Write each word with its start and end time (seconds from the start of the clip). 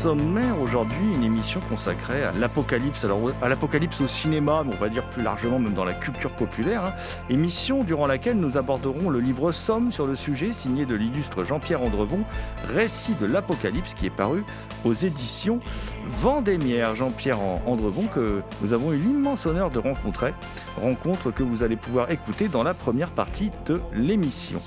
sommaire 0.00 0.58
aujourd'hui, 0.62 1.12
une 1.14 1.24
émission 1.24 1.60
consacrée 1.68 2.24
à 2.24 2.32
l'apocalypse, 2.32 3.04
alors 3.04 3.18
à 3.42 3.50
l'apocalypse 3.50 4.00
au 4.00 4.06
cinéma, 4.06 4.62
mais 4.64 4.74
on 4.74 4.80
va 4.80 4.88
dire 4.88 5.02
plus 5.02 5.22
largement 5.22 5.58
même 5.58 5.74
dans 5.74 5.84
la 5.84 5.92
culture 5.92 6.30
populaire. 6.30 6.86
hein. 6.86 6.92
Émission 7.28 7.84
durant 7.84 8.06
laquelle 8.06 8.38
nous 8.38 8.56
aborderons 8.56 9.10
le 9.10 9.20
livre 9.20 9.52
Somme 9.52 9.92
sur 9.92 10.06
le 10.06 10.16
sujet, 10.16 10.52
signé 10.52 10.86
de 10.86 10.94
l'illustre 10.94 11.44
Jean-Pierre 11.44 11.82
Andrevon, 11.82 12.20
Récit 12.66 13.14
de 13.14 13.26
l'apocalypse, 13.26 13.92
qui 13.92 14.06
est 14.06 14.10
paru 14.10 14.42
aux 14.86 14.94
éditions 14.94 15.60
Vendémiaire. 16.06 16.94
Jean-Pierre 16.94 17.38
Andrevon 17.66 18.06
que 18.06 18.40
nous 18.62 18.72
avons 18.72 18.94
eu 18.94 18.96
l'immense 18.96 19.44
honneur 19.44 19.70
de 19.70 19.80
rencontrer, 19.80 20.32
rencontre 20.80 21.30
que 21.30 21.42
vous 21.42 21.62
allez 21.62 21.76
pouvoir 21.76 22.10
écouter 22.10 22.48
dans 22.48 22.62
la 22.62 22.72
première 22.72 23.10
partie 23.10 23.50
de 23.66 23.82
l'émission. 23.92 24.62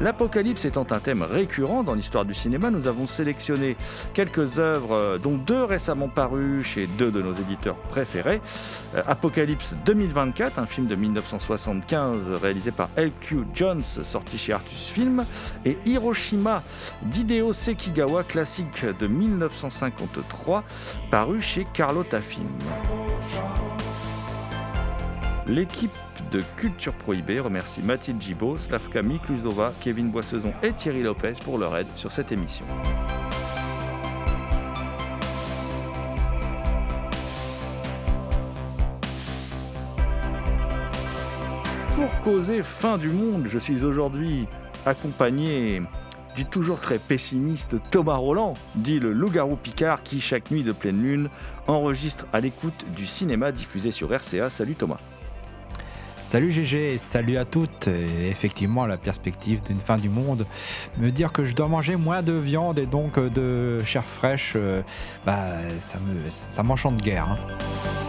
L'apocalypse 0.00 0.64
étant 0.64 0.86
un 0.92 0.98
thème 0.98 1.22
récurrent 1.22 1.82
dans 1.82 1.92
l'histoire 1.92 2.24
du 2.24 2.32
cinéma, 2.32 2.70
nous 2.70 2.88
avons 2.88 3.04
sélectionné 3.04 3.76
quelques 4.14 4.58
œuvres, 4.58 4.94
euh, 4.94 5.18
dont 5.18 5.36
deux 5.36 5.62
récemment 5.62 6.08
parues 6.08 6.64
chez 6.64 6.86
deux 6.86 7.10
de 7.10 7.20
nos 7.20 7.34
éditeurs 7.34 7.76
préférés. 7.76 8.40
Euh, 8.94 9.02
Apocalypse 9.06 9.74
2024, 9.84 10.58
un 10.58 10.64
film 10.64 10.86
de 10.86 10.94
1975 10.94 12.30
réalisé 12.40 12.70
par 12.70 12.88
L.Q. 12.96 13.40
Jones, 13.52 13.82
sorti 13.82 14.38
chez 14.38 14.54
Artus 14.54 14.88
Film, 14.88 15.26
et 15.66 15.76
Hiroshima 15.84 16.62
d'Hideo 17.02 17.52
Sekigawa, 17.52 18.24
classique 18.24 18.86
de 18.98 19.06
1953, 19.06 20.64
paru 21.10 21.42
chez 21.42 21.66
Carlotta 21.74 22.22
Film. 22.22 22.48
L'équipe 25.46 25.92
de 26.30 26.42
Culture 26.56 26.92
Prohibée 26.92 27.40
remercie 27.40 27.82
Mathilde 27.82 28.20
Gibaud, 28.20 28.58
Slavka 28.58 29.02
Mikluzova, 29.02 29.72
Kevin 29.80 30.10
Boissezon 30.10 30.52
et 30.62 30.72
Thierry 30.72 31.02
Lopez 31.02 31.34
pour 31.44 31.58
leur 31.58 31.76
aide 31.76 31.86
sur 31.96 32.12
cette 32.12 32.32
émission. 32.32 32.64
Pour 41.94 42.20
causer 42.22 42.62
fin 42.62 42.96
du 42.96 43.08
monde, 43.08 43.46
je 43.48 43.58
suis 43.58 43.84
aujourd'hui 43.84 44.46
accompagné 44.86 45.82
du 46.36 46.46
toujours 46.46 46.80
très 46.80 46.98
pessimiste 46.98 47.76
Thomas 47.90 48.16
Roland, 48.16 48.54
dit 48.74 49.00
le 49.00 49.12
loup-garou 49.12 49.56
Picard 49.56 50.02
qui, 50.02 50.20
chaque 50.20 50.50
nuit 50.50 50.62
de 50.62 50.72
pleine 50.72 51.02
lune, 51.02 51.28
enregistre 51.66 52.26
à 52.32 52.40
l'écoute 52.40 52.86
du 52.94 53.06
cinéma 53.06 53.52
diffusé 53.52 53.90
sur 53.90 54.12
RCA. 54.12 54.48
Salut 54.50 54.74
Thomas. 54.74 54.98
Salut 56.20 56.50
GG 56.52 56.98
salut 56.98 57.36
à 57.38 57.44
toutes. 57.44 57.88
Effectivement, 58.28 58.86
la 58.86 58.96
perspective 58.96 59.62
d'une 59.62 59.78
fin 59.80 59.96
du 59.96 60.08
monde, 60.08 60.46
me 60.98 61.10
dire 61.10 61.32
que 61.32 61.44
je 61.44 61.54
dois 61.54 61.66
manger 61.68 61.96
moins 61.96 62.22
de 62.22 62.32
viande 62.32 62.78
et 62.78 62.86
donc 62.86 63.18
euh, 63.18 63.28
de 63.30 63.82
chair 63.84 64.04
fraîche, 64.04 64.52
euh, 64.56 64.82
bah, 65.24 65.38
ça 65.78 65.98
me, 65.98 66.28
ça 66.28 66.62
m'enchante 66.62 66.98
guère. 66.98 67.26
hein. 67.28 67.99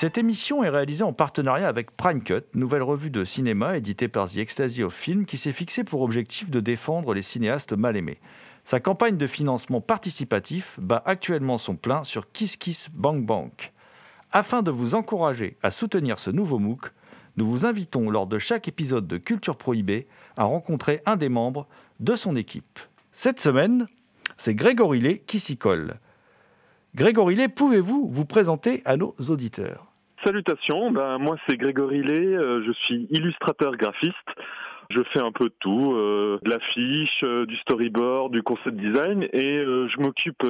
Cette 0.00 0.16
émission 0.16 0.62
est 0.62 0.68
réalisée 0.68 1.02
en 1.02 1.12
partenariat 1.12 1.66
avec 1.66 1.90
Prime 1.90 2.22
Cut, 2.22 2.44
nouvelle 2.54 2.84
revue 2.84 3.10
de 3.10 3.24
cinéma 3.24 3.76
éditée 3.76 4.06
par 4.06 4.30
The 4.30 4.36
Ecstasy 4.36 4.84
of 4.84 4.94
Film, 4.94 5.26
qui 5.26 5.38
s'est 5.38 5.50
fixé 5.50 5.82
pour 5.82 6.02
objectif 6.02 6.52
de 6.52 6.60
défendre 6.60 7.14
les 7.14 7.22
cinéastes 7.22 7.72
mal 7.72 7.96
aimés. 7.96 8.20
Sa 8.62 8.78
campagne 8.78 9.16
de 9.16 9.26
financement 9.26 9.80
participatif 9.80 10.78
bat 10.80 11.02
actuellement 11.04 11.58
son 11.58 11.74
plein 11.74 12.04
sur 12.04 12.30
Kiss 12.30 12.56
Kiss 12.56 12.90
Bank 12.92 13.26
Bank. 13.26 13.72
Afin 14.30 14.62
de 14.62 14.70
vous 14.70 14.94
encourager 14.94 15.56
à 15.64 15.72
soutenir 15.72 16.20
ce 16.20 16.30
nouveau 16.30 16.60
MOOC, 16.60 16.92
nous 17.36 17.50
vous 17.50 17.66
invitons 17.66 18.08
lors 18.08 18.28
de 18.28 18.38
chaque 18.38 18.68
épisode 18.68 19.08
de 19.08 19.16
Culture 19.16 19.56
Prohibée 19.56 20.06
à 20.36 20.44
rencontrer 20.44 21.02
un 21.06 21.16
des 21.16 21.28
membres 21.28 21.66
de 21.98 22.14
son 22.14 22.36
équipe. 22.36 22.78
Cette 23.10 23.40
semaine, 23.40 23.88
c'est 24.36 24.54
Grégory 24.54 25.00
Lé 25.00 25.18
qui 25.18 25.40
s'y 25.40 25.56
colle. 25.56 25.98
Grégory 26.94 27.34
Lé, 27.34 27.48
pouvez-vous 27.48 28.08
vous 28.08 28.26
présenter 28.26 28.80
à 28.84 28.96
nos 28.96 29.16
auditeurs? 29.28 29.87
Salutations, 30.24 30.90
ben, 30.90 31.18
moi 31.18 31.36
c'est 31.46 31.56
Grégory 31.56 32.02
Lé, 32.02 32.20
euh, 32.20 32.62
je 32.66 32.72
suis 32.72 33.06
illustrateur 33.10 33.76
graphiste. 33.76 34.14
Je 34.90 35.02
fais 35.12 35.20
un 35.20 35.32
peu 35.32 35.44
de 35.44 35.54
tout, 35.60 35.92
euh, 35.92 36.38
de 36.42 36.48
l'affiche, 36.48 37.22
euh, 37.22 37.44
du 37.44 37.56
storyboard, 37.58 38.32
du 38.32 38.42
concept 38.42 38.74
design 38.74 39.22
et 39.34 39.58
je 39.62 40.00
m'occupe 40.00 40.42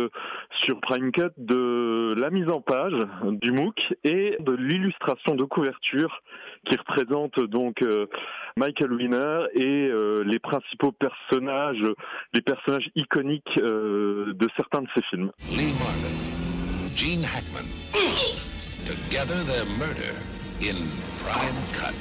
sur 0.62 0.80
PrimeCut 0.80 1.32
de 1.38 2.14
la 2.16 2.30
mise 2.30 2.48
en 2.48 2.60
page 2.60 2.94
du 3.24 3.50
MOOC 3.50 3.74
et 4.04 4.36
de 4.38 4.52
l'illustration 4.52 5.34
de 5.34 5.42
couverture 5.42 6.22
qui 6.66 6.76
représente 6.76 7.40
donc 7.40 7.84
Michael 8.56 8.92
Winner 8.92 9.40
et 9.54 9.90
les 10.24 10.38
principaux 10.38 10.92
personnages, 10.92 11.82
les 12.32 12.40
personnages 12.40 12.88
iconiques 12.94 13.56
de 13.56 14.48
certains 14.56 14.82
de 14.82 14.88
ses 14.94 15.02
films. 15.10 15.32
Lee 15.50 15.74
Marvin, 15.80 16.94
Gene 16.94 17.24
Hackman. 17.24 18.47
Together, 18.88 19.44
their 19.44 19.66
murder 19.78 20.14
in 20.62 20.88
prime 21.22 21.54
cut. 21.74 21.94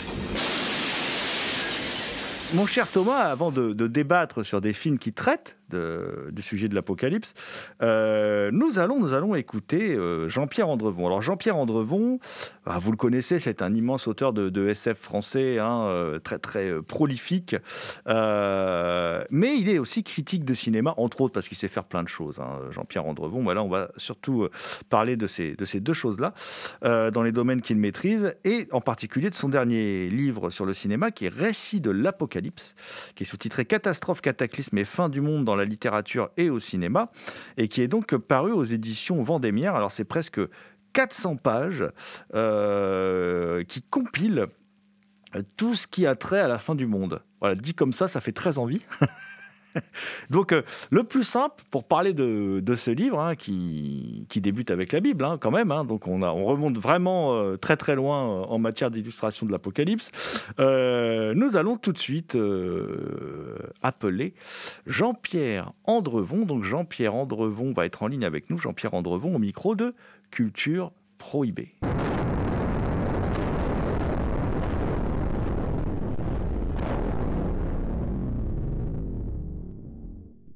Mon 2.53 2.65
cher 2.65 2.87
Thomas, 2.87 3.29
avant 3.29 3.51
de, 3.51 3.73
de 3.73 3.87
débattre 3.87 4.45
sur 4.45 4.61
des 4.61 4.71
films 4.71 4.97
qui 4.97 5.11
traitent 5.11 5.56
du 5.69 6.41
sujet 6.41 6.67
de 6.67 6.75
l'apocalypse, 6.75 7.33
euh, 7.81 8.49
nous, 8.51 8.79
allons, 8.79 8.99
nous 8.99 9.13
allons 9.13 9.35
écouter 9.35 9.95
euh, 9.95 10.29
Jean-Pierre 10.29 10.69
Andrevon. 10.69 11.07
Alors 11.07 11.21
Jean-Pierre 11.21 11.57
Andrevon, 11.57 12.19
ah, 12.65 12.79
vous 12.79 12.91
le 12.91 12.97
connaissez, 12.97 13.39
c'est 13.39 13.61
un 13.61 13.73
immense 13.73 14.07
auteur 14.07 14.33
de, 14.33 14.67
SF 14.67 14.97
français, 14.97 15.59
hein, 15.59 15.85
euh, 15.87 16.19
très 16.19 16.39
très 16.39 16.69
euh, 16.69 16.81
prolifique, 16.81 17.55
Euh, 18.07 19.23
mais 19.29 19.57
il 19.57 19.69
est 19.69 19.79
aussi 19.79 20.03
critique 20.03 20.45
de 20.45 20.53
cinéma, 20.53 20.93
entre 20.97 21.21
autres 21.21 21.33
parce 21.33 21.47
qu'il 21.47 21.57
sait 21.57 21.67
faire 21.67 21.83
plein 21.83 22.03
de 22.03 22.07
choses. 22.07 22.39
hein, 22.39 22.59
Jean-Pierre 22.71 23.05
Andrevon, 23.05 23.43
voilà, 23.43 23.63
on 23.63 23.69
va 23.69 23.89
surtout 23.97 24.43
euh, 24.43 24.51
parler 24.89 25.17
de 25.17 25.27
ces, 25.27 25.55
de 25.55 25.65
ces 25.65 25.79
deux 25.79 25.93
choses-là 25.93 26.33
euh, 26.83 27.11
dans 27.11 27.23
les 27.23 27.31
domaines 27.31 27.61
qu'il 27.61 27.77
maîtrise, 27.77 28.35
et 28.43 28.67
en 28.71 28.81
particulier 28.81 29.29
de 29.29 29.35
son 29.35 29.49
dernier 29.49 30.09
livre 30.09 30.49
sur 30.49 30.65
le 30.65 30.73
cinéma, 30.73 31.11
qui 31.11 31.25
est 31.25 31.33
Récit 31.33 31.81
de 31.81 31.91
l'apocalypse, 31.91 32.75
qui 33.15 33.23
est 33.23 33.25
sous-titré 33.25 33.65
Catastrophe, 33.65 34.21
cataclysme 34.21 34.77
et 34.77 34.85
fin 34.85 35.09
du 35.09 35.21
monde 35.21 35.45
dans 35.45 35.55
la 35.57 35.65
littérature 35.65 36.29
et 36.37 36.49
au 36.49 36.59
cinéma, 36.59 37.11
et 37.57 37.67
qui 37.67 37.81
est 37.81 37.87
donc 37.87 38.15
paru 38.15 38.51
aux 38.51 38.63
éditions 38.63 39.21
Vendémiaire. 39.23 39.75
Alors 39.75 39.91
c'est 39.91 40.05
presque 40.05 40.39
400 40.93 41.35
pages 41.37 41.85
euh, 42.33 43.63
qui 43.65 43.81
compilent 43.81 44.47
tout 45.57 45.75
ce 45.75 45.87
qui 45.87 46.05
a 46.07 46.15
trait 46.15 46.39
à 46.39 46.47
la 46.47 46.57
fin 46.57 46.75
du 46.75 46.87
monde. 46.87 47.21
Voilà, 47.39 47.55
dit 47.55 47.73
comme 47.73 47.93
ça, 47.93 48.07
ça 48.07 48.21
fait 48.21 48.31
très 48.31 48.57
envie. 48.57 48.81
Donc, 50.29 50.51
euh, 50.51 50.61
le 50.89 51.03
plus 51.03 51.23
simple 51.23 51.63
pour 51.71 51.83
parler 51.83 52.13
de, 52.13 52.61
ce 52.75 52.91
livre, 52.91 53.19
hein, 53.19 53.35
qui, 53.35 54.25
qui 54.29 54.41
débute 54.41 54.71
avec 54.71 54.91
la 54.91 54.99
Bible, 54.99 55.23
hein, 55.25 55.37
quand 55.39 55.51
même, 55.51 55.71
hein, 55.71 55.83
donc 55.85 56.07
on, 56.07 56.21
a- 56.21 56.31
on 56.31 56.45
remonte 56.45 56.77
vraiment 56.77 57.35
euh, 57.35 57.57
très 57.57 57.77
très 57.77 57.95
loin 57.95 58.27
euh, 58.27 58.43
en 58.45 58.59
matière 58.59 58.91
d'illustration 58.91 59.45
de 59.45 59.51
l'Apocalypse, 59.51 60.11
nous 60.57 61.57
allons 61.57 61.77
tout 61.77 61.91
de 61.91 61.97
suite 61.97 62.37
appeler 63.81 64.33
Jean-Pierre 64.85 65.71
Andrevon. 65.85 66.45
Donc, 66.45 66.63
Jean-Pierre 66.63 67.15
Andrevon 67.15 67.73
va 67.73 67.85
être 67.85 68.03
en 68.03 68.07
ligne 68.07 68.25
avec 68.25 68.49
nous, 68.49 68.57
Jean-Pierre 68.57 68.93
Andrevon 68.93 69.35
au 69.35 69.39
micro 69.39 69.75
de 69.75 69.93
Culture 70.31 70.91
Prohibée. 71.17 71.75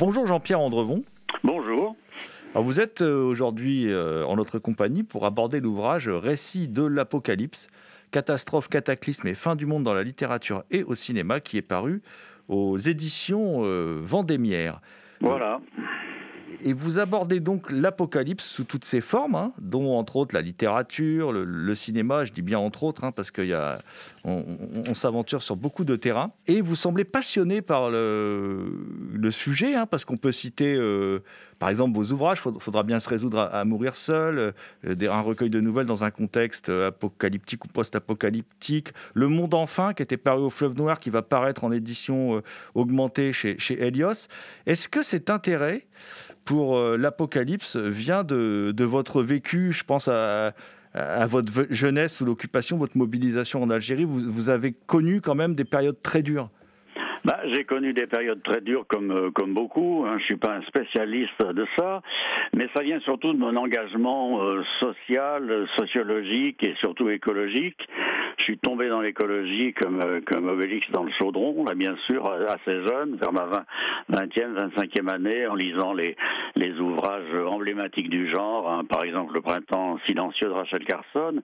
Bonjour 0.01 0.25
Jean-Pierre 0.25 0.59
Andrevon. 0.59 1.03
Bonjour. 1.43 1.95
Alors, 2.55 2.63
vous 2.63 2.79
êtes 2.79 3.03
euh, 3.03 3.21
aujourd'hui 3.23 3.85
euh, 3.87 4.25
en 4.25 4.35
notre 4.35 4.57
compagnie 4.57 5.03
pour 5.03 5.27
aborder 5.27 5.59
l'ouvrage 5.59 6.09
Récit 6.09 6.67
de 6.67 6.83
l'Apocalypse, 6.83 7.67
catastrophe, 8.09 8.67
cataclysme 8.67 9.27
et 9.27 9.35
fin 9.35 9.55
du 9.55 9.67
monde 9.67 9.83
dans 9.83 9.93
la 9.93 10.01
littérature 10.01 10.63
et 10.71 10.81
au 10.81 10.95
cinéma, 10.95 11.39
qui 11.39 11.57
est 11.57 11.61
paru 11.61 12.01
aux 12.47 12.79
éditions 12.79 13.61
euh, 13.63 14.01
Vendémiaire. 14.03 14.81
Voilà. 15.19 15.61
Et 16.63 16.73
vous 16.73 16.99
abordez 16.99 17.39
donc 17.39 17.71
l'apocalypse 17.71 18.45
sous 18.45 18.63
toutes 18.63 18.85
ses 18.85 19.01
formes, 19.01 19.35
hein, 19.35 19.53
dont 19.59 19.95
entre 19.97 20.15
autres 20.15 20.35
la 20.35 20.41
littérature, 20.41 21.31
le, 21.31 21.75
cinéma, 21.75 22.25
je 22.25 22.31
dis 22.31 22.41
bien 22.41 22.59
entre 22.59 22.83
autres, 22.83 23.03
hein, 23.03 23.11
parce 23.11 23.31
qu'on 23.31 23.77
on, 24.23 24.45
on- 24.87 24.93
s'aventure 24.93 25.41
sur 25.41 25.55
beaucoup 25.55 25.83
de 25.83 25.95
terrains. 25.95 26.31
Et 26.47 26.61
vous 26.61 26.75
semblez 26.75 27.03
passionné 27.03 27.61
par 27.61 27.89
le, 27.89 29.29
sujet, 29.31 29.75
hein, 29.75 29.85
parce 29.85 30.05
qu'on 30.05 30.17
peut 30.17 30.31
citer, 30.31 30.75
euh, 30.75 31.19
par 31.57 31.69
exemple, 31.69 31.95
vos 31.95 32.11
ouvrages, 32.11 32.41
il 32.45 32.59
faudra 32.59 32.83
bien 32.83 32.99
se 32.99 33.09
résoudre 33.09 33.39
à, 33.39 33.65
mourir 33.65 33.95
seul, 33.95 34.53
euh, 34.85 35.09
un 35.09 35.21
recueil 35.21 35.49
de 35.49 35.59
nouvelles 35.59 35.87
dans 35.87 36.03
un 36.03 36.11
contexte 36.11 36.69
apocalyptique 36.69 37.65
ou 37.65 37.67
post-apocalyptique, 37.69 38.89
Le 39.13 39.27
Monde 39.27 39.53
Enfin, 39.53 39.93
qui 39.93 40.03
était 40.03 40.17
paru 40.17 40.43
au 40.43 40.49
Fleuve 40.49 40.75
Noir, 40.75 40.99
qui 40.99 41.09
va 41.09 41.21
paraître 41.21 41.63
en 41.63 41.71
édition 41.71 42.37
euh, 42.37 42.41
augmentée 42.75 43.33
chez, 43.33 43.57
chez 43.57 43.81
Helios. 43.81 44.27
Est-ce 44.65 44.87
que 44.87 45.01
cet 45.01 45.29
intérêt 45.29 45.87
pour 46.45 46.77
euh, 46.77 46.97
l'apocalypse 46.97 47.77
vient 47.77 48.23
de, 48.23 48.73
de 48.75 48.83
votre 48.83 49.23
vécu, 49.23 49.73
je 49.73 49.83
pense 49.83 50.07
à, 50.07 50.53
votre 51.27 51.67
jeunesse 51.69 52.17
sous 52.17 52.25
l'occupation, 52.25 52.77
votre 52.77 52.97
mobilisation 52.97 53.63
en 53.63 53.69
Algérie. 53.69 54.03
Vous 54.03 54.49
avez 54.49 54.73
connu 54.73 55.21
quand 55.21 55.35
même 55.35 55.55
des 55.55 55.63
périodes 55.63 56.01
très 56.01 56.21
dures. 56.21 56.49
Bah, 57.23 57.39
j'ai 57.53 57.65
connu 57.65 57.93
des 57.93 58.07
périodes 58.07 58.41
très 58.41 58.61
dures 58.61 58.85
comme 58.87 59.11
euh, 59.11 59.29
comme 59.31 59.53
beaucoup. 59.53 60.05
Hein. 60.07 60.17
Je 60.19 60.23
suis 60.23 60.37
pas 60.37 60.55
un 60.55 60.61
spécialiste 60.63 61.39
de 61.45 61.67
ça, 61.77 62.01
mais 62.55 62.67
ça 62.75 62.81
vient 62.81 62.99
surtout 63.01 63.31
de 63.33 63.37
mon 63.37 63.55
engagement 63.55 64.41
euh, 64.41 64.63
social, 64.79 65.67
sociologique 65.77 66.63
et 66.63 66.73
surtout 66.79 67.09
écologique. 67.09 67.87
Je 68.39 68.43
suis 68.45 68.57
tombé 68.57 68.89
dans 68.89 69.01
l'écologie 69.01 69.73
comme 69.73 69.99
euh, 70.03 70.21
comme 70.25 70.47
Obélix 70.47 70.89
dans 70.91 71.03
le 71.03 71.11
chaudron, 71.11 71.63
là 71.63 71.75
bien 71.75 71.95
sûr 72.07 72.25
assez 72.25 72.85
jeune, 72.87 73.17
vers 73.17 73.31
ma 73.31 73.45
20, 74.09 74.23
20e, 74.25 74.69
25e 74.75 75.13
année, 75.13 75.45
en 75.45 75.53
lisant 75.53 75.93
les 75.93 76.15
les 76.55 76.73
ouvrages 76.79 77.35
emblématiques 77.47 78.09
du 78.09 78.31
genre, 78.31 78.69
hein. 78.69 78.83
par 78.85 79.03
exemple 79.03 79.33
Le 79.33 79.41
printemps 79.41 79.99
silencieux 80.07 80.47
de 80.47 80.53
Rachel 80.53 80.83
Carson. 80.85 81.41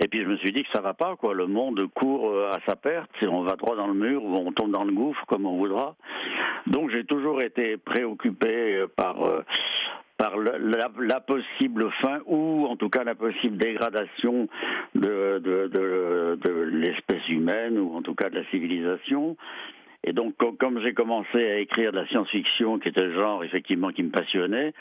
Et 0.00 0.08
puis 0.08 0.22
je 0.22 0.28
me 0.28 0.36
suis 0.36 0.52
dit 0.52 0.62
que 0.62 0.68
ça 0.72 0.80
va 0.80 0.94
pas 0.94 1.16
quoi. 1.16 1.34
Le 1.34 1.46
monde 1.46 1.80
court 1.94 2.30
euh, 2.30 2.50
à 2.52 2.58
sa 2.66 2.76
perte, 2.76 3.10
on 3.22 3.42
va 3.42 3.56
droit 3.56 3.76
dans 3.76 3.88
le 3.88 3.94
mur 3.94 4.24
ou 4.24 4.36
on 4.36 4.52
tombe 4.52 4.70
dans 4.70 4.84
le 4.84 4.92
gouffre 4.92 5.15
comme 5.26 5.46
on 5.46 5.56
voudra. 5.56 5.96
Donc 6.66 6.90
j'ai 6.90 7.04
toujours 7.04 7.42
été 7.42 7.76
préoccupé 7.76 8.76
euh, 8.76 8.86
par 8.94 9.22
euh, 9.22 9.42
la, 10.18 11.20
possible 11.20 11.90
fin 12.00 12.20
ou 12.26 12.66
en 12.66 12.76
tout 12.76 12.88
cas 12.88 13.04
la 13.04 13.14
possible 13.14 13.56
dégradation 13.56 14.48
de, 14.94 15.38
de 15.38 16.50
l'espèce 16.72 17.28
humaine 17.28 17.78
ou 17.78 17.94
en 17.94 18.02
tout 18.02 18.14
cas 18.14 18.30
de 18.30 18.36
la 18.36 18.44
civilisation. 18.50 19.36
Et 20.04 20.12
donc, 20.12 20.36
co- 20.36 20.52
comme 20.52 20.80
j'ai 20.80 20.92
commencé 20.94 21.38
à 21.38 21.58
écrire 21.58 21.92
de 21.92 21.98
la 21.98 22.06
science-fiction, 22.08 22.78
qui 22.78 22.88
était 22.88 23.02
le 23.02 23.14
genre 23.14 23.42
effectivement 23.44 23.90
qui 23.90 24.02
me 24.02 24.10
passionnait, 24.10 24.72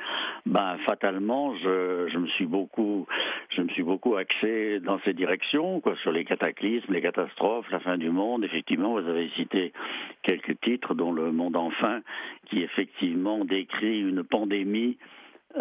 ben 0.45 0.77
fatalement, 0.85 1.55
je, 1.57 2.07
je 2.11 2.17
me 2.17 2.27
suis 2.27 2.45
beaucoup, 2.45 3.07
je 3.49 3.61
me 3.61 3.69
suis 3.69 3.83
beaucoup 3.83 4.15
axé 4.15 4.79
dans 4.81 4.99
ces 4.99 5.13
directions, 5.13 5.79
quoi, 5.79 5.95
sur 6.03 6.11
les 6.11 6.25
cataclysmes, 6.25 6.93
les 6.93 7.01
catastrophes, 7.01 7.69
la 7.71 7.79
fin 7.79 7.97
du 7.97 8.09
monde. 8.09 8.43
Effectivement, 8.43 8.93
vous 8.93 9.07
avez 9.07 9.29
cité 9.35 9.73
quelques 10.21 10.59
titres, 10.61 10.93
dont 10.93 11.11
Le 11.11 11.31
Monde 11.31 11.55
enfin, 11.55 12.01
qui 12.49 12.61
effectivement 12.61 13.45
décrit 13.45 13.99
une 14.01 14.23
pandémie 14.23 14.97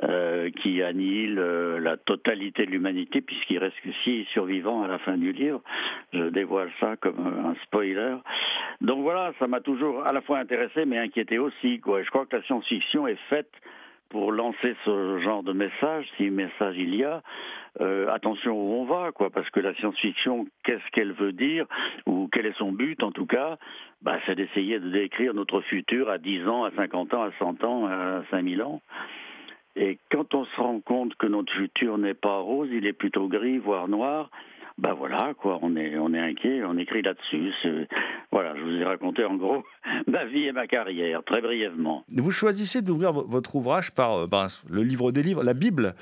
euh, 0.02 0.50
qui 0.50 0.82
annihile 0.82 1.38
euh, 1.38 1.78
la 1.78 1.96
totalité 1.96 2.66
de 2.66 2.70
l'humanité, 2.72 3.20
puisqu'il 3.20 3.58
reste 3.58 3.80
que 3.80 3.92
six 4.02 4.24
survivants 4.32 4.82
à 4.82 4.88
la 4.88 4.98
fin 4.98 5.16
du 5.16 5.32
livre. 5.32 5.62
Je 6.12 6.30
dévoile 6.30 6.70
ça 6.80 6.96
comme 6.96 7.24
un 7.24 7.54
spoiler. 7.62 8.16
Donc 8.80 9.02
voilà, 9.02 9.32
ça 9.38 9.46
m'a 9.46 9.60
toujours 9.60 10.04
à 10.04 10.12
la 10.12 10.20
fois 10.20 10.38
intéressé, 10.38 10.84
mais 10.84 10.98
inquiété 10.98 11.38
aussi. 11.38 11.78
Quoi. 11.78 12.02
Je 12.02 12.10
crois 12.10 12.26
que 12.26 12.36
la 12.36 12.42
science-fiction 12.42 13.06
est 13.06 13.20
faite 13.28 13.50
pour 14.08 14.32
lancer 14.32 14.76
ce 14.84 15.18
genre 15.20 15.42
de 15.42 15.52
message, 15.52 16.06
si 16.16 16.30
message 16.30 16.76
il 16.76 16.94
y 16.94 17.04
a. 17.04 17.22
Euh, 17.80 18.08
attention 18.12 18.52
où 18.52 18.74
on 18.74 18.84
va, 18.84 19.10
quoi, 19.12 19.30
parce 19.30 19.50
que 19.50 19.58
la 19.60 19.74
science-fiction, 19.74 20.46
qu'est-ce 20.62 20.90
qu'elle 20.92 21.12
veut 21.12 21.32
dire, 21.32 21.66
ou 22.06 22.28
quel 22.32 22.46
est 22.46 22.56
son 22.56 22.70
but 22.70 23.02
en 23.02 23.10
tout 23.10 23.26
cas 23.26 23.58
bah, 24.02 24.18
C'est 24.26 24.36
d'essayer 24.36 24.78
de 24.78 24.88
décrire 24.88 25.34
notre 25.34 25.60
futur 25.62 26.10
à 26.10 26.18
10 26.18 26.46
ans, 26.48 26.64
à 26.64 26.70
50 26.72 27.14
ans, 27.14 27.22
à 27.22 27.30
100 27.38 27.64
ans, 27.64 27.86
à 27.86 28.22
5000 28.30 28.62
ans. 28.62 28.80
Et 29.76 29.98
quand 30.12 30.34
on 30.34 30.44
se 30.44 30.56
rend 30.60 30.80
compte 30.80 31.14
que 31.16 31.26
notre 31.26 31.52
futur 31.52 31.98
n'est 31.98 32.14
pas 32.14 32.38
rose, 32.38 32.68
il 32.72 32.86
est 32.86 32.92
plutôt 32.92 33.28
gris, 33.28 33.58
voire 33.58 33.88
noir, 33.88 34.30
ben 34.76 34.92
voilà, 34.92 35.34
quoi, 35.38 35.60
on 35.62 35.76
est, 35.76 35.96
on 35.98 36.12
est 36.14 36.18
inquiet, 36.18 36.62
on 36.64 36.76
écrit 36.78 37.00
là-dessus. 37.02 37.52
Voilà, 38.32 38.54
je 38.56 38.60
vous 38.62 38.72
ai 38.72 38.84
raconté 38.84 39.24
en 39.24 39.34
gros 39.36 39.62
ma 40.08 40.24
vie 40.24 40.46
et 40.46 40.52
ma 40.52 40.66
carrière, 40.66 41.22
très 41.22 41.40
brièvement. 41.40 42.04
Vous 42.12 42.32
choisissez 42.32 42.82
d'ouvrir 42.82 43.12
vo- 43.12 43.24
votre 43.24 43.54
ouvrage 43.54 43.92
par 43.92 44.14
euh, 44.18 44.26
ben, 44.26 44.46
le 44.68 44.82
livre 44.82 45.12
des 45.12 45.22
livres, 45.22 45.44
la 45.44 45.54
Bible. 45.54 45.94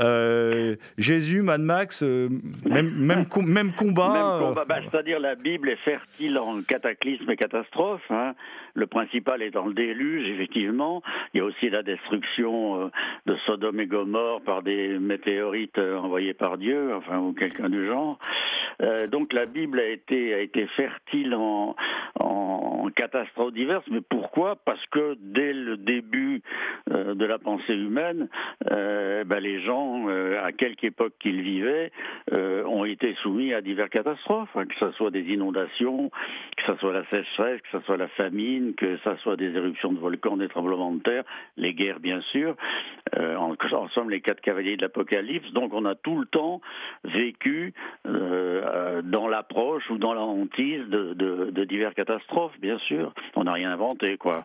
Euh, 0.00 0.76
Jésus, 0.98 1.42
Mad 1.42 1.60
Max, 1.60 2.02
euh, 2.02 2.28
même, 2.64 2.90
même, 2.96 3.26
com- 3.26 3.46
même 3.46 3.72
combat. 3.72 4.38
Même 4.38 4.48
combat, 4.48 4.64
bah, 4.64 4.78
c'est-à-dire 4.90 5.20
la 5.20 5.34
Bible 5.34 5.68
est 5.68 5.76
fertile 5.84 6.38
en 6.38 6.62
cataclysmes 6.62 7.30
et 7.30 7.36
catastrophes. 7.36 8.10
hein. 8.10 8.34
Le 8.74 8.86
principal 8.86 9.40
est 9.40 9.52
dans 9.52 9.66
le 9.66 9.74
déluge, 9.74 10.28
effectivement. 10.28 11.02
Il 11.32 11.38
y 11.38 11.40
a 11.40 11.44
aussi 11.44 11.70
la 11.70 11.82
destruction 11.82 12.82
euh, 12.82 12.88
de 13.26 13.36
Sodome 13.46 13.78
et 13.78 13.86
Gomorre 13.86 14.40
par 14.40 14.62
des 14.62 14.98
météorites 14.98 15.78
euh, 15.78 15.96
envoyés 15.96 16.34
par 16.34 16.58
Dieu, 16.58 16.92
enfin 16.94 17.18
ou 17.18 17.32
quelqu'un 17.32 17.68
du 17.68 17.86
genre. 17.86 18.18
Euh, 18.82 19.06
donc 19.06 19.32
la 19.32 19.46
Bible 19.46 19.78
a 19.78 19.86
été 19.86 20.66
fertile 20.76 21.34
en 21.34 21.76
en 22.20 22.88
catastrophes 22.94 23.52
diverses. 23.52 23.84
Mais 23.90 24.00
pourquoi? 24.00 24.56
Parce 24.56 24.84
que 24.86 25.16
dès 25.20 25.52
le 25.52 25.76
début 25.76 26.42
de 26.88 27.24
la 27.24 27.38
pensée 27.38 27.74
humaine, 27.74 28.28
ben, 28.70 29.40
les 29.40 29.60
gens, 29.62 30.06
à 30.08 30.52
quelque 30.52 30.84
époque 30.84 31.14
qu'ils 31.18 31.42
vivaient, 31.42 31.90
ont 32.32 32.84
été 32.84 33.14
soumis 33.22 33.52
à 33.52 33.60
diverses 33.60 33.90
catastrophes, 33.90 34.54
hein, 34.54 34.66
que 34.66 34.74
ce 34.78 34.92
soit 34.92 35.10
des 35.10 35.22
inondations, 35.22 36.10
que 36.56 36.62
ce 36.66 36.78
soit 36.78 36.92
la 36.92 37.04
sécheresse, 37.06 37.60
que 37.62 37.78
ce 37.78 37.84
soit 37.84 37.96
la 37.96 38.08
famine, 38.08 38.63
que 38.72 38.96
ce 39.04 39.16
soit 39.16 39.36
des 39.36 39.54
éruptions 39.54 39.92
de 39.92 39.98
volcans, 39.98 40.36
des 40.38 40.48
tremblements 40.48 40.92
de 40.92 41.02
terre, 41.02 41.24
les 41.56 41.74
guerres 41.74 42.00
bien 42.00 42.20
sûr, 42.32 42.56
euh, 43.16 43.36
en, 43.36 43.54
somme 43.88 44.10
les 44.10 44.20
quatre 44.22 44.40
cavaliers 44.40 44.76
de 44.76 44.82
l'Apocalypse. 44.82 45.50
Donc 45.52 45.74
on 45.74 45.84
a 45.84 45.94
tout 45.94 46.18
le 46.18 46.26
temps 46.26 46.60
vécu 47.04 47.74
euh, 48.06 48.62
euh, 48.64 49.02
dans 49.02 49.28
l'approche 49.28 49.88
ou 49.90 49.98
dans 49.98 50.14
la 50.14 50.22
hantise 50.22 50.88
de, 50.88 51.12
de, 51.14 51.50
de 51.50 51.64
diverses 51.64 51.94
catastrophes, 51.94 52.58
bien 52.60 52.78
sûr. 52.78 53.12
On 53.36 53.44
n'a 53.44 53.52
rien 53.52 53.70
inventé, 53.70 54.16
quoi. 54.16 54.44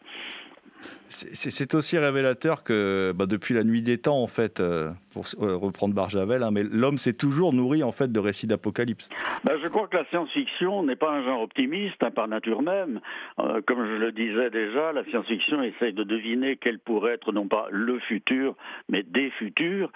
C'est 1.09 1.74
aussi 1.74 1.98
révélateur 1.98 2.63
que 2.63 3.12
bah, 3.15 3.25
depuis 3.25 3.55
la 3.55 3.63
nuit 3.63 3.81
des 3.81 3.98
temps, 3.98 4.21
en 4.21 4.27
fait, 4.27 4.59
euh, 4.59 4.91
pour 5.12 5.25
euh, 5.41 5.55
reprendre 5.55 5.95
Barjavel, 5.95 6.43
hein, 6.43 6.51
mais 6.51 6.62
l'homme 6.63 7.00
s'est 7.00 7.13
toujours 7.13 7.51
nourri 7.51 7.81
en 7.81 7.91
fait 7.91 8.12
de 8.12 8.19
récits 8.19 8.45
d'apocalypse. 8.45 9.09
Bah, 9.43 9.53
je 9.62 9.67
crois 9.69 9.88
que 9.88 9.98
la 9.98 10.05
science-fiction 10.05 10.83
n'est 10.83 10.95
pas 10.95 11.12
un 11.12 11.24
genre 11.24 11.41
optimiste 11.41 12.01
hein, 12.01 12.12
par 12.12 12.27
nature 12.27 12.62
même. 12.62 13.01
Euh, 13.39 13.62
comme 13.65 13.86
je 13.86 13.95
le 13.95 14.12
disais 14.12 14.51
déjà, 14.51 14.93
la 14.93 15.03
science-fiction 15.05 15.63
essaye 15.63 15.93
de 15.93 16.03
deviner 16.03 16.57
quel 16.57 16.77
pourrait 16.77 17.13
être 17.13 17.31
non 17.31 17.48
pas 17.48 17.67
le 17.71 18.00
futur, 18.00 18.55
mais 18.88 19.01
des 19.01 19.31
futurs. 19.31 19.91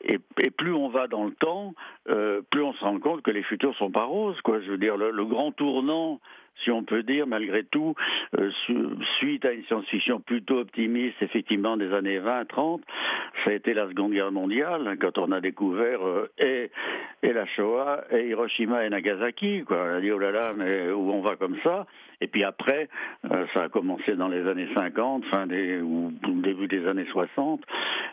Et, 0.00 0.18
plus 0.50 0.72
on 0.72 0.88
va 0.88 1.08
dans 1.08 1.24
le 1.24 1.32
temps, 1.32 1.74
plus 2.06 2.62
on 2.62 2.72
se 2.72 2.84
rend 2.84 3.00
compte 3.00 3.22
que 3.22 3.32
les 3.32 3.42
futurs 3.42 3.76
sont 3.76 3.90
pas 3.90 4.04
roses. 4.04 4.40
Quoi. 4.42 4.60
Je 4.60 4.70
veux 4.70 4.78
dire, 4.78 4.96
le 4.96 5.24
grand 5.24 5.50
tournant 5.50 6.20
si 6.64 6.70
on 6.70 6.82
peut 6.82 7.02
dire, 7.02 7.26
malgré 7.26 7.64
tout, 7.64 7.94
euh, 8.38 8.50
suite 9.18 9.44
à 9.44 9.52
une 9.52 9.64
science-fiction 9.64 10.20
plutôt 10.20 10.58
optimiste, 10.58 11.16
effectivement, 11.20 11.76
des 11.76 11.92
années 11.92 12.18
20-30, 12.18 12.80
ça 13.44 13.50
a 13.50 13.52
été 13.54 13.74
la 13.74 13.88
Seconde 13.88 14.12
Guerre 14.12 14.32
mondiale, 14.32 14.86
hein, 14.86 14.96
quand 14.96 15.18
on 15.18 15.32
a 15.32 15.40
découvert 15.40 16.06
euh, 16.06 16.30
et, 16.38 16.70
la 17.22 17.46
Shoah, 17.46 18.04
et 18.10 18.28
Hiroshima 18.28 18.84
et 18.84 18.90
Nagasaki. 18.90 19.64
Quoi. 19.64 19.78
On 19.78 19.96
a 19.96 20.00
dit, 20.00 20.10
oh 20.10 20.18
là 20.18 20.30
là, 20.30 20.52
mais 20.56 20.90
où 20.90 21.12
on 21.12 21.20
va 21.20 21.36
comme 21.36 21.56
ça? 21.62 21.86
Et 22.20 22.26
puis 22.26 22.42
après, 22.42 22.88
euh, 23.30 23.46
ça 23.54 23.64
a 23.64 23.68
commencé 23.68 24.16
dans 24.16 24.28
les 24.28 24.46
années 24.48 24.68
50, 24.76 25.24
fin 25.26 25.46
des, 25.46 25.80
ou 25.80 26.12
début 26.42 26.66
des 26.66 26.86
années 26.86 27.06
60, 27.12 27.62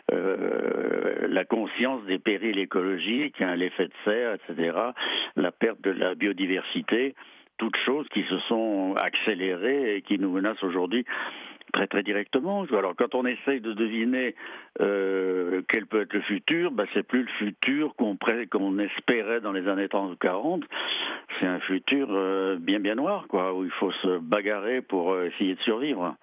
la 0.08 1.44
conscience 1.44 2.04
des 2.04 2.18
périls 2.18 2.58
écologiques, 2.58 3.40
hein, 3.40 3.56
l'effet 3.56 3.86
de 3.86 3.92
serre, 4.04 4.34
etc., 4.34 4.78
la 5.34 5.50
perte 5.50 5.80
de 5.82 5.90
la 5.90 6.14
biodiversité 6.14 7.14
toutes 7.58 7.76
choses 7.84 8.06
qui 8.08 8.22
se 8.24 8.38
sont 8.48 8.94
accélérées 8.96 9.96
et 9.96 10.02
qui 10.02 10.18
nous 10.18 10.30
menacent 10.30 10.62
aujourd'hui 10.62 11.04
très 11.72 11.86
très 11.86 12.02
directement. 12.02 12.64
Alors 12.72 12.94
quand 12.96 13.14
on 13.14 13.26
essaye 13.26 13.60
de 13.60 13.72
deviner 13.72 14.34
euh, 14.80 15.62
quel 15.68 15.86
peut 15.86 16.02
être 16.02 16.12
le 16.12 16.22
futur, 16.22 16.70
bah, 16.70 16.84
c'est 16.94 17.06
plus 17.06 17.22
le 17.22 17.30
futur 17.38 17.94
qu'on 17.96 18.16
qu'on 18.50 18.78
espérait 18.78 19.40
dans 19.40 19.52
les 19.52 19.68
années 19.68 19.88
30 19.88 20.12
ou 20.12 20.16
40. 20.16 20.64
C'est 21.38 21.46
un 21.46 21.60
futur 21.60 22.08
euh, 22.10 22.56
bien 22.58 22.80
bien 22.80 22.94
noir, 22.94 23.26
quoi, 23.28 23.54
où 23.54 23.64
il 23.64 23.70
faut 23.72 23.92
se 23.92 24.18
bagarrer 24.18 24.80
pour 24.80 25.12
euh, 25.12 25.26
essayer 25.26 25.54
de 25.54 25.60
survivre. 25.60 26.16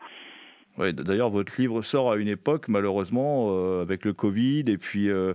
D'ailleurs, 0.77 1.29
votre 1.29 1.53
livre 1.61 1.83
sort 1.83 2.11
à 2.11 2.15
une 2.15 2.27
époque, 2.27 2.67
malheureusement, 2.67 3.49
euh, 3.51 3.83
avec 3.83 4.05
le 4.05 4.13
Covid, 4.13 4.63
et 4.67 4.79
puis, 4.79 5.07
euh, 5.07 5.33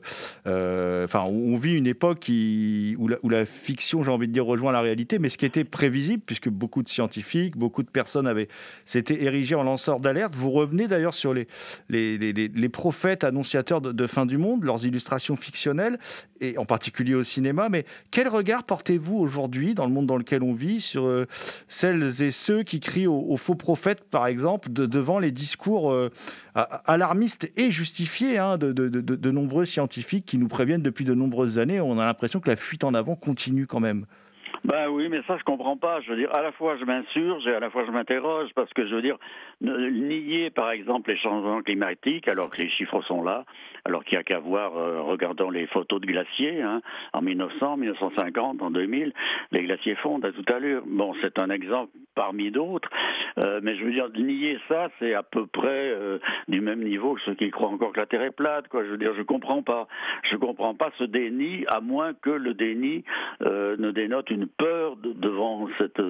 euh, 0.48 1.04
enfin, 1.04 1.22
on 1.22 1.56
vit 1.56 1.76
une 1.76 1.86
époque 1.86 2.28
où, 2.28 3.28
la, 3.28 3.44
fiction, 3.44 4.02
j'ai 4.02 4.10
envie 4.10 4.26
de 4.26 4.32
dire, 4.32 4.44
rejoint 4.44 4.72
la 4.72 4.80
réalité, 4.80 5.20
mais 5.20 5.28
ce 5.28 5.38
qui 5.38 5.46
était 5.46 5.62
prévisible, 5.62 6.24
puisque 6.26 6.48
beaucoup 6.48 6.82
de 6.82 6.88
scientifiques, 6.88 7.56
beaucoup 7.56 7.84
de 7.84 7.88
personnes 7.88 8.26
avaient 8.26 8.48
s'étaient 8.84 9.22
érigés 9.22 9.54
en 9.54 9.62
lanceurs 9.62 10.00
d'alerte. 10.00 10.34
Vous 10.34 10.50
revenez 10.50 10.88
d'ailleurs 10.88 11.14
sur 11.14 11.32
les 11.32 11.46
les, 11.88 12.18
les, 12.18 12.68
prophètes 12.68 13.22
annonciateurs 13.22 13.80
de, 13.80 13.92
de, 13.92 14.06
fin 14.06 14.26
du 14.26 14.38
monde, 14.38 14.64
leurs 14.64 14.84
illustrations 14.84 15.36
fictionnelles, 15.36 15.98
et 16.40 16.58
en 16.58 16.64
particulier 16.64 17.14
au 17.14 17.24
cinéma. 17.24 17.68
Mais 17.68 17.84
quel 18.10 18.28
regard 18.28 18.64
portez-vous 18.64 19.16
aujourd'hui, 19.16 19.74
dans 19.74 19.86
le 19.86 19.92
monde 19.92 20.06
dans 20.06 20.16
lequel 20.16 20.42
on 20.42 20.52
vit, 20.52 20.80
sur 20.80 21.26
celles 21.68 22.22
et 22.22 22.30
ceux 22.32 22.64
qui 22.64 22.80
crient 22.80 23.06
aux, 23.06 23.36
faux 23.36 23.54
prophètes, 23.54 24.02
par 24.04 24.26
exemple, 24.26 24.70
de, 24.72 24.86
devant 24.86 25.18
les 25.18 25.27
discours 25.30 25.92
euh, 25.92 26.10
alarmistes 26.54 27.52
et 27.56 27.70
justifiés 27.70 28.38
hein, 28.38 28.58
de, 28.58 28.72
de, 28.72 29.30
nombreux 29.30 29.64
scientifiques 29.64 30.26
qui 30.26 30.38
nous 30.38 30.48
préviennent 30.48 30.82
depuis 30.82 31.04
de 31.04 31.14
nombreuses 31.14 31.58
années. 31.58 31.80
On 31.80 31.98
a 31.98 32.04
l'impression 32.04 32.40
que 32.40 32.48
la 32.48 32.56
fuite 32.56 32.84
en 32.84 32.94
avant 32.94 33.16
continue 33.16 33.66
quand 33.66 33.80
même. 33.80 34.06
Ben 34.64 34.88
oui, 34.88 35.08
mais 35.08 35.22
ça 35.26 35.36
je 35.38 35.44
comprends 35.44 35.76
pas. 35.76 36.00
Je 36.00 36.10
veux 36.10 36.16
dire, 36.16 36.34
à 36.34 36.42
la 36.42 36.52
fois 36.52 36.76
je 36.78 36.84
m'insurge 36.84 37.46
et 37.46 37.54
à 37.54 37.60
la 37.60 37.70
fois 37.70 37.84
je 37.86 37.90
m'interroge 37.90 38.50
parce 38.54 38.72
que 38.72 38.86
je 38.86 38.94
veux 38.94 39.02
dire, 39.02 39.16
nier 39.60 40.50
par 40.50 40.70
exemple 40.70 41.10
les 41.10 41.18
changements 41.18 41.62
climatiques 41.62 42.28
alors 42.28 42.50
que 42.50 42.62
les 42.62 42.70
chiffres 42.70 43.02
sont 43.02 43.22
là, 43.22 43.44
alors 43.84 44.04
qu'il 44.04 44.16
n'y 44.16 44.20
a 44.20 44.24
qu'à 44.24 44.38
voir, 44.38 44.76
euh, 44.76 45.02
regardant 45.02 45.50
les 45.50 45.66
photos 45.66 46.00
de 46.00 46.06
glaciers, 46.06 46.62
hein, 46.62 46.80
en 47.12 47.22
1900, 47.22 47.78
1950, 47.78 48.62
en 48.62 48.70
2000, 48.70 49.12
les 49.52 49.62
glaciers 49.64 49.94
fondent 49.96 50.24
à 50.24 50.32
toute 50.32 50.50
allure. 50.50 50.82
Bon, 50.86 51.14
c'est 51.22 51.40
un 51.40 51.50
exemple 51.50 51.92
parmi 52.14 52.50
d'autres, 52.50 52.90
euh, 53.38 53.60
mais 53.62 53.76
je 53.76 53.84
veux 53.84 53.92
dire, 53.92 54.08
nier 54.10 54.58
ça, 54.68 54.88
c'est 54.98 55.14
à 55.14 55.22
peu 55.22 55.46
près 55.46 55.90
euh, 55.90 56.18
du 56.48 56.60
même 56.60 56.82
niveau 56.82 57.14
que 57.14 57.20
ceux 57.22 57.34
qui 57.34 57.50
croient 57.50 57.70
encore 57.70 57.92
que 57.92 58.00
la 58.00 58.06
Terre 58.06 58.22
est 58.22 58.30
plate, 58.30 58.68
quoi. 58.68 58.84
Je 58.84 58.90
veux 58.90 58.98
dire, 58.98 59.14
je 59.16 59.22
comprends 59.22 59.62
pas. 59.62 59.88
Je 60.30 60.36
comprends 60.36 60.74
pas 60.74 60.90
ce 60.98 61.04
déni, 61.04 61.64
à 61.68 61.80
moins 61.80 62.12
que 62.12 62.30
le 62.30 62.54
déni 62.54 63.04
ne 63.40 63.90
dénote 63.90 64.30
une 64.30 64.46
peur 64.46 64.96
devant 64.96 65.68
cette, 65.78 66.02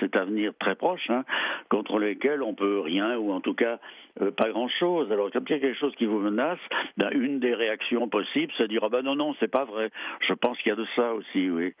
cet 0.00 0.16
avenir 0.16 0.52
très 0.58 0.74
proche, 0.74 1.08
hein, 1.10 1.24
contre 1.68 1.98
lequel 1.98 2.42
on 2.42 2.54
peut 2.54 2.78
rien, 2.90 3.16
ou 3.16 3.32
en 3.32 3.40
tout 3.40 3.54
cas 3.54 3.78
pas 4.36 4.50
grand-chose. 4.50 5.10
Alors, 5.12 5.30
quand 5.32 5.40
il 5.48 5.52
y 5.52 5.54
a 5.54 5.60
quelque 5.60 5.78
chose 5.78 5.94
qui 5.96 6.04
vous 6.04 6.18
menace, 6.18 6.58
ben, 6.96 7.10
une 7.12 7.38
des 7.40 7.54
réactions 7.54 8.08
possibles, 8.08 8.52
c'est 8.56 8.64
de 8.64 8.68
dire 8.68 8.82
ah 8.84 8.88
ben 8.88 9.02
non 9.02 9.14
non 9.14 9.34
c'est 9.40 9.50
pas 9.50 9.64
vrai. 9.64 9.90
Je 10.28 10.34
pense 10.34 10.58
qu'il 10.58 10.70
y 10.70 10.72
a 10.72 10.76
de 10.76 10.86
ça 10.96 11.14
aussi, 11.14 11.48
oui. 11.50 11.74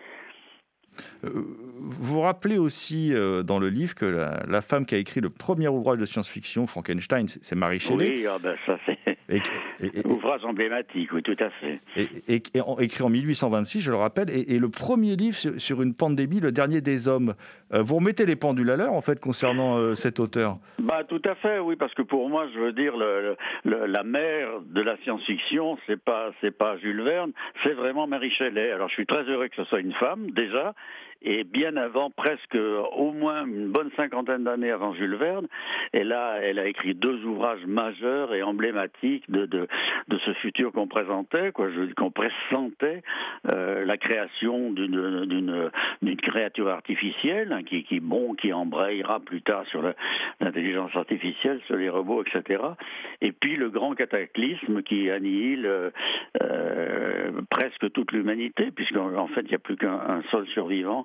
Euh, 1.24 1.30
vous 1.32 2.20
rappelez 2.20 2.58
aussi 2.58 3.14
euh, 3.14 3.42
dans 3.42 3.58
le 3.58 3.68
livre 3.68 3.94
que 3.94 4.04
la, 4.04 4.60
femme 4.60 4.86
qui 4.86 4.94
a 4.94 4.98
écrit 4.98 5.20
le 5.20 5.30
premier 5.30 5.68
ouvrage 5.68 5.98
de 5.98 6.04
science-fiction, 6.04 6.66
Frankenstein, 6.66 7.26
c'est 7.28 7.54
Marie 7.54 7.78
Shelley. 7.78 8.08
Oui, 8.08 8.26
ah 8.26 8.38
ben 8.38 8.56
ça 8.66 8.78
c'est 8.86 9.18
ouvrage 10.04 10.44
emblématique, 10.44 11.12
oui, 11.12 11.22
tout 11.22 11.36
à 11.38 11.50
fait. 11.50 11.80
Et, 11.96 12.42
écrit 12.80 13.02
en 13.02 13.08
1826, 13.08 13.80
je 13.80 13.90
le 13.90 13.96
rappelle, 13.96 14.30
et, 14.30 14.58
le 14.58 14.68
premier 14.68 15.16
livre 15.16 15.36
sur, 15.36 15.82
une 15.82 15.94
pandémie, 15.94 16.40
Le 16.40 16.52
dernier 16.52 16.80
des 16.80 17.08
hommes. 17.08 17.34
Euh, 17.72 17.82
vous 17.82 17.96
remettez 17.96 18.26
les 18.26 18.36
pendules 18.36 18.70
à 18.70 18.76
l'heure, 18.76 18.92
en 18.92 19.00
fait, 19.00 19.20
concernant 19.20 19.94
cet 19.94 20.20
auteur 20.20 20.58
bah, 20.78 21.04
Tout 21.04 21.22
à 21.26 21.34
fait, 21.36 21.58
oui, 21.58 21.76
parce 21.76 21.94
que 21.94 22.02
pour 22.02 22.28
moi, 22.28 22.46
je 22.52 22.58
veux 22.58 22.72
dire, 22.72 22.96
le, 22.96 23.36
la 23.64 24.02
mère 24.02 24.60
de 24.66 24.80
la 24.80 24.96
science-fiction, 24.98 25.78
c'est 25.86 26.00
pas, 26.02 26.30
pas 26.58 26.76
Jules 26.78 27.02
Verne, 27.02 27.32
c'est 27.62 27.72
vraiment 27.72 28.06
Marie 28.06 28.30
Shelley. 28.30 28.70
Alors 28.72 28.88
je 28.88 28.94
suis 28.94 29.06
très 29.06 29.22
heureux 29.24 29.48
que 29.48 29.56
ce 29.56 29.64
soit 29.64 29.80
une 29.80 29.94
femme, 29.94 30.30
déjà, 30.30 30.74
et 31.22 31.44
bien 31.44 31.76
avant, 31.76 32.10
presque 32.10 32.56
au 32.56 33.12
moins 33.12 33.44
une 33.44 33.70
bonne 33.70 33.90
cinquantaine 33.96 34.44
d'années 34.44 34.70
avant 34.70 34.94
Jules 34.94 35.16
Verne. 35.16 35.46
Et 35.92 36.04
là, 36.04 36.38
elle 36.42 36.58
a 36.58 36.66
écrit 36.66 36.94
deux 36.94 37.24
ouvrages 37.24 37.64
majeurs 37.66 38.34
et 38.34 38.42
emblématiques 38.42 39.30
de, 39.30 39.68
ce 40.24 40.32
futur 40.34 40.72
qu'on 40.72 40.86
présentait, 40.86 41.52
quoi, 41.52 41.68
qu'on 41.96 42.10
pressentait, 42.10 43.02
euh, 43.50 43.84
la 43.84 43.96
création 43.96 44.70
d'une, 44.70 45.70
créature 46.22 46.68
artificielle 46.68 47.52
hein, 47.52 47.62
qui, 47.62 47.84
qui, 47.84 48.00
qui 48.40 48.52
embrayera 48.52 49.20
plus 49.20 49.42
tard 49.42 49.64
sur 49.66 49.82
l'intelligence 50.40 50.94
artificielle, 50.94 51.60
sur 51.66 51.76
les 51.76 51.88
robots, 51.88 52.22
etc. 52.22 52.62
Et 53.20 53.32
puis 53.32 53.56
le 53.56 53.70
grand 53.70 53.94
cataclysme 53.94 54.82
qui 54.82 55.10
annihile 55.10 55.66
euh, 55.66 55.90
euh 56.42 57.30
presque 57.50 57.90
toute 57.92 58.12
l'humanité, 58.12 58.70
puisqu'en 58.70 59.26
fait, 59.28 59.42
il 59.42 59.48
n'y 59.48 59.54
a 59.54 59.58
plus 59.58 59.76
qu'un 59.76 60.22
seul 60.30 60.46
survivant 60.48 61.04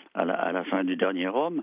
à 0.13 0.51
la, 0.51 0.63
fin 0.65 0.83
du 0.83 0.95
dernier 0.95 1.27
Rome. 1.27 1.61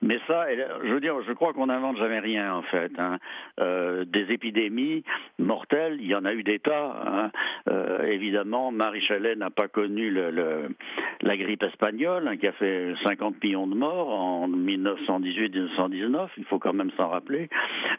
Mais 0.00 0.18
ça, 0.26 0.46
je 0.82 0.92
veux 0.92 1.00
dire, 1.00 1.16
je 1.26 1.32
crois 1.32 1.52
qu'on 1.52 1.66
n'invente 1.66 1.98
jamais 1.98 2.20
rien 2.20 2.54
en 2.54 2.62
fait. 2.62 2.92
Hein. 2.98 3.18
Euh, 3.60 4.04
des 4.04 4.32
épidémies 4.32 5.04
mortelles, 5.38 5.98
il 6.00 6.06
y 6.06 6.14
en 6.14 6.24
a 6.24 6.32
eu 6.32 6.42
des 6.42 6.58
tas. 6.58 6.94
Hein. 7.06 7.30
Euh, 7.68 8.04
évidemment, 8.04 8.72
Marie 8.72 9.02
Chalet 9.02 9.36
n'a 9.36 9.50
pas 9.50 9.68
connu 9.68 10.10
la 10.10 11.36
grippe 11.36 11.62
espagnole 11.62 12.26
hein, 12.26 12.36
qui 12.36 12.46
a 12.46 12.52
fait 12.52 12.94
50 13.04 13.42
millions 13.42 13.66
de 13.66 13.74
morts 13.74 14.08
en 14.08 14.48
1918-1919. 14.48 16.28
Il 16.38 16.44
faut 16.44 16.58
quand 16.58 16.72
même 16.72 16.90
s'en 16.96 17.08
rappeler. 17.08 17.48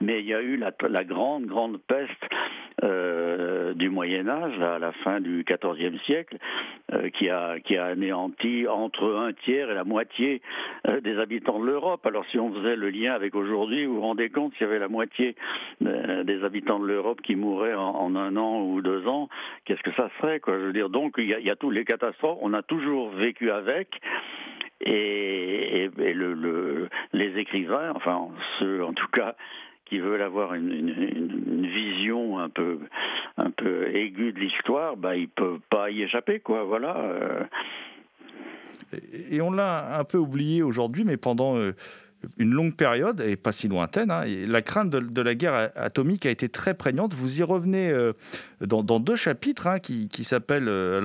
Mais 0.01 0.21
il 0.21 0.25
y 0.25 0.33
a 0.33 0.41
eu 0.41 0.57
la, 0.57 1.03
grande, 1.03 1.45
grande 1.45 1.79
peste 1.87 2.11
euh, 2.83 3.73
du 3.75 3.89
Moyen 3.89 4.27
Âge, 4.27 4.59
à 4.59 4.79
la 4.79 4.91
fin 5.03 5.19
du 5.21 5.45
XIVe 5.47 5.99
siècle, 6.05 6.37
qui, 7.13 7.29
a, 7.29 7.59
qui 7.59 7.77
a 7.77 7.85
anéanti 7.85 8.67
entre 8.67 9.15
un 9.15 9.33
tiers 9.33 9.69
et 9.69 9.73
la 9.73 9.83
moitié 9.91 10.41
euh, 10.87 11.01
des 11.01 11.17
habitants 11.19 11.59
de 11.59 11.65
l'Europe. 11.65 12.05
Alors 12.05 12.25
si 12.31 12.39
on 12.39 12.51
faisait 12.53 12.75
le 12.75 12.89
lien 12.89 13.13
avec 13.13 13.35
aujourd'hui, 13.35 13.85
vous 13.85 13.95
vous 13.95 14.01
rendez 14.11 14.29
compte 14.29 14.53
s'il 14.53 14.65
y 14.67 14.69
avait 14.69 14.79
la 14.79 14.87
moitié 14.87 15.35
des 15.81 16.43
habitants 16.43 16.79
de 16.79 16.87
l'Europe 16.87 17.21
qui 17.21 17.35
mouraient 17.35 17.73
en, 17.75 18.15
un 18.15 18.35
an 18.37 18.61
ou 18.61 18.81
deux 18.81 19.05
ans, 19.07 19.27
qu'est-ce 19.65 19.83
que 19.83 19.93
ça 19.93 20.09
serait 20.17 20.39
Je 20.45 20.51
veux 20.67 20.73
dire, 20.73 20.89
donc 20.89 21.15
il 21.17 21.25
y, 21.25 21.33
a, 21.33 21.39
il 21.39 21.51
tous 21.59 21.71
les 21.71 21.85
catastrophes, 21.85 22.39
on 22.41 22.53
a 22.53 22.61
toujours 22.63 23.09
vécu 23.09 23.51
avec. 23.51 23.87
et, 24.81 25.83
et- 25.85 25.91
et 26.09 26.13
le, 26.13 26.33
le- 26.33 26.89
les 27.13 27.37
écrivains, 27.37 27.91
enfin 27.95 28.29
ceux 28.59 28.83
en 28.83 28.93
tout 28.93 29.07
cas 29.11 29.35
qui 29.85 29.99
veulent 29.99 30.21
avoir 30.21 30.53
une, 30.53 31.67
vision 31.67 32.39
un 32.39 32.49
peu, 32.49 32.79
aiguë 33.93 34.31
de 34.33 34.39
l'histoire, 34.39 34.95
bah, 34.95 35.15
ils 35.17 35.27
peuvent 35.27 35.59
pas 35.69 35.89
y 35.91 36.01
échapper. 36.03 36.41
Voilà. 36.45 36.97
euh. 36.97 37.43
Et 39.29 39.41
on 39.41 39.51
l'a 39.51 39.99
un 39.99 40.03
peu 40.03 40.17
oublié 40.17 40.63
aujourd'hui, 40.63 41.03
mais 41.03 41.17
pendant 41.17 41.57
euh, 41.57 41.75
une 42.37 42.51
longue 42.51 42.75
période, 42.75 43.21
et 43.21 43.35
pas 43.35 43.51
si 43.51 43.67
lointaine, 43.67 44.11
hein, 44.11 44.23
la 44.25 44.61
crainte 44.61 44.89
de, 44.89 45.21
la 45.21 45.35
guerre 45.35 45.71
atomique 45.75 46.25
a 46.25 46.29
été 46.29 46.49
très 46.49 46.73
prégnante. 46.73 47.13
Vous 47.13 47.39
y 47.39 47.43
revenez 47.43 47.89
euh, 47.89 48.13
dans, 48.61 48.99
deux 48.99 49.15
chapitres 49.15 49.67
hein, 49.67 49.79
qui, 49.79 50.23
s'appellent... 50.23 50.67
euh, 50.67 51.01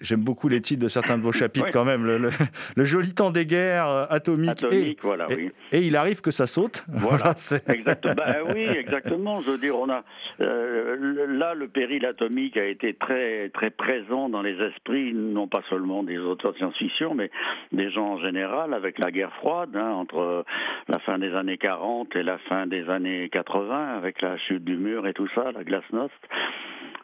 J'aime 0.00 0.20
beaucoup 0.22 0.48
les 0.48 0.60
titres 0.60 0.82
de 0.82 0.88
certains 0.88 1.18
de 1.18 1.22
vos 1.22 1.32
chapitres 1.32 1.66
Oui. 1.66 1.72
quand 1.72 1.84
même. 1.84 2.04
Le, 2.04 2.18
le- 2.18 2.30
le 2.76 2.84
joli 2.84 3.14
temps 3.14 3.30
des 3.30 3.46
guerres 3.46 3.88
euh, 3.88 4.04
atomiques. 4.10 4.50
Atomique, 4.64 4.98
et, 4.98 5.02
voilà, 5.02 5.26
et- 5.30 5.34
oui. 5.36 5.50
et 5.72 5.80
il 5.80 5.96
arrive 5.96 6.20
que 6.20 6.30
ça 6.30 6.46
saute. 6.46 6.84
Voilà, 6.92 7.34
exactement. 7.68 8.14
Bah 8.16 8.36
oui, 8.54 8.62
exactement. 8.62 9.40
Je 9.42 9.50
veux 9.50 9.58
dire, 9.58 9.76
on 9.78 9.88
a 9.90 10.04
euh, 10.40 11.26
là 11.28 11.54
le 11.54 11.68
péril 11.68 12.04
atomique 12.06 12.56
a 12.56 12.64
été 12.66 12.94
très 12.94 13.48
très 13.50 13.70
présent 13.70 14.28
dans 14.28 14.42
les 14.42 14.54
esprits, 14.60 15.12
non 15.14 15.48
pas 15.48 15.62
seulement 15.68 16.02
des 16.02 16.18
auteurs 16.18 16.52
de 16.52 16.58
science-fiction, 16.58 17.14
mais 17.14 17.30
des 17.72 17.90
gens 17.90 18.06
en 18.14 18.20
général, 18.20 18.74
avec 18.74 18.98
la 18.98 19.10
guerre 19.10 19.32
froide 19.36 19.74
hein, 19.76 19.90
entre 19.90 20.44
la 20.88 20.98
fin 21.00 21.18
des 21.18 21.32
années 21.34 21.58
40 21.58 22.14
et 22.16 22.22
la 22.22 22.38
fin 22.38 22.66
des 22.66 22.88
années 22.88 23.28
80, 23.30 23.96
avec 23.96 24.22
la 24.22 24.36
chute 24.38 24.64
du 24.64 24.76
mur 24.76 25.06
et 25.06 25.12
tout 25.14 25.28
ça, 25.34 25.50
la 25.52 25.64
glasnost. 25.64 26.12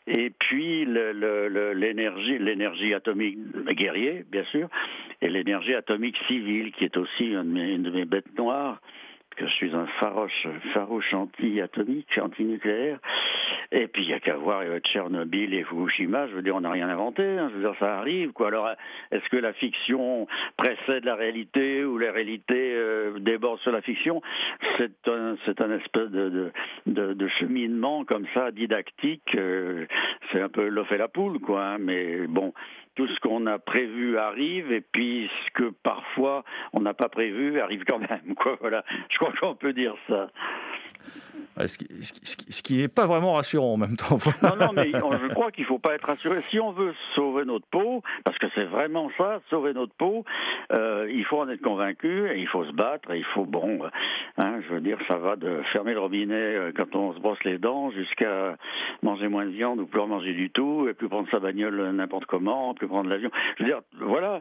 Et 0.06 0.30
puis 0.38 0.86
l'énergie, 0.86 2.38
l'énergie 2.68 2.94
atomique 2.94 3.38
guerrier, 3.70 4.24
bien 4.30 4.44
sûr, 4.44 4.68
et 5.20 5.28
l'énergie 5.28 5.74
atomique 5.74 6.16
civile, 6.26 6.72
qui 6.72 6.84
est 6.84 6.96
aussi 6.96 7.32
une 7.32 7.42
de 7.42 7.52
mes, 7.52 7.72
une 7.74 7.82
de 7.82 7.90
mes 7.90 8.04
bêtes 8.04 8.36
noires 8.36 8.80
que 9.38 9.46
je 9.46 9.52
suis 9.52 9.74
un 9.74 9.86
farouche, 10.00 10.46
farouche 10.74 11.14
anti-atomique, 11.14 12.18
anti-nucléaire. 12.20 12.98
Et 13.70 13.86
puis 13.86 14.02
il 14.02 14.08
y 14.08 14.14
a 14.14 14.20
qu'à 14.20 14.36
voir 14.36 14.62
Tchernobyl 14.80 15.52
et 15.54 15.62
Fukushima, 15.64 16.26
je 16.28 16.34
veux 16.34 16.42
dire, 16.42 16.56
on 16.56 16.62
n'a 16.62 16.70
rien 16.70 16.88
inventé, 16.88 17.22
hein, 17.22 17.48
je 17.50 17.54
veux 17.56 17.60
dire, 17.60 17.74
ça 17.78 17.98
arrive. 17.98 18.32
Alors, 18.44 18.70
est-ce 19.10 19.28
que 19.28 19.36
la 19.36 19.52
fiction 19.52 20.26
précède 20.56 21.04
la 21.04 21.14
réalité 21.14 21.84
ou 21.84 21.98
la 21.98 22.10
réalité 22.12 22.72
euh, 22.74 23.18
déborde 23.18 23.58
sur 23.60 23.72
la 23.72 23.82
fiction? 23.82 24.22
C'est 24.78 25.08
un, 25.08 25.36
c'est 25.44 25.60
un 25.60 25.70
espèce 25.78 26.10
de- 26.10 27.12
de 27.12 27.28
cheminement 27.28 28.04
comme 28.04 28.26
ça, 28.34 28.50
didactique. 28.50 29.34
euh, 29.34 29.86
c'est 30.32 30.40
un 30.40 30.48
peu 30.48 30.68
l'œuf 30.68 30.90
et 30.92 30.96
la 30.98 31.08
poule, 31.08 31.38
quoi. 31.38 31.62
hein, 31.64 31.78
mais 31.78 32.26
bon, 32.26 32.52
tout 32.98 33.06
ce 33.06 33.20
qu'on 33.20 33.46
a 33.46 33.60
prévu 33.60 34.18
arrive, 34.18 34.72
et 34.72 34.80
puis 34.80 35.30
ce 35.46 35.52
que 35.52 35.70
parfois 35.84 36.42
on 36.72 36.80
n'a 36.80 36.94
pas 36.94 37.08
prévu 37.08 37.60
arrive 37.60 37.84
quand 37.84 38.00
même. 38.00 38.34
Voilà, 38.60 38.84
je 39.08 39.18
crois 39.18 39.32
qu'on 39.40 39.54
peut 39.54 39.72
dire 39.72 39.94
ça. 40.08 40.28
Ce 41.66 42.62
qui- 42.62 42.78
n'est 42.78 42.88
pas 42.88 43.06
vraiment 43.06 43.34
rassurant 43.34 43.72
en 43.74 43.76
même 43.76 43.96
temps. 43.96 44.18
Non, 44.42 44.56
non, 44.56 44.72
mais 44.74 44.90
je 44.92 45.28
crois 45.34 45.50
qu'il 45.50 45.62
ne 45.64 45.68
faut 45.68 45.78
pas 45.78 45.94
être 45.94 46.06
rassuré. 46.06 46.42
Si 46.50 46.60
on 46.60 46.72
veut 46.72 46.94
sauver 47.14 47.44
notre 47.44 47.66
peau, 47.66 48.02
parce 48.24 48.38
que 48.38 48.46
c'est 48.54 48.64
vraiment 48.64 49.10
ça, 49.18 49.40
sauver 49.50 49.72
notre 49.72 49.94
peau, 49.94 50.24
euh, 50.72 51.08
il 51.10 51.24
faut 51.24 51.40
en 51.40 51.48
être 51.48 51.62
convaincu 51.62 52.28
il 52.36 52.46
faut 52.48 52.64
se 52.64 52.72
battre. 52.72 53.14
Il 53.14 53.24
faut, 53.24 53.44
bon, 53.44 53.80
hein, 54.38 54.60
je 54.66 54.74
veux 54.74 54.80
dire, 54.80 54.98
ça 55.08 55.16
va 55.18 55.36
de 55.36 55.62
fermer 55.72 55.94
le 55.94 56.00
robinet 56.00 56.34
euh, 56.34 56.72
quand 56.76 56.94
on 56.94 57.12
se 57.14 57.18
brosse 57.20 57.42
les 57.44 57.58
dents 57.58 57.90
jusqu'à 57.90 58.56
manger 59.02 59.28
moins 59.28 59.44
de 59.46 59.50
viande 59.50 59.80
ou 59.80 59.86
plus 59.86 60.00
en 60.00 60.06
manger 60.06 60.32
du 60.32 60.50
tout 60.50 60.86
et 60.88 60.94
plus 60.94 61.08
prendre 61.08 61.28
sa 61.30 61.38
bagnole 61.40 61.90
n'importe 61.92 62.26
comment, 62.26 62.74
plus 62.74 62.88
prendre 62.88 63.08
l'avion. 63.10 63.30
Je 63.58 63.64
veux 63.64 63.68
dire, 63.70 63.80
voilà, 64.00 64.40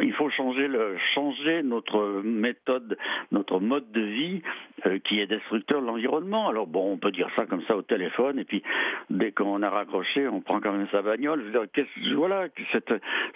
il 0.00 0.12
faut 0.14 0.30
changer 0.30 1.62
notre 1.62 2.22
méthode, 2.24 2.96
notre 3.32 3.60
mode 3.60 3.90
de 3.92 4.00
vie 4.00 4.42
euh, 4.86 4.98
qui 4.98 5.20
est 5.20 5.26
destructeur 5.26 5.80
de 5.80 5.86
l'environnement. 5.86 6.48
Alors 6.48 6.66
bon, 6.66 6.92
on 6.92 6.96
peut 6.96 7.12
dire 7.12 7.28
ça 7.38 7.46
comme 7.46 7.62
ça 7.68 7.76
au 7.76 7.82
téléphone, 7.82 8.38
et 8.40 8.44
puis 8.44 8.62
dès 9.08 9.30
qu'on 9.30 9.62
a 9.62 9.70
raccroché, 9.70 10.26
on 10.26 10.40
prend 10.40 10.60
quand 10.60 10.72
même 10.72 10.88
sa 10.90 11.00
bagnole. 11.00 11.40
Je 11.40 11.44
veux 11.46 11.66
dire, 11.66 11.86
voilà, 12.16 12.46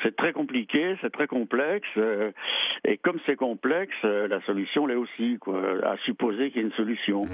c'est 0.02 0.16
très 0.16 0.33
compliqué, 0.33 0.97
c'est 1.00 1.12
très 1.12 1.28
complexe, 1.28 1.88
euh, 1.97 2.33
et 2.85 2.97
comme 2.97 3.18
c'est 3.25 3.37
complexe, 3.37 3.95
euh, 4.04 4.26
la 4.26 4.40
solution 4.42 4.87
l'est 4.87 4.97
aussi, 4.97 5.38
quoi, 5.38 5.61
à 5.85 5.97
supposer 5.99 6.50
qu'il 6.50 6.62
y 6.62 6.65
ait 6.65 6.69
une 6.69 6.75
solution. 6.75 7.26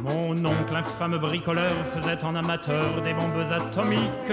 Mon 0.00 0.32
oncle, 0.46 0.74
infâme 0.74 1.18
bricoleur, 1.18 1.84
faisait 1.94 2.24
en 2.24 2.36
amateur 2.36 3.02
des 3.02 3.12
bombes 3.12 3.44
atomiques. 3.50 4.32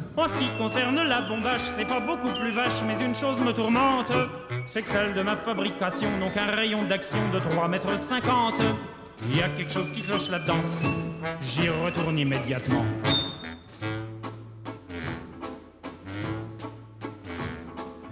En 0.17 0.23
ce 0.23 0.37
qui 0.37 0.49
concerne 0.57 1.01
la 1.03 1.21
bombage, 1.21 1.61
c'est 1.61 1.87
pas 1.87 2.01
beaucoup 2.01 2.27
plus 2.39 2.51
vache, 2.51 2.83
mais 2.85 3.01
une 3.03 3.15
chose 3.15 3.39
me 3.39 3.53
tourmente. 3.53 4.11
C'est 4.67 4.81
que 4.81 4.89
celle 4.89 5.13
de 5.13 5.21
ma 5.21 5.37
fabrication 5.37 6.09
n'ont 6.17 6.29
qu'un 6.29 6.47
rayon 6.47 6.83
d'action 6.83 7.29
de 7.33 7.39
3 7.39 7.69
mètres 7.69 7.97
50. 7.97 8.55
Il 9.29 9.37
y 9.37 9.41
a 9.41 9.47
quelque 9.49 9.71
chose 9.71 9.89
qui 9.91 10.01
cloche 10.01 10.29
là-dedans. 10.29 10.61
J'y 11.39 11.69
retourne 11.69 12.19
immédiatement. 12.19 12.85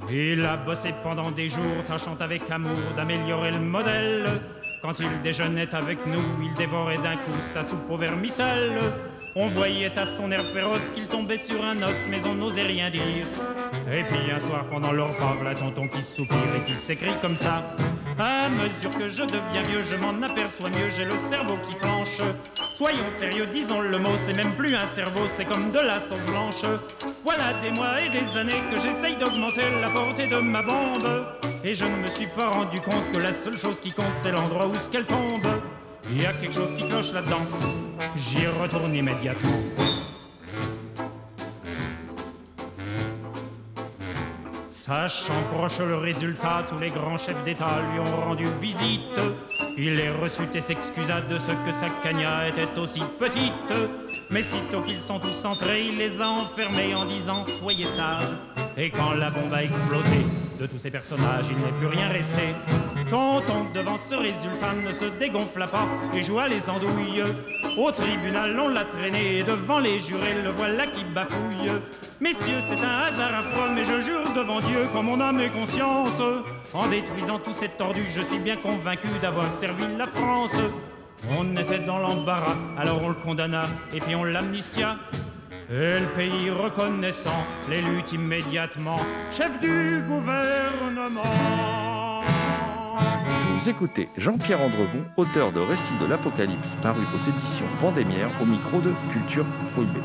Il 0.09 0.45
a 0.45 0.57
bossé 0.57 0.93
pendant 1.03 1.31
des 1.31 1.49
jours, 1.49 1.83
tâchant 1.85 2.17
avec 2.19 2.49
amour 2.49 2.77
d'améliorer 2.95 3.51
le 3.51 3.59
modèle. 3.59 4.25
Quand 4.81 4.99
il 4.99 5.21
déjeunait 5.21 5.75
avec 5.75 6.05
nous, 6.07 6.23
il 6.41 6.53
dévorait 6.53 6.97
d'un 6.97 7.17
coup 7.17 7.39
sa 7.41 7.63
soupe 7.63 7.89
au 7.89 7.97
vermicelle. 7.97 8.79
On 9.41 9.47
voyait 9.47 9.97
à 9.97 10.05
son 10.05 10.29
air 10.31 10.43
féroce 10.53 10.91
qu'il 10.93 11.07
tombait 11.07 11.37
sur 11.37 11.63
un 11.63 11.77
os, 11.77 12.07
mais 12.09 12.19
on 12.27 12.35
n'osait 12.35 12.63
rien 12.63 12.89
dire. 12.89 13.25
Et 13.89 14.03
puis 14.03 14.29
un 14.29 14.39
soir, 14.45 14.65
pendant 14.69 14.91
leur 14.91 15.13
repas, 15.13 15.37
la 15.41 15.55
tonton 15.55 15.87
qui 15.87 16.03
soupire 16.03 16.35
et 16.57 16.69
qui 16.69 16.75
s'écrie 16.75 17.13
comme 17.21 17.37
ça. 17.37 17.63
À 18.19 18.49
mesure 18.49 18.89
que 18.99 19.07
je 19.07 19.23
deviens 19.23 19.61
vieux, 19.69 19.81
je 19.81 19.95
m'en 19.95 20.21
aperçois 20.27 20.67
mieux, 20.67 20.89
j'ai 20.93 21.05
le 21.05 21.15
cerveau 21.29 21.55
qui 21.65 21.73
flanche. 21.77 22.19
Soyons 22.73 23.09
sérieux, 23.17 23.45
disons 23.45 23.79
le 23.79 23.97
mot, 23.97 24.11
c'est 24.25 24.35
même 24.35 24.51
plus 24.55 24.75
un 24.75 24.87
cerveau, 24.87 25.23
c'est 25.37 25.45
comme 25.45 25.71
de 25.71 25.79
la 25.79 26.01
sauce 26.01 26.25
blanche. 26.27 26.63
Voilà 27.23 27.53
des 27.63 27.71
mois 27.71 28.01
et 28.01 28.09
des 28.09 28.37
années 28.37 28.61
que 28.69 28.77
j'essaye 28.81 29.15
d'augmenter 29.15 29.61
la 29.79 29.89
portée 29.89 30.27
de 30.27 30.35
ma 30.35 30.61
bombe. 30.61 31.27
Et 31.63 31.73
je 31.73 31.85
ne 31.85 31.95
me 31.95 32.07
suis 32.07 32.27
pas 32.27 32.49
rendu 32.49 32.81
compte 32.81 33.09
que 33.13 33.17
la 33.17 33.31
seule 33.31 33.57
chose 33.57 33.79
qui 33.79 33.93
compte, 33.93 34.17
c'est 34.17 34.31
l'endroit 34.31 34.67
où 34.67 34.75
ce 34.75 34.89
qu'elle 34.89 35.05
tombe. 35.05 35.47
Il 36.05 36.21
y 36.21 36.25
a 36.25 36.33
quelque 36.33 36.53
chose 36.53 36.73
qui 36.75 36.87
cloche 36.87 37.13
là-dedans. 37.13 37.41
J'y 38.15 38.47
retourne 38.47 38.95
immédiatement. 38.95 39.59
Sachant 44.89 45.43
proche 45.53 45.79
le 45.81 45.97
résultat, 45.97 46.65
tous 46.67 46.79
les 46.79 46.89
grands 46.89 47.17
chefs 47.17 47.43
d'État 47.43 47.79
lui 47.91 47.99
ont 47.99 48.21
rendu 48.21 48.45
visite. 48.59 49.19
Il 49.77 49.97
les 49.97 50.09
reçut 50.09 50.49
et 50.55 50.61
s'excusa 50.61 51.21
de 51.21 51.37
ce 51.37 51.51
que 51.51 51.71
sa 51.71 51.89
cagna 52.01 52.47
était 52.47 52.79
aussi 52.79 53.01
petite. 53.19 53.53
Mais 54.31 54.41
sitôt 54.41 54.81
qu'ils 54.81 54.99
sont 54.99 55.19
tous 55.19 55.45
entrés, 55.45 55.85
il 55.85 55.97
les 55.97 56.19
a 56.19 56.29
enfermés 56.29 56.95
en 56.95 57.05
disant 57.05 57.45
Soyez 57.45 57.85
sages. 57.85 58.33
Et 58.77 58.89
quand 58.89 59.13
la 59.13 59.29
bombe 59.29 59.53
a 59.53 59.63
explosé, 59.63 60.25
de 60.59 60.65
tous 60.65 60.77
ces 60.77 60.91
personnages, 60.91 61.45
il 61.49 61.55
n'est 61.55 61.71
plus 61.79 61.87
rien 61.87 62.09
resté. 62.09 62.53
Quand 63.09 63.41
on 63.49 63.73
devant 63.73 63.97
ce 63.97 64.15
résultat 64.15 64.73
ne 64.85 64.91
se 64.91 65.05
dégonfla 65.17 65.67
pas 65.67 65.87
et 66.13 66.21
joua 66.21 66.47
les 66.47 66.69
andouilles, 66.69 67.23
au 67.77 67.91
tribunal 67.91 68.59
on 68.59 68.67
l'a 68.67 68.83
traîné 68.83 69.37
et 69.37 69.43
devant 69.43 69.79
les 69.79 69.99
jurés 69.99 70.41
le 70.43 70.49
voilà 70.49 70.85
qui 70.87 71.03
bafouille. 71.05 71.71
Messieurs, 72.19 72.59
c'est 72.67 72.83
un 72.83 72.99
hasard 72.99 73.33
affreux, 73.33 73.69
mais 73.73 73.85
je 73.85 74.01
jure 74.01 74.33
devant 74.35 74.59
Dieu, 74.59 74.87
comme 74.91 75.05
mon 75.05 75.21
âme 75.21 75.39
et 75.39 75.49
conscience, 75.49 76.21
en 76.73 76.87
détruisant 76.87 77.39
tous 77.39 77.53
ces 77.53 77.69
tordus, 77.69 78.05
je 78.09 78.21
suis 78.21 78.39
bien 78.39 78.57
convaincu 78.57 79.07
d'avoir 79.21 79.51
servi 79.53 79.85
la 79.97 80.05
France. 80.05 80.55
On 81.37 81.55
était 81.57 81.79
dans 81.79 81.99
l'embarras, 81.99 82.57
alors 82.77 83.01
on 83.01 83.09
le 83.09 83.15
condamna 83.15 83.65
et 83.93 83.99
puis 83.99 84.15
on 84.15 84.23
l'amnistia. 84.23 84.97
Et 85.71 85.99
le 85.99 86.07
pays 86.15 86.49
reconnaissant 86.49 87.45
l'élut 87.69 88.01
immédiatement 88.11 88.97
chef 89.31 89.59
du 89.59 90.01
gouvernement. 90.07 91.21
Vous 93.57 93.69
écoutez 93.69 94.09
Jean-Pierre 94.17 94.61
Andrevon, 94.61 95.05
auteur 95.17 95.51
de 95.51 95.59
Récits 95.59 95.93
de 96.01 96.07
l'Apocalypse, 96.07 96.75
paru 96.81 97.01
aux 97.15 97.19
éditions 97.29 97.65
Vendémiaire, 97.81 98.29
au 98.41 98.45
micro 98.45 98.79
de 98.79 98.91
Culture 99.13 99.45
Prohibée. 99.73 99.99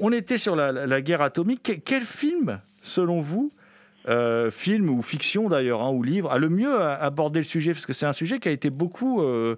On 0.00 0.12
était 0.12 0.38
sur 0.38 0.56
la, 0.56 1.00
guerre 1.02 1.20
atomique. 1.20 1.62
Que- 1.62 1.72
Quel 1.72 2.02
film, 2.02 2.60
selon 2.82 3.20
vous, 3.20 3.52
euh, 4.08 4.50
film 4.50 4.88
ou 4.88 5.02
fiction 5.02 5.48
d'ailleurs, 5.50 5.82
hein, 5.82 5.90
ou 5.90 6.02
livre, 6.02 6.30
a 6.30 6.38
le 6.38 6.48
mieux 6.48 6.80
abordé 6.80 7.40
le 7.40 7.44
sujet? 7.44 7.72
Parce 7.74 7.84
que 7.86 7.92
c'est 7.92 8.06
un 8.06 8.12
sujet 8.14 8.38
qui 8.38 8.48
a 8.48 8.52
été 8.52 8.70
beaucoup, 8.70 9.20
euh, 9.20 9.56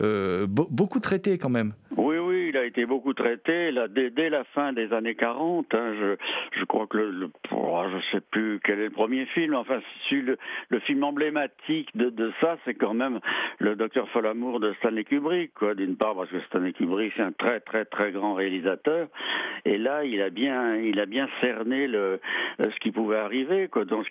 euh, 0.00 0.46
beaucoup 0.48 1.00
traité 1.00 1.38
quand 1.38 1.50
même. 1.50 1.72
Oui, 1.96 2.16
oui, 2.18 2.21
il 2.52 2.58
a 2.58 2.64
été 2.66 2.84
beaucoup 2.84 3.14
traité 3.14 3.72
dès, 3.90 4.28
la 4.28 4.44
fin 4.44 4.74
des 4.74 4.92
années 4.92 5.14
40. 5.14 5.74
Hein, 5.74 6.16
je, 6.52 6.64
crois 6.66 6.86
que 6.86 6.98
le, 6.98 7.10
le 7.10 7.30
oh, 7.50 7.82
sais 8.12 8.20
plus 8.20 8.60
quel 8.62 8.78
est 8.78 8.84
le 8.84 8.90
premier 8.90 9.24
film. 9.26 9.54
Enfin, 9.54 9.80
le, 10.10 10.78
film 10.80 11.02
emblématique 11.04 11.88
de, 11.96 12.32
ça, 12.40 12.58
c'est 12.64 12.74
quand 12.74 12.92
même 12.92 13.20
le 13.58 13.74
Docteur 13.74 14.08
Folamour 14.10 14.60
de 14.60 14.74
Stanley 14.74 15.04
Kubrick. 15.04 15.52
D'une 15.76 15.96
part 15.96 16.14
parce 16.14 16.30
que 16.30 16.40
Stanley 16.42 16.72
Kubrick 16.72 17.14
c'est 17.16 17.22
un 17.22 17.32
très 17.32 17.60
très 17.60 17.84
très 17.84 18.12
grand 18.12 18.34
réalisateur, 18.34 19.08
et 19.64 19.78
là 19.78 20.04
il 20.04 20.20
a 20.20 20.30
bien 20.30 20.76
il 20.76 21.00
a 21.00 21.06
bien 21.06 21.28
cerné 21.40 21.86
le 21.86 22.20
ce 22.58 22.78
qui 22.80 22.90
pouvait 22.90 23.16
arriver, 23.18 23.68
dans 23.88 24.02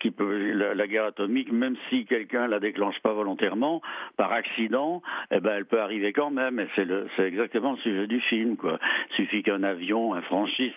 la, 0.74 0.86
guerre 0.86 1.06
atomique, 1.06 1.52
même 1.52 1.76
si 1.88 2.04
quelqu'un 2.06 2.46
la 2.48 2.58
déclenche 2.58 2.98
pas 3.00 3.12
volontairement, 3.12 3.80
par 4.16 4.32
accident, 4.32 5.02
eh 5.30 5.40
ben 5.40 5.52
elle 5.56 5.66
peut 5.66 5.80
arriver 5.80 6.12
quand 6.12 6.30
même. 6.30 6.58
Et 6.58 6.68
c'est 6.76 7.22
exactement 7.22 7.72
le 7.72 7.78
sujet 7.78 8.06
du 8.06 8.20
film. 8.20 8.31
Il 8.36 8.56
suffit 9.16 9.42
qu'un 9.42 9.62
avion 9.62 10.20
franchisse 10.22 10.72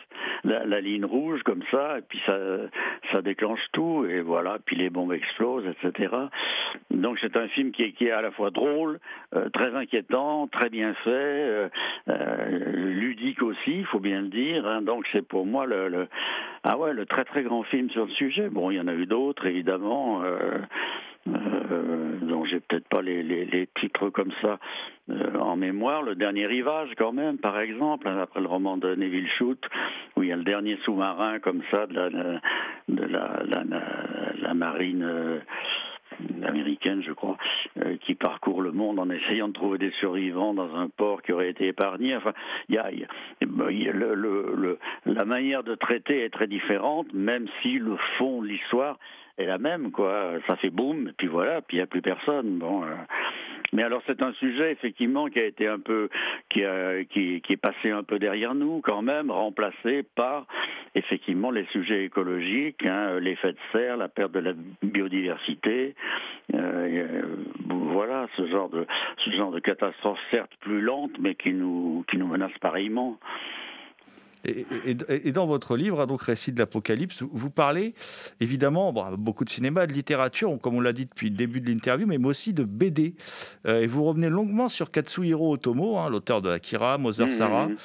la, 0.46 0.82
ligne 0.82 1.06
rouge 1.06 1.42
comme 1.44 1.64
ça, 1.72 2.00
et 2.00 2.02
puis 2.02 2.22
ça, 2.26 3.22
déclenche 3.22 3.62
tout, 3.72 4.06
et 4.06 4.22
voilà, 4.22 4.58
puis 4.64 4.76
les 4.76 4.90
bombes 4.90 5.14
explosent, 5.14 5.66
etc. 5.66 6.14
Donc 6.92 7.18
c'est 7.22 7.36
un 7.38 7.48
film 7.48 7.72
qui 7.72 7.84
est, 7.84 8.12
à 8.12 8.22
la 8.22 8.32
fois 8.32 8.52
drôle, 8.52 9.00
euh, 9.34 9.50
très 9.50 9.74
inquiétant, 9.76 10.48
très 10.48 10.70
bien 10.70 10.94
fait, 11.04 11.10
euh, 11.10 11.70
euh, 12.10 12.72
ludique 12.76 13.42
aussi, 13.42 13.80
il 13.80 13.86
faut 13.86 14.00
bien 14.00 14.22
le 14.22 14.28
dire. 14.28 14.68
Hein. 14.68 14.82
Donc 14.82 15.06
c'est 15.12 15.26
pour 15.26 15.46
moi 15.46 15.66
le, 15.66 16.08
ah 16.64 16.78
ouais, 16.78 16.94
le 16.94 17.06
très 17.06 17.24
très 17.24 17.44
grand 17.44 17.64
film 17.64 17.90
sur 17.90 18.06
le 18.06 18.12
sujet. 18.12 18.50
Bon, 18.50 18.70
il 18.70 18.78
y 18.78 18.80
en 18.80 18.88
a 18.88 18.94
eu 18.94 19.06
d'autres, 19.06 19.46
évidemment. 19.46 20.22
Euh, 21.28 21.32
euh, 21.72 22.18
dont 22.22 22.46
j'ai 22.46 22.60
peut-être 22.60 22.88
pas 22.88 23.02
les, 23.02 23.24
les, 23.24 23.68
titres 23.80 24.10
comme 24.12 24.32
ça 24.42 24.60
euh, 25.10 25.40
en 25.40 25.56
mémoire. 25.56 26.04
Le 26.04 26.14
dernier 26.14 26.46
rivage, 26.46 26.90
quand 26.98 27.14
même, 27.14 27.40
par 27.40 27.60
exemple, 27.60 28.08
hein, 28.08 28.20
après 28.22 28.42
le 28.42 28.48
roman 28.48 28.78
de 28.78 28.94
Neville 28.94 29.28
Shute, 29.38 29.66
où 30.16 30.22
il 30.22 30.30
y 30.30 30.32
a 30.32 30.36
le 30.36 30.44
dernier 30.44 30.78
sous-marin 30.86 31.40
comme 31.40 31.64
ça 31.72 31.88
de 31.88 31.96
la, 31.96 32.10
de 32.90 33.04
la, 33.04 34.54
marine. 34.54 35.04
Euh, 35.04 35.40
américaine, 36.44 37.04
je 37.06 37.12
crois, 37.12 37.36
qui 38.06 38.16
parcourt 38.16 38.62
le 38.62 38.72
monde 38.72 39.00
en 39.00 39.10
essayant 39.10 39.50
de 39.50 39.54
trouver 39.54 39.78
des 39.78 39.92
survivants 40.00 40.54
dans 40.54 40.74
un 40.74 40.88
port 40.88 41.22
qui 41.22 41.34
aurait 41.34 41.50
été 41.50 41.68
épargné. 41.68 42.16
Enfin, 42.16 42.32
y 42.70 42.76
y 42.76 42.80
a 42.80 43.94
la 45.06 45.26
manière 45.26 45.64
de 45.64 45.76
traiter 45.76 46.24
est 46.24 46.30
très 46.30 46.48
différente, 46.48 47.14
même 47.14 47.48
si 47.62 47.80
le 47.80 47.98
fond 48.18 48.42
de 48.42 48.48
l'histoire 48.48 48.98
est 49.38 49.46
la 49.46 49.58
même, 49.58 49.92
quoi. 49.92 50.34
Ça 50.48 50.56
fait 50.58 50.70
boum, 50.70 51.12
puis 51.18 51.28
voilà, 51.28 51.62
puis 51.62 51.78
il 51.78 51.80
n'y 51.80 51.84
a 51.84 51.88
plus 51.88 52.02
personne. 52.02 52.58
Bon. 52.58 52.84
Euh. 52.84 52.88
Mais 53.74 53.84
alors 53.84 54.02
c'est 54.08 54.22
un 54.22 54.32
sujet 54.34 54.72
effectivement 54.72 55.28
qui 55.28 55.40
a 55.40 55.46
été 55.46 55.68
un 55.68 55.80
peu, 55.80 56.10
qui, 56.50 56.64
a, 56.64 57.04
qui, 57.04 57.42
qui, 57.42 57.54
est 57.54 57.58
passé 57.58 57.90
un 57.90 58.04
peu 58.04 58.20
derrière 58.20 58.56
nous 58.56 58.80
quand 58.82 59.02
même, 59.02 59.32
remplacé 59.32 60.04
par 60.16 60.46
effectivement 60.94 61.52
les 61.52 61.66
sujets 61.74 62.06
écologiques, 62.06 62.86
hein, 62.86 63.20
l'effet 63.20 63.52
de 63.52 63.58
serre, 63.74 63.98
la 63.98 64.08
perte 64.08 64.32
de 64.32 64.40
la 64.40 64.54
biodiversité, 64.82 65.96
euh, 66.54 67.22
voilà 67.70 68.28
ce 68.38 68.48
genre 68.48 68.70
de 68.70 68.86
ce 69.26 69.32
genre 69.32 69.52
de 69.52 69.60
catastrophe 69.60 70.20
certes 70.32 70.54
plus 70.62 70.80
lente, 70.80 71.18
mais 71.20 71.36
qui 71.36 71.52
nous 71.52 72.06
qui 72.10 72.18
nous 72.18 72.28
menace 72.28 72.58
pareillement. 72.62 73.18
Et, 74.46 74.66
et, 74.86 75.28
et, 75.28 75.32
dans 75.32 75.46
votre 75.46 75.76
livre, 75.76 76.02
hein, 76.02 76.08
donc 76.08 76.24
Récit 76.24 76.52
de 76.52 76.60
l'Apocalypse, 76.60 77.24
vous 77.24 77.50
parlez 77.50 77.94
évidemment 78.40 78.94
bon, 78.94 79.12
beaucoup 79.18 79.46
de 79.46 79.50
cinéma, 79.50 79.88
de 79.88 79.94
littérature, 79.94 80.56
comme 80.62 80.76
on 80.76 80.82
l'a 80.82 80.94
dit 80.94 81.06
depuis 81.06 81.30
le 81.30 81.36
début 81.36 81.62
de 81.62 81.70
l'interview, 81.70 82.08
mais 82.08 82.24
aussi 82.24 82.54
de 82.54 82.64
BD. 82.64 83.16
Euh, 83.66 83.82
et 83.82 83.88
vous 83.88 84.04
revenez 84.04 84.30
longuement 84.30 84.70
sur 84.70 84.92
Katsuhiro 84.92 85.54
Otomo, 85.54 85.98
hein, 85.98 86.10
l'auteur 86.10 86.42
de 86.42 86.50
Akira, 86.50 86.98
Mother 86.98 87.32
Sarah. 87.32 87.68
Mmh. 87.68 87.76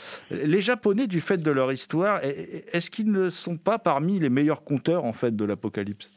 Les 0.44 0.60
Japonais, 0.60 1.06
du 1.06 1.20
fait 1.20 1.38
de 1.38 1.50
leur 1.50 1.72
histoire, 1.72 2.20
est-ce 2.22 2.90
qu'ils 2.90 3.10
ne 3.10 3.30
sont 3.30 3.56
pas 3.56 3.78
parmi 3.78 4.18
les 4.18 4.30
meilleurs 4.30 4.64
conteurs 4.64 5.04
en 5.04 5.12
fait 5.12 5.34
de 5.34 5.44
l'Apocalypse? 5.44 6.10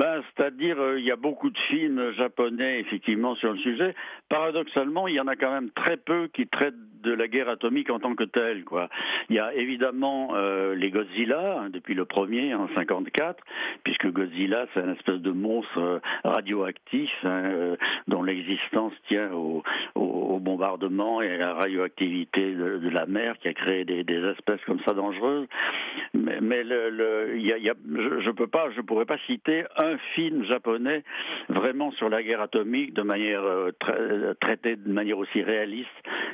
Ben, 0.00 0.22
C'est-à-dire, 0.34 0.80
euh, 0.80 0.98
il 0.98 1.04
y 1.04 1.10
a 1.10 1.16
beaucoup 1.16 1.50
de 1.50 1.58
films 1.68 2.12
japonais, 2.12 2.80
effectivement, 2.80 3.34
sur 3.34 3.52
le 3.52 3.58
sujet. 3.58 3.94
Paradoxalement, 4.30 5.06
il 5.08 5.14
y 5.14 5.20
en 5.20 5.26
a 5.26 5.36
quand 5.36 5.52
même 5.52 5.70
très 5.72 5.98
peu 5.98 6.28
qui 6.28 6.46
traitent 6.46 6.72
de 7.02 7.12
la 7.12 7.28
guerre 7.28 7.50
atomique 7.50 7.90
en 7.90 7.98
tant 7.98 8.14
que 8.14 8.24
telle. 8.24 8.64
Il 9.28 9.36
y 9.36 9.38
a 9.38 9.54
évidemment 9.54 10.30
euh, 10.34 10.74
les 10.74 10.90
Godzilla, 10.90 11.60
hein, 11.60 11.70
depuis 11.70 11.92
le 11.92 12.06
premier, 12.06 12.54
en 12.54 12.68
54, 12.74 13.42
puisque 13.84 14.10
Godzilla, 14.10 14.66
c'est 14.72 14.80
un 14.80 14.94
espèce 14.94 15.20
de 15.20 15.30
monstre 15.32 15.78
euh, 15.78 15.98
radioactif 16.24 17.10
hein, 17.24 17.76
dont 18.08 18.22
l'existence 18.22 18.94
tient 19.08 19.30
au, 19.32 19.62
bombardement 20.40 21.20
et 21.20 21.34
à 21.34 21.36
la 21.36 21.52
radioactivité 21.52 22.54
de, 22.54 22.88
la 22.88 23.04
mer 23.04 23.36
qui 23.38 23.48
a 23.48 23.52
créé 23.52 23.84
des, 23.84 24.04
espèces 24.30 24.60
comme 24.66 24.80
ça 24.86 24.94
dangereuses. 24.94 25.46
Mais, 26.14 26.38
je 26.40 28.28
ne 28.28 28.70
je 28.72 28.80
pourrais 28.80 29.04
pas 29.04 29.18
citer 29.26 29.64
un 29.76 29.89
film 30.14 30.44
japonais 30.44 31.02
vraiment 31.48 31.90
sur 31.92 32.08
la 32.08 32.22
guerre 32.22 32.40
atomique 32.40 32.94
de 32.94 33.02
manière 33.02 33.42
euh, 33.42 33.70
tra 33.78 33.94
traité 34.40 34.76
de 34.76 34.92
manière 34.92 35.18
aussi 35.18 35.42
réaliste 35.42 35.88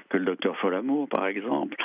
que 0.08 0.18
le 0.18 0.24
docteur 0.24 0.56
Folamour, 0.58 1.08
par 1.08 1.26
exemple. 1.26 1.76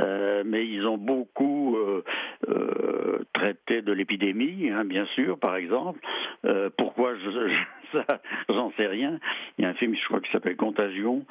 Euh, 0.00 0.42
mais 0.44 0.66
ils 0.66 0.86
ont 0.86 0.98
beaucoup 0.98 1.76
euh, 1.76 2.04
euh, 2.48 3.18
traité 3.32 3.82
de 3.82 3.92
l'épidémie, 3.92 4.70
hein, 4.70 4.84
bien 4.84 5.06
sûr, 5.14 5.38
par 5.38 5.56
exemple. 5.56 6.00
Euh, 6.44 6.70
pourquoi 6.76 7.14
je 7.16 7.30
j'en 8.48 8.72
sais 8.72 8.86
rien. 8.86 9.18
Il 9.58 9.62
y 9.62 9.66
a 9.66 9.70
un 9.70 9.74
film, 9.74 9.94
je 9.94 10.04
crois, 10.04 10.20
qui 10.20 10.30
s'appelle 10.30 10.56
Contagion, 10.56 11.24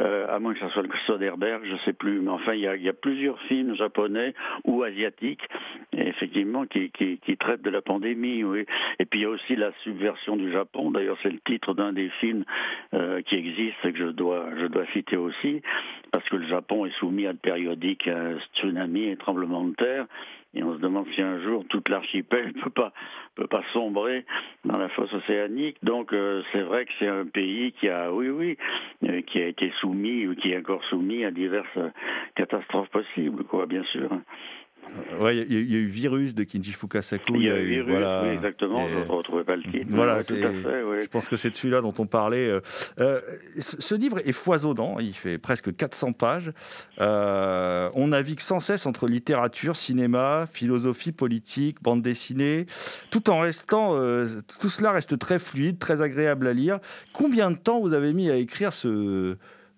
euh, 0.00 0.26
à 0.28 0.38
moins 0.38 0.54
que 0.54 0.60
ce 0.60 0.68
soit 0.68 0.82
le 0.82 0.88
Soderbergh, 1.06 1.64
je 1.64 1.76
sais 1.84 1.92
plus. 1.92 2.20
Mais 2.20 2.30
enfin, 2.30 2.54
il 2.54 2.60
y 2.60 2.88
a, 2.88 2.92
plusieurs 2.92 3.40
films 3.42 3.74
japonais 3.74 4.34
ou 4.64 4.82
asiatiques, 4.82 5.42
effectivement, 5.92 6.64
qui, 6.66 6.90
traitent 7.38 7.62
de 7.62 7.70
la 7.70 7.82
pandémie. 7.82 8.44
Oui. 8.44 8.64
Et 8.98 9.04
puis 9.04 9.20
il 9.20 9.22
y 9.22 9.26
a 9.26 9.30
aussi 9.30 9.56
la 9.56 9.72
subversion 9.82 10.36
du 10.36 10.52
Japon. 10.52 10.90
D'ailleurs, 10.90 11.18
c'est 11.22 11.30
le 11.30 11.40
titre 11.40 11.74
d'un 11.74 11.92
des 11.92 12.08
films 12.20 12.44
euh, 12.94 13.20
qui 13.22 13.34
existe 13.34 13.76
et 13.84 13.92
que 13.92 13.98
je 13.98 14.10
dois, 14.10 14.48
je 14.58 14.66
dois 14.66 14.86
citer 14.92 15.16
aussi, 15.16 15.62
parce 16.12 16.28
que 16.28 16.36
le 16.36 16.46
Japon 16.46 16.86
est 16.86 16.96
soumis 16.98 17.26
à 17.26 17.32
de 17.32 17.38
périodiques 17.38 18.08
euh, 18.08 18.38
tsunamis 18.54 19.08
et 19.08 19.16
tremblements 19.16 19.64
de 19.64 19.74
terre. 19.74 20.06
Et 20.54 20.62
on 20.62 20.74
se 20.74 20.80
demande 20.80 21.06
si 21.14 21.20
un 21.20 21.40
jour 21.42 21.64
toute 21.68 21.88
l'archipel 21.88 22.48
ne 22.48 22.52
peut 22.62 22.70
pas, 22.70 22.92
peut 23.34 23.46
pas 23.46 23.62
sombrer 23.72 24.24
dans 24.64 24.78
la 24.78 24.88
fosse 24.88 25.12
océanique. 25.12 25.76
Donc 25.82 26.12
euh, 26.12 26.42
c'est 26.52 26.62
vrai 26.62 26.86
que 26.86 26.92
c'est 26.98 27.08
un 27.08 27.26
pays 27.26 27.72
qui 27.72 27.88
a, 27.88 28.12
oui, 28.12 28.28
oui, 28.28 28.58
euh, 29.04 29.22
qui 29.22 29.40
a 29.40 29.46
été 29.46 29.72
soumis 29.80 30.26
ou 30.26 30.34
qui 30.34 30.52
est 30.52 30.58
encore 30.58 30.84
soumis 30.84 31.24
à 31.24 31.30
diverses 31.30 31.78
catastrophes 32.34 32.90
possibles, 32.90 33.44
quoi, 33.44 33.66
bien 33.66 33.84
sûr. 33.84 34.10
Ouais, 35.18 35.36
il 35.36 35.52
y, 35.52 35.72
y, 35.72 35.76
a 35.76 35.78
eu 35.78 35.86
Virus 35.86 36.34
de 36.34 36.44
Kinji 36.44 36.72
Fukasaku. 36.72 37.34
Il 37.36 37.42
y 37.44 37.50
a 37.50 37.58
eu 37.58 37.66
Virus, 37.66 37.90
voilà, 37.90 38.22
oui, 38.24 38.30
exactement. 38.30 38.86
Et... 38.86 38.92
Je 38.92 38.98
ne 38.98 39.04
retrouvais 39.04 39.44
pas 39.44 39.56
le 39.56 39.62
titre. 39.62 39.86
Voilà, 39.88 40.22
tout 40.22 40.34
à 40.34 40.50
fait, 40.50 40.82
oui. 40.82 41.02
Je 41.02 41.08
pense 41.08 41.28
que 41.28 41.36
c'est 41.36 41.50
de 41.50 41.54
celui-là 41.54 41.80
dont 41.80 41.94
on 41.98 42.06
parlait. 42.06 42.60
Euh, 43.00 43.20
ce 43.58 43.94
livre 43.94 44.18
est 44.24 44.32
foisonnant. 44.32 44.98
Il 45.00 45.14
fait 45.14 45.38
presque 45.38 45.74
400 45.74 46.12
pages. 46.12 46.52
Euh, 47.00 47.90
on 47.94 48.08
navigue 48.08 48.40
sans 48.40 48.60
cesse 48.60 48.86
entre 48.86 49.06
littérature, 49.06 49.76
cinéma, 49.76 50.46
philosophie, 50.52 51.12
politique, 51.12 51.82
bande 51.82 52.02
dessinée, 52.02 52.66
tout 53.10 53.30
en 53.30 53.40
restant. 53.40 53.92
Euh, 53.94 54.28
tout 54.60 54.70
cela 54.70 54.92
reste 54.92 55.18
très 55.18 55.38
fluide, 55.38 55.78
très 55.78 56.02
agréable 56.02 56.46
à 56.46 56.52
lire. 56.52 56.78
Combien 57.12 57.50
de 57.50 57.56
temps 57.56 57.80
vous 57.80 57.92
avez 57.92 58.12
mis 58.12 58.30
à 58.30 58.36
écrire 58.36 58.72
ce 58.72 59.36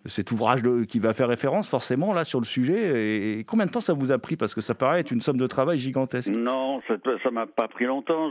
cet 0.09 0.33
ouvrage 0.33 0.63
qui 0.89 0.99
va 0.99 1.15
faire 1.15 1.29
référence 1.29 1.69
forcément 1.69 2.13
là 2.13 2.25
sur 2.25 2.41
le 2.41 2.47
sujet. 2.47 3.39
Et 3.39 3.45
combien 3.45 3.67
de 3.67 3.71
temps 3.71 3.81
ça 3.81 3.95
vous 3.95 4.13
a 4.13 4.19
pris? 4.19 4.37
Parce 4.37 4.55
que 4.55 4.61
ça 4.61 4.75
paraît 4.75 5.01
être 5.01 5.11
une 5.11 5.21
somme 5.21 5.39
de 5.39 5.47
travail 5.47 5.79
gigantesque. 5.79 6.33
Non, 6.33 6.81
ça 7.23 7.31
m'a 7.31 7.47
pas 7.47 7.69
pris 7.69 7.85
longtemps. 7.85 8.31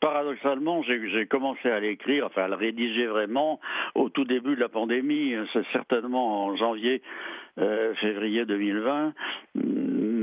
Paradoxalement, 0.00 0.82
j'ai 0.82 1.26
commencé 1.26 1.68
à 1.68 1.80
l'écrire, 1.80 2.26
enfin 2.26 2.44
à 2.44 2.48
le 2.48 2.54
rédiger 2.54 3.06
vraiment 3.06 3.60
au 3.94 4.08
tout 4.08 4.24
début 4.24 4.54
de 4.54 4.60
la 4.60 4.68
pandémie. 4.68 5.34
C'est 5.52 5.66
certainement 5.72 6.46
en 6.46 6.56
janvier 6.56 7.02
euh, 7.58 7.94
février 7.94 8.44
2020. 8.44 9.14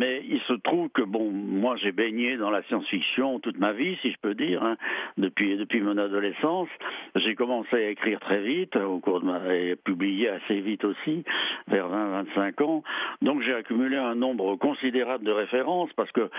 Mais 0.03 0.21
il 0.27 0.41
se 0.41 0.53
trouve 0.53 0.89
que, 0.89 1.01
bon, 1.01 1.31
moi 1.31 1.77
j'ai 1.77 1.93
baigné 1.93 2.35
dans 2.35 2.49
la 2.49 2.61
science-fiction 2.63 3.39
toute 3.39 3.57
ma 3.57 3.71
vie, 3.71 3.95
si 4.01 4.11
je 4.11 4.17
peux 4.21 4.35
dire, 4.35 4.61
hein, 4.61 4.75
depuis, 5.17 5.55
depuis 5.55 5.79
mon 5.79 5.97
adolescence. 5.97 6.67
J'ai 7.15 7.35
commencé 7.35 7.73
à 7.73 7.89
écrire 7.89 8.19
très 8.19 8.41
vite, 8.41 8.75
au 8.75 8.99
cours 8.99 9.21
de 9.21 9.25
ma, 9.25 9.55
et 9.55 9.77
publié 9.77 10.27
assez 10.27 10.59
vite 10.59 10.83
aussi, 10.83 11.23
vers 11.69 11.87
20-25 11.87 12.63
ans. 12.63 12.83
Donc 13.21 13.43
j'ai 13.43 13.53
accumulé 13.53 13.95
un 13.95 14.15
nombre 14.15 14.57
considérable 14.57 15.23
de 15.23 15.31
références 15.31 15.93
parce 15.93 16.11
que 16.11 16.29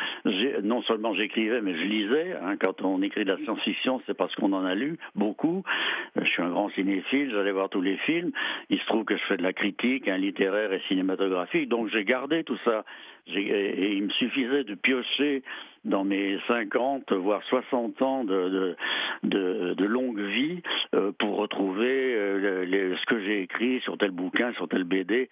non 0.62 0.82
seulement 0.82 1.14
j'écrivais, 1.14 1.62
mais 1.62 1.74
je 1.74 1.84
lisais. 1.84 2.36
Hein, 2.42 2.56
quand 2.62 2.82
on 2.82 3.00
écrit 3.00 3.24
de 3.24 3.32
la 3.32 3.38
science-fiction, 3.44 4.02
c'est 4.04 4.14
parce 4.14 4.34
qu'on 4.34 4.52
en 4.52 4.66
a 4.66 4.74
lu 4.74 4.98
beaucoup. 5.14 5.62
Je 6.16 6.28
suis 6.28 6.42
un 6.42 6.50
grand 6.50 6.68
cinéphile, 6.72 7.30
j'allais 7.30 7.52
voir 7.52 7.70
tous 7.70 7.80
les 7.80 7.96
films. 7.96 8.32
Il 8.68 8.78
se 8.78 8.84
trouve 8.84 9.06
que 9.06 9.16
je 9.16 9.22
fais 9.22 9.38
de 9.38 9.42
la 9.42 9.54
critique, 9.54 10.04
littéraire 10.06 10.70
et 10.70 10.82
cinématographique. 10.88 11.70
Donc 11.70 11.88
j'ai 11.88 12.04
gardé 12.04 12.44
tout 12.44 12.58
ça. 12.66 12.84
Et, 13.26 13.96
il 13.96 14.04
me 14.04 14.10
suffisait 14.10 14.64
de 14.64 14.74
piocher 14.74 15.42
dans 15.84 16.04
mes 16.04 16.38
50, 16.48 17.12
voire 17.12 17.42
60 17.44 18.02
ans 18.02 18.24
de, 18.24 18.76
longue 19.84 20.20
vie 20.20 20.62
euh, 20.94 21.12
pour 21.18 21.36
retrouver 21.36 22.14
euh, 22.14 22.96
ce 22.96 23.06
que 23.06 23.20
j'ai 23.20 23.42
écrit 23.42 23.80
sur 23.80 23.98
tel 23.98 24.10
bouquin, 24.10 24.52
sur 24.54 24.68
tel 24.68 24.84
BD. 24.84 25.28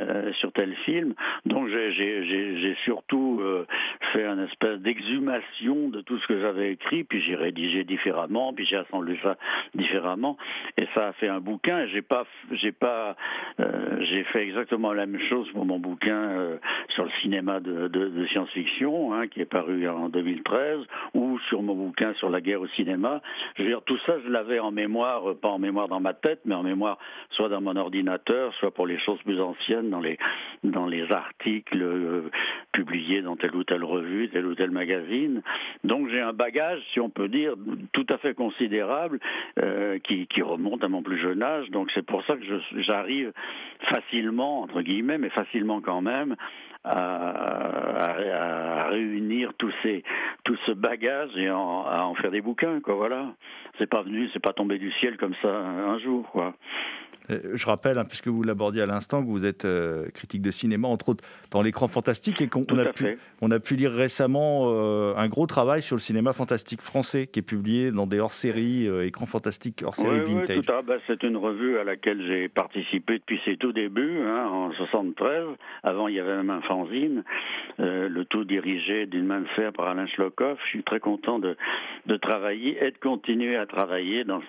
Euh, 0.00 0.32
sur 0.40 0.50
tel 0.50 0.74
film. 0.84 1.14
Donc 1.46 1.68
j'ai 1.68 2.76
surtout 2.82 3.38
euh, 3.40 3.64
fait 4.12 4.24
un 4.24 4.44
espèce 4.44 4.80
d'exhumation 4.80 5.88
de 5.88 6.00
tout 6.00 6.18
ce 6.18 6.26
que 6.26 6.40
j'avais 6.40 6.72
écrit, 6.72 7.04
puis 7.04 7.22
j'ai 7.22 7.36
rédigé 7.36 7.84
différemment, 7.84 8.52
puis 8.52 8.66
j'ai 8.66 8.74
assemblé 8.74 9.16
ça 9.22 9.36
différemment, 9.76 10.36
et 10.78 10.88
ça 10.96 11.06
a 11.06 11.12
fait 11.12 11.28
un 11.28 11.38
bouquin. 11.38 11.86
J'ai 11.86 12.02
pas, 12.02 12.26
j'ai 12.50 12.72
pas, 12.72 13.14
euh, 13.60 14.04
j'ai 14.10 14.24
fait 14.24 14.42
exactement 14.42 14.92
la 14.92 15.06
même 15.06 15.20
chose 15.28 15.48
pour 15.52 15.64
mon 15.64 15.78
bouquin 15.78 16.58
sur 16.88 17.04
le 17.04 17.10
cinéma 17.22 17.60
de 17.60 18.26
science-fiction, 18.32 19.14
hein, 19.14 19.28
qui 19.28 19.42
est 19.42 19.44
paru 19.44 19.88
en 19.88 20.08
2013, 20.08 20.80
ou 21.14 21.38
sur 21.48 21.62
mon 21.62 21.76
bouquin 21.76 22.14
sur 22.14 22.30
la 22.30 22.40
guerre 22.40 22.62
au 22.62 22.68
cinéma. 22.68 23.22
Je 23.56 23.62
veux 23.62 23.68
dire, 23.68 23.82
tout 23.82 23.98
ça, 24.06 24.14
je 24.26 24.28
l'avais 24.28 24.58
en 24.58 24.72
mémoire, 24.72 25.36
pas 25.40 25.50
en 25.50 25.60
mémoire 25.60 25.86
dans 25.86 26.00
ma 26.00 26.14
tête, 26.14 26.40
mais 26.44 26.56
en 26.56 26.64
mémoire 26.64 26.98
soit 27.30 27.48
dans 27.48 27.60
mon 27.60 27.76
ordinateur, 27.76 28.52
soit 28.54 28.72
pour 28.72 28.88
les 28.88 28.98
choses 28.98 29.22
plus 29.22 29.40
anciennes 29.40 29.83
dans 29.90 30.00
les, 30.00 30.18
dans 30.62 30.86
les 30.86 31.10
articles 31.12 31.80
euh, 31.80 32.30
publiés 32.72 33.22
dans 33.22 33.36
telle 33.36 33.54
ou 33.54 33.64
telle 33.64 33.84
revue, 33.84 34.28
tel 34.30 34.46
ou 34.46 34.54
tel 34.54 34.70
magazine. 34.70 35.42
Donc 35.84 36.08
j'ai 36.10 36.20
un 36.20 36.32
bagage, 36.32 36.80
si 36.92 37.00
on 37.00 37.10
peut 37.10 37.28
dire, 37.28 37.54
tout 37.92 38.06
à 38.08 38.18
fait 38.18 38.34
considérable 38.34 39.20
euh, 39.58 39.98
qui, 39.98 40.26
qui, 40.26 40.42
remonte 40.42 40.84
à 40.84 40.88
mon 40.88 41.02
plus 41.02 41.18
jeune 41.18 41.42
âge. 41.42 41.70
Donc 41.70 41.90
c'est 41.94 42.04
pour 42.04 42.24
ça 42.26 42.36
que 42.36 42.42
j'arrive 42.82 43.32
facilement, 43.92 44.62
entre 44.62 44.82
guillemets, 44.82 45.18
mais 45.18 45.30
facilement 45.30 45.80
quand 45.80 46.00
même, 46.00 46.36
à, 46.84 48.10
à, 48.84 48.88
réunir 48.88 49.52
tous 49.58 49.72
ces, 49.82 50.02
tout 50.44 50.56
ce 50.66 50.72
bagage 50.72 51.30
et 51.36 51.48
à 51.48 51.56
en 51.56 52.14
faire 52.14 52.30
des 52.30 52.40
bouquins, 52.40 52.80
quoi. 52.80 52.94
Voilà. 52.94 53.32
C'est 53.78 53.88
pas 53.88 54.02
venu, 54.02 54.28
c'est 54.32 54.42
pas 54.42 54.52
tombé 54.52 54.78
du 54.78 54.92
ciel 54.92 55.16
comme 55.16 55.34
ça 55.42 55.48
un 55.48 55.98
jour, 55.98 56.28
quoi. 56.30 56.54
Euh, 57.30 57.38
je 57.54 57.66
rappelle, 57.66 57.98
hein, 57.98 58.04
puisque 58.04 58.28
vous 58.28 58.42
l'abordiez 58.42 58.82
à 58.82 58.86
l'instant, 58.86 59.22
que 59.22 59.28
vous 59.28 59.44
êtes 59.44 59.64
euh, 59.64 60.08
critique 60.10 60.42
de 60.42 60.50
cinéma, 60.50 60.88
entre 60.88 61.10
autres 61.10 61.24
dans 61.50 61.62
l'écran 61.62 61.88
fantastique, 61.88 62.40
et 62.42 62.48
qu'on 62.48 62.64
a, 62.78 62.92
pu, 62.92 63.18
on 63.40 63.50
a 63.50 63.60
pu 63.60 63.76
lire 63.76 63.92
récemment 63.92 64.66
euh, 64.66 65.14
un 65.16 65.28
gros 65.28 65.46
travail 65.46 65.82
sur 65.82 65.96
le 65.96 66.00
cinéma 66.00 66.32
fantastique 66.32 66.82
français 66.82 67.26
qui 67.26 67.38
est 67.38 67.42
publié 67.42 67.90
dans 67.90 68.06
des 68.06 68.20
hors-séries, 68.20 68.88
écran 69.06 69.26
fantastique 69.26 69.82
hors-série 69.84 70.20
vintage. 70.20 70.58
Oui, 70.58 70.74
bah, 70.86 70.96
c'est 71.06 71.22
une 71.22 71.36
revue 71.36 71.78
à 71.78 71.84
laquelle 71.84 72.22
j'ai 72.26 72.48
participé 72.48 73.14
depuis 73.18 73.40
ses 73.44 73.56
tout 73.56 73.72
débuts, 73.72 74.20
hein, 74.26 74.46
en 74.46 74.72
73. 74.72 75.46
Avant, 75.82 76.08
il 76.08 76.14
y 76.14 76.20
avait 76.20 76.36
même 76.36 76.50
un 76.50 76.60
fanzine, 76.74 77.24
le 77.78 78.24
tout 78.24 78.44
dirigé 78.44 79.06
d'une 79.06 79.26
main 79.26 79.40
de 79.40 79.48
fer 79.48 79.72
par 79.72 79.88
Alain 79.88 80.06
Schlockhoff. 80.06 80.58
Je 80.64 80.68
suis 80.68 80.82
très 80.82 81.00
content 81.00 81.38
de, 81.38 81.56
travailler 82.16 82.76
et 82.84 82.90
de 82.90 82.98
continuer 82.98 83.56
à 83.56 83.66
travailler 83.66 84.24
dans 84.24 84.40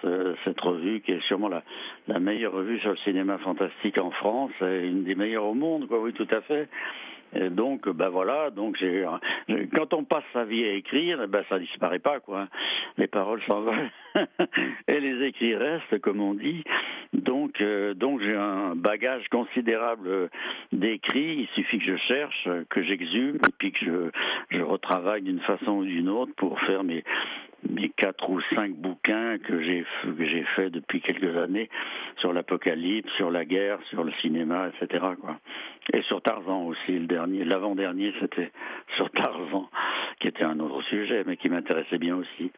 cette 0.44 0.60
revue 0.62 1.02
qui 1.02 1.12
est 1.12 1.22
sûrement 1.28 1.50
la, 1.50 2.20
meilleure 2.20 2.54
revue 2.54 2.80
sur 2.80 2.92
le 2.92 2.98
cinéma 2.98 3.38
fantastique 3.40 4.00
en 4.02 4.12
France, 4.12 4.52
une 4.62 5.04
des 5.04 5.16
meilleures 5.16 5.46
au 5.46 5.54
monde, 5.54 5.88
oui, 5.90 6.14
tout 6.14 6.28
à 6.32 6.42
fait. 6.42 6.68
Donc, 7.52 7.90
ben 7.90 8.10
voilà, 8.10 8.50
donc 8.50 8.78
quand 9.76 9.94
on 9.94 10.04
passe 10.04 10.24
sa 10.34 10.46
vie 10.46 10.64
à 10.64 10.74
écrire, 10.74 11.28
ben 11.28 11.44
ça 11.50 11.60
disparaît 11.60 12.00
pas, 12.00 12.20
quoi. 12.20 12.48
Les 12.98 13.08
paroles 13.08 13.42
s'envolent 13.48 13.90
et 14.88 15.00
les 15.00 15.28
écrits 15.28 15.56
restent, 15.56 16.00
comme 16.00 16.22
on 16.22 16.34
dit. 16.34 16.64
Donc, 17.14 17.62
euh, 17.62 17.94
donc 17.94 18.22
j'ai 18.22 18.36
un 18.36 18.76
bagage 18.76 19.28
considérable 19.30 20.30
d'écrits. 20.72 21.40
Il 21.42 21.48
suffit 21.56 21.80
que 21.80 21.86
je 21.86 21.98
cherche, 22.08 22.50
que 22.70 22.84
j'exhume, 22.84 23.38
et 23.38 23.54
puis 23.58 23.72
que 23.72 23.86
je, 23.86 24.58
je 24.58 24.62
retravaille 24.62 25.22
d'une 25.22 25.42
façon 25.42 25.72
ou 25.72 25.86
d'une 25.86 26.10
autre 26.10 26.32
pour 26.38 26.60
faire 26.62 26.84
mes, 26.84 27.04
mes 27.70 27.90
quatre 27.90 28.30
ou 28.30 28.40
cinq 28.54 28.72
bouquins 28.76 29.38
que 29.40 29.62
j'ai 29.62 29.86
que 30.04 30.26
j'ai 30.26 30.44
fait 30.56 30.70
depuis 30.70 31.02
quelques 31.02 31.36
années 31.38 31.70
sur 32.18 32.34
l'apocalypse, 32.34 33.12
sur 33.18 33.32
la 33.32 33.46
guerre, 33.46 33.80
sur 33.90 34.04
le 34.04 34.12
cinéma, 34.22 34.70
etc. 34.70 35.04
Quoi. 35.20 35.40
Et 35.94 36.02
sur 36.04 36.22
Tarzan 36.22 36.64
aussi, 36.64 36.94
le 36.94 37.08
dernier, 37.08 37.44
l'avant-dernier, 37.44 38.14
c'était 38.20 38.52
sur 38.96 39.10
Tarzan, 39.12 39.70
qui 40.20 40.28
était 40.28 40.44
un 40.44 40.60
autre 40.60 40.82
sujet, 40.84 41.24
mais 41.26 41.38
qui 41.38 41.50
m'intéressait 41.50 41.98
bien 41.98 42.16
aussi. 42.16 42.52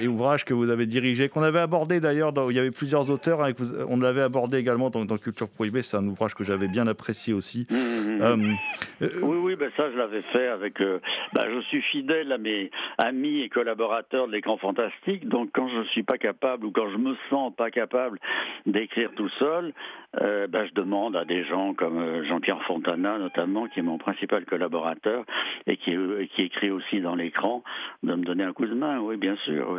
Et 0.00 0.08
ouvrage 0.08 0.44
que 0.44 0.54
vous 0.54 0.70
avez 0.70 0.86
dirigé, 0.86 1.28
qu'on 1.28 1.42
avait 1.42 1.60
abordé 1.60 2.00
d'ailleurs, 2.00 2.32
il 2.50 2.56
y 2.56 2.58
avait 2.58 2.70
plusieurs 2.70 3.10
auteurs, 3.10 3.42
hein, 3.42 3.52
on 3.88 3.98
l'avait 3.98 4.22
abordé 4.22 4.58
également 4.58 4.90
dans, 4.90 5.06
Culture 5.18 5.48
Prohibée, 5.48 5.82
c'est 5.82 5.96
un 5.96 6.06
ouvrage 6.06 6.34
que 6.34 6.44
j'avais 6.44 6.68
bien 6.68 6.86
apprécié 6.86 7.32
aussi. 7.32 7.66
Mmh, 7.70 7.74
mmh, 7.74 8.08
mmh. 8.08 8.22
Euh, 8.22 8.56
euh, 9.02 9.20
oui, 9.22 9.36
oui, 9.38 9.56
ben 9.56 9.70
ça 9.76 9.90
je 9.90 9.96
l'avais 9.96 10.22
fait 10.32 10.48
avec... 10.48 10.80
Euh, 10.80 11.00
ben, 11.32 11.44
je 11.54 11.60
suis 11.62 11.82
fidèle 11.82 12.32
à 12.32 12.38
mes 12.38 12.70
amis 12.98 13.42
et 13.42 13.48
collaborateurs 13.48 14.26
de 14.26 14.32
l'écran 14.32 14.56
fantastique, 14.58 15.28
donc 15.28 15.50
quand 15.52 15.68
je 15.68 15.78
ne 15.78 15.84
suis 15.84 16.02
pas 16.02 16.18
capable 16.18 16.66
ou 16.66 16.72
quand 16.72 16.90
je 16.90 16.96
me 16.96 17.14
sens 17.30 17.54
pas 17.54 17.70
capable 17.70 18.18
d'écrire 18.66 19.10
tout 19.16 19.30
seul, 19.38 19.72
ben, 20.14 20.66
je 20.66 20.74
demande 20.74 21.16
à 21.16 21.24
des 21.24 21.44
gens 21.44 21.74
comme 21.74 22.24
Jean-Pierre 22.24 22.62
Fontana 22.64 23.18
notamment, 23.18 23.66
qui 23.68 23.80
est 23.80 23.82
mon 23.82 23.98
principal 23.98 24.44
collaborateur 24.44 25.24
et 25.66 25.76
qui, 25.76 25.96
qui 26.34 26.42
écrit 26.42 26.70
aussi 26.70 27.00
dans 27.00 27.14
l'écran, 27.14 27.62
de 28.02 28.14
me 28.14 28.24
donner 28.24 28.44
un 28.44 28.52
coup 28.52 28.66
de 28.66 28.74
main, 28.74 28.98
oui, 29.00 29.16
bien 29.16 29.36
sûr. 29.44 29.78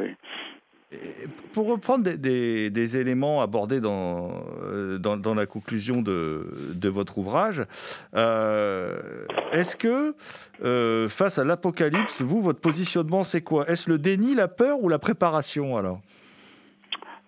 Pour 1.53 1.67
reprendre 1.67 2.03
des, 2.03 2.97
éléments 2.97 3.41
abordés 3.41 3.79
dans, 3.79 4.31
euh, 4.63 4.97
la 5.35 5.45
conclusion 5.45 6.01
de, 6.01 6.89
votre 6.89 7.19
ouvrage, 7.19 7.63
euh, 8.15 8.99
est-ce 9.51 9.77
que 9.77 10.15
euh, 10.63 11.07
face 11.07 11.37
à 11.37 11.43
l'apocalypse, 11.43 12.23
vous, 12.23 12.41
votre 12.41 12.59
positionnement, 12.59 13.23
c'est 13.23 13.41
quoi? 13.41 13.69
Est-ce 13.69 13.87
le 13.89 13.99
déni, 13.99 14.33
la 14.33 14.47
peur 14.47 14.81
ou 14.81 14.89
la 14.89 14.97
préparation 14.97 15.77
alors? 15.77 16.01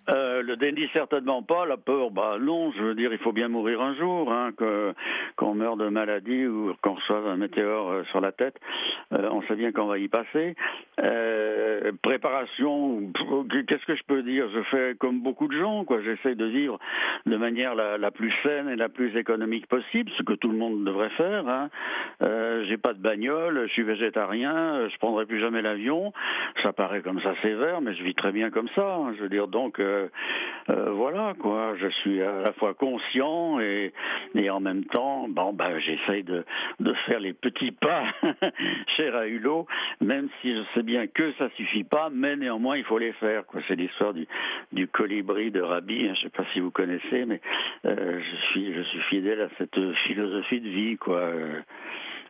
Euh, 0.10 0.42
le 0.42 0.56
déni, 0.56 0.90
certainement 0.94 1.44
pas. 1.44 1.66
La 1.66 1.78
peur, 1.78 2.12
bah 2.12 2.38
non. 2.40 2.72
Je 2.72 2.82
veux 2.82 2.96
dire, 2.96 3.14
il 3.14 3.20
faut 3.20 3.32
bien 3.32 3.48
mourir 3.48 3.82
un 3.82 3.96
jour. 3.96 4.32
Hein, 4.32 4.52
qu'on 5.36 5.54
meurt 5.54 5.78
de 5.78 5.90
maladie 5.90 6.48
ou 6.48 6.74
qu'on 6.82 6.94
reçoive 6.94 7.28
un 7.28 7.38
météore 7.38 7.92
euh, 7.92 8.04
sur 8.06 8.22
la 8.22 8.32
tête, 8.32 8.56
euh, 9.14 9.30
on 9.32 9.42
sait 9.44 9.56
bien 9.56 9.72
qu'on 9.72 9.86
va 9.86 9.98
y 10.00 10.08
passer. 10.08 10.56
préparation, 12.02 13.12
qu'est-ce 13.68 13.86
que 13.86 13.96
je 13.96 14.04
peux 14.08 14.24
dire? 14.24 14.48
Je 14.54 14.62
fais 14.64 14.96
comme 15.00 15.22
beaucoup 15.22 15.48
de 15.48 15.58
gens, 15.58 15.86
quoi. 15.86 16.02
J'essaie 16.02 16.36
de 16.36 16.46
vivre 16.46 16.80
de 17.26 17.38
manière 17.38 17.76
la, 17.76 18.12
plus 18.12 18.34
saine 18.44 18.70
et 18.70 18.76
la 18.76 18.90
plus 18.90 19.16
économique 19.18 19.68
possible, 19.68 20.12
ce 20.18 20.24
que 20.24 20.34
tout 20.34 20.50
le 20.50 20.58
monde 20.58 20.84
devrait 20.84 21.10
faire. 21.12 21.48
Hein. 21.48 21.70
J'ai 22.68 22.78
pas 22.78 22.94
de 22.94 23.00
bagnole, 23.00 23.68
je 23.68 23.74
suis 23.74 23.84
végétarien, 23.84 24.88
je 24.90 24.98
prendrai 24.98 25.26
plus 25.26 25.40
jamais 25.40 25.62
l'avion. 25.62 26.14
Ça 26.64 26.74
paraît 26.74 27.02
comme 27.02 27.22
ça 27.22 27.34
sévère, 27.42 27.82
mais 27.82 27.94
je 27.94 28.04
vis 28.04 28.16
très 28.16 28.32
bien 28.32 28.50
comme 28.50 28.70
ça. 28.76 28.96
Hein. 28.96 29.14
Je 29.18 29.24
veux 29.24 29.30
dire, 29.30 29.48
donc 29.48 29.80
euh, 30.70 30.92
voilà 30.92 31.34
quoi, 31.40 31.76
je 31.78 31.88
suis 31.88 32.22
à 32.22 32.42
la 32.42 32.54
fois 32.54 32.74
conscient 32.74 33.60
et, 33.60 33.94
et 34.36 34.50
en 34.50 34.60
même 34.60 34.86
temps, 34.86 35.28
bon 35.28 35.54
ben 35.54 35.80
j'essaye 35.80 36.24
de, 36.24 36.46
de 36.80 36.94
faire 37.06 37.20
les 37.20 37.34
petits 37.34 37.72
pas 37.72 38.04
cher 38.98 39.16
à 39.16 39.28
Hulot, 39.28 39.68
même 40.02 40.30
si 40.42 40.56
je 40.56 40.62
sais 40.74 40.84
bien 40.84 41.08
que 41.08 41.32
ça 41.34 41.50
suffit 41.58 41.84
pas, 41.84 42.10
mais 42.12 42.36
néanmoins 42.36 42.78
il 42.78 42.84
faut 42.84 42.98
les 42.98 43.14
faire 43.14 43.46
quoi. 43.46 43.62
C'est 43.68 43.76
l'histoire 43.76 44.14
du, 44.14 44.28
du 44.72 44.88
colibri 44.88 45.52
de 45.52 45.62
Rabbi, 45.62 46.08
hein, 46.08 46.14
je 46.16 46.22
sais 46.24 46.30
pas 46.30 46.46
si 46.54 46.60
vous 46.60 46.72
connaissez, 46.72 47.26
mais 47.26 47.42
euh, 47.86 48.20
je 48.20 48.36
suis 48.52 48.74
je 48.74 48.82
suis 48.82 49.02
fidèle 49.10 49.42
à 49.42 49.50
cette 49.58 49.80
philosophie 50.06 50.62
de 50.62 50.70
vie 50.70 50.98
quoi. 50.98 51.32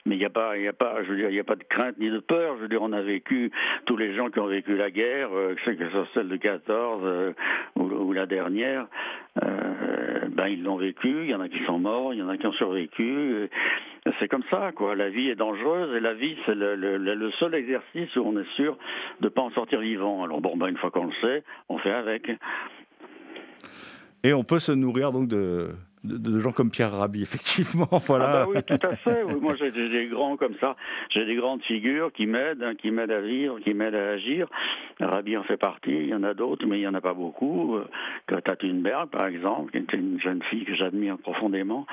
Mais 0.05 0.15
il 0.15 0.19
n'y 0.19 0.25
a 0.25 0.29
pas, 0.29 0.53
a 0.53 0.69
a 0.69 0.73
pas 0.73 1.55
de 1.55 1.63
crainte 1.69 1.97
ni 1.99 2.09
de 2.09 2.19
peur. 2.19 2.55
Je 2.57 2.63
veux 2.63 2.67
dire, 2.67 2.81
on 2.81 2.91
a 2.91 3.01
vécu 3.01 3.51
tous 3.85 3.97
les 3.97 4.15
gens 4.15 4.29
qui 4.29 4.39
ont 4.39 4.47
vécu 4.47 4.75
la 4.75 4.89
guerre, 4.89 5.29
euh, 5.33 5.53
que 5.55 5.61
ce 5.61 5.89
soit 5.91 6.07
celle 6.13 6.29
de 6.29 6.37
14 6.37 7.01
euh, 7.03 7.33
ou, 7.75 8.11
la 8.13 8.25
dernière, 8.25 8.87
euh, 9.43 10.27
ben 10.29 10.47
ils 10.47 10.63
l'ont 10.63 10.77
vécu. 10.77 11.23
Il 11.23 11.29
y 11.29 11.35
en 11.35 11.41
a 11.41 11.49
qui 11.49 11.63
sont 11.65 11.79
morts, 11.79 12.13
il 12.13 12.19
y 12.19 12.23
en 12.23 12.29
a 12.29 12.37
qui 12.37 12.47
ont 12.47 12.53
survécu. 12.53 13.47
C'est 14.19 14.27
comme 14.27 14.43
ça, 14.49 14.71
quoi. 14.71 14.95
La 14.95 15.09
vie 15.09 15.29
est 15.29 15.35
dangereuse 15.35 15.95
et 15.95 15.99
la 15.99 16.15
vie, 16.15 16.35
c'est 16.45 16.55
le, 16.55 17.31
seul 17.39 17.53
exercice 17.53 18.15
où 18.15 18.21
on 18.21 18.39
est 18.39 18.49
sûr 18.55 18.77
de 19.19 19.29
pas 19.29 19.41
en 19.41 19.51
sortir 19.51 19.79
vivant. 19.79 20.23
Alors 20.23 20.41
bon, 20.41 20.57
ben 20.57 20.67
une 20.67 20.77
fois 20.77 20.89
qu'on 20.89 21.05
le 21.05 21.13
sait, 21.21 21.43
on 21.69 21.77
fait 21.77 21.91
avec. 21.91 22.31
Et 24.23 24.33
on 24.33 24.43
peut 24.43 24.59
se 24.59 24.71
nourrir 24.71 25.11
donc 25.11 25.27
de, 25.27 25.69
de, 26.03 26.39
gens 26.39 26.51
comme 26.51 26.71
Pierre 26.71 26.91
Rabhi, 26.91 27.21
effectivement. 27.23 27.87
Voilà. 27.91 28.25
Ah 28.25 28.45
bah 28.45 28.51
oui, 28.53 28.63
tout 28.63 28.87
à 28.87 28.95
fait. 28.95 29.23
moi, 29.23 29.55
j'ai 29.55 29.71
des 29.71 30.07
grands 30.07 30.37
comme 30.37 30.55
ça. 30.59 30.75
J'ai 31.09 31.25
des 31.25 31.35
grandes 31.35 31.63
figures 31.63 32.11
qui 32.11 32.25
m'aident, 32.25 32.63
hein, 32.63 32.75
qui 32.75 32.91
m'aident 32.91 33.11
à 33.11 33.21
vivre, 33.21 33.59
qui 33.59 33.73
m'aident 33.73 33.95
à 33.95 34.09
agir. 34.11 34.47
Rabhi 34.99 35.37
en 35.37 35.43
fait 35.43 35.57
partie. 35.57 35.91
Il 35.91 36.07
y 36.07 36.15
en 36.15 36.23
a 36.23 36.33
d'autres, 36.33 36.65
mais 36.65 36.77
il 36.77 36.81
n'y 36.81 36.87
en 36.87 36.93
a 36.93 37.01
pas 37.01 37.13
beaucoup. 37.13 37.77
Greta 38.27 38.55
Thunberg, 38.55 39.09
par 39.09 39.27
exemple, 39.27 39.71
qui 39.71 39.77
était 39.77 39.97
une 39.97 40.19
jeune 40.19 40.41
fille 40.43 40.65
que 40.65 40.75
j'admire 40.75 41.17
profondément. 41.17 41.85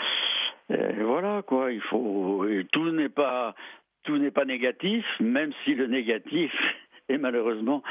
Et 0.71 1.03
voilà, 1.03 1.43
quoi. 1.43 1.73
Il 1.73 1.81
faut. 1.83 2.47
tout 2.73 2.91
n'est 2.91 3.09
pas 3.09 3.55
tout 4.05 4.17
n'est 4.17 4.31
pas 4.31 4.47
négatif, 4.47 5.05
même 5.21 5.53
si 5.65 5.75
le 5.75 5.87
négatif 5.87 6.53
est 7.09 7.19
malheureusement 7.19 7.83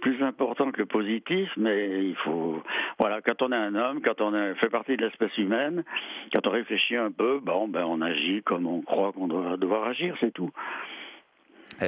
plus 0.00 0.22
important 0.22 0.70
que 0.70 0.78
le 0.78 0.86
positif, 0.86 1.48
mais 1.56 2.04
il 2.04 2.16
faut, 2.16 2.62
voilà, 2.98 3.20
quand 3.22 3.42
on 3.42 3.52
est 3.52 3.56
un 3.56 3.74
homme, 3.74 4.00
quand 4.02 4.20
on 4.20 4.32
fait 4.56 4.70
partie 4.70 4.96
de 4.96 5.04
l'espèce 5.04 5.36
humaine, 5.38 5.84
quand 6.32 6.46
on 6.46 6.50
réfléchit 6.50 6.96
un 6.96 7.10
peu, 7.10 7.40
bon, 7.40 7.68
ben, 7.68 7.84
on 7.84 8.00
agit 8.00 8.42
comme 8.42 8.66
on 8.66 8.82
croit 8.82 9.12
qu'on 9.12 9.28
doit 9.28 9.56
devoir 9.56 9.84
agir, 9.84 10.16
c'est 10.20 10.32
tout. 10.32 10.50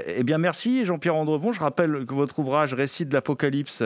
Eh 0.07 0.25
bien, 0.25 0.39
merci 0.39 0.85
Jean-Pierre 0.85 1.15
Andrevon. 1.15 1.53
Je 1.53 1.61
rappelle 1.61 2.07
que 2.07 2.15
votre 2.15 2.39
ouvrage 2.41 2.75
Récit 2.75 3.07
de 3.07 3.15
l'Apocalypse, 3.15 3.85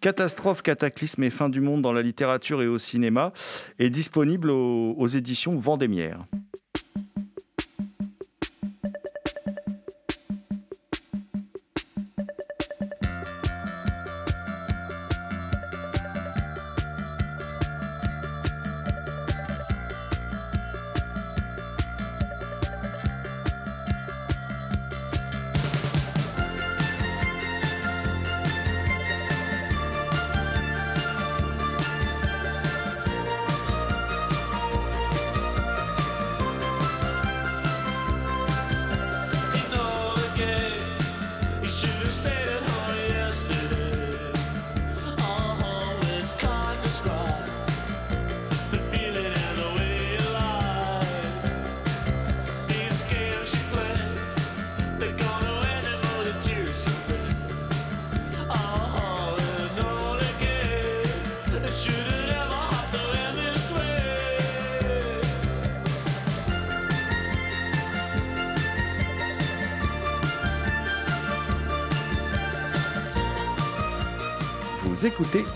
catastrophe, 0.00 0.62
cataclysme 0.62 1.22
et 1.24 1.30
fin 1.30 1.50
du 1.50 1.60
monde 1.60 1.82
dans 1.82 1.92
la 1.92 2.02
littérature 2.02 2.62
et 2.62 2.66
au 2.66 2.78
cinéma 2.78 3.32
est 3.78 3.90
disponible 3.90 4.50
aux, 4.50 4.94
aux 4.96 5.08
éditions 5.08 5.56
Vendémiaire. 5.56 6.20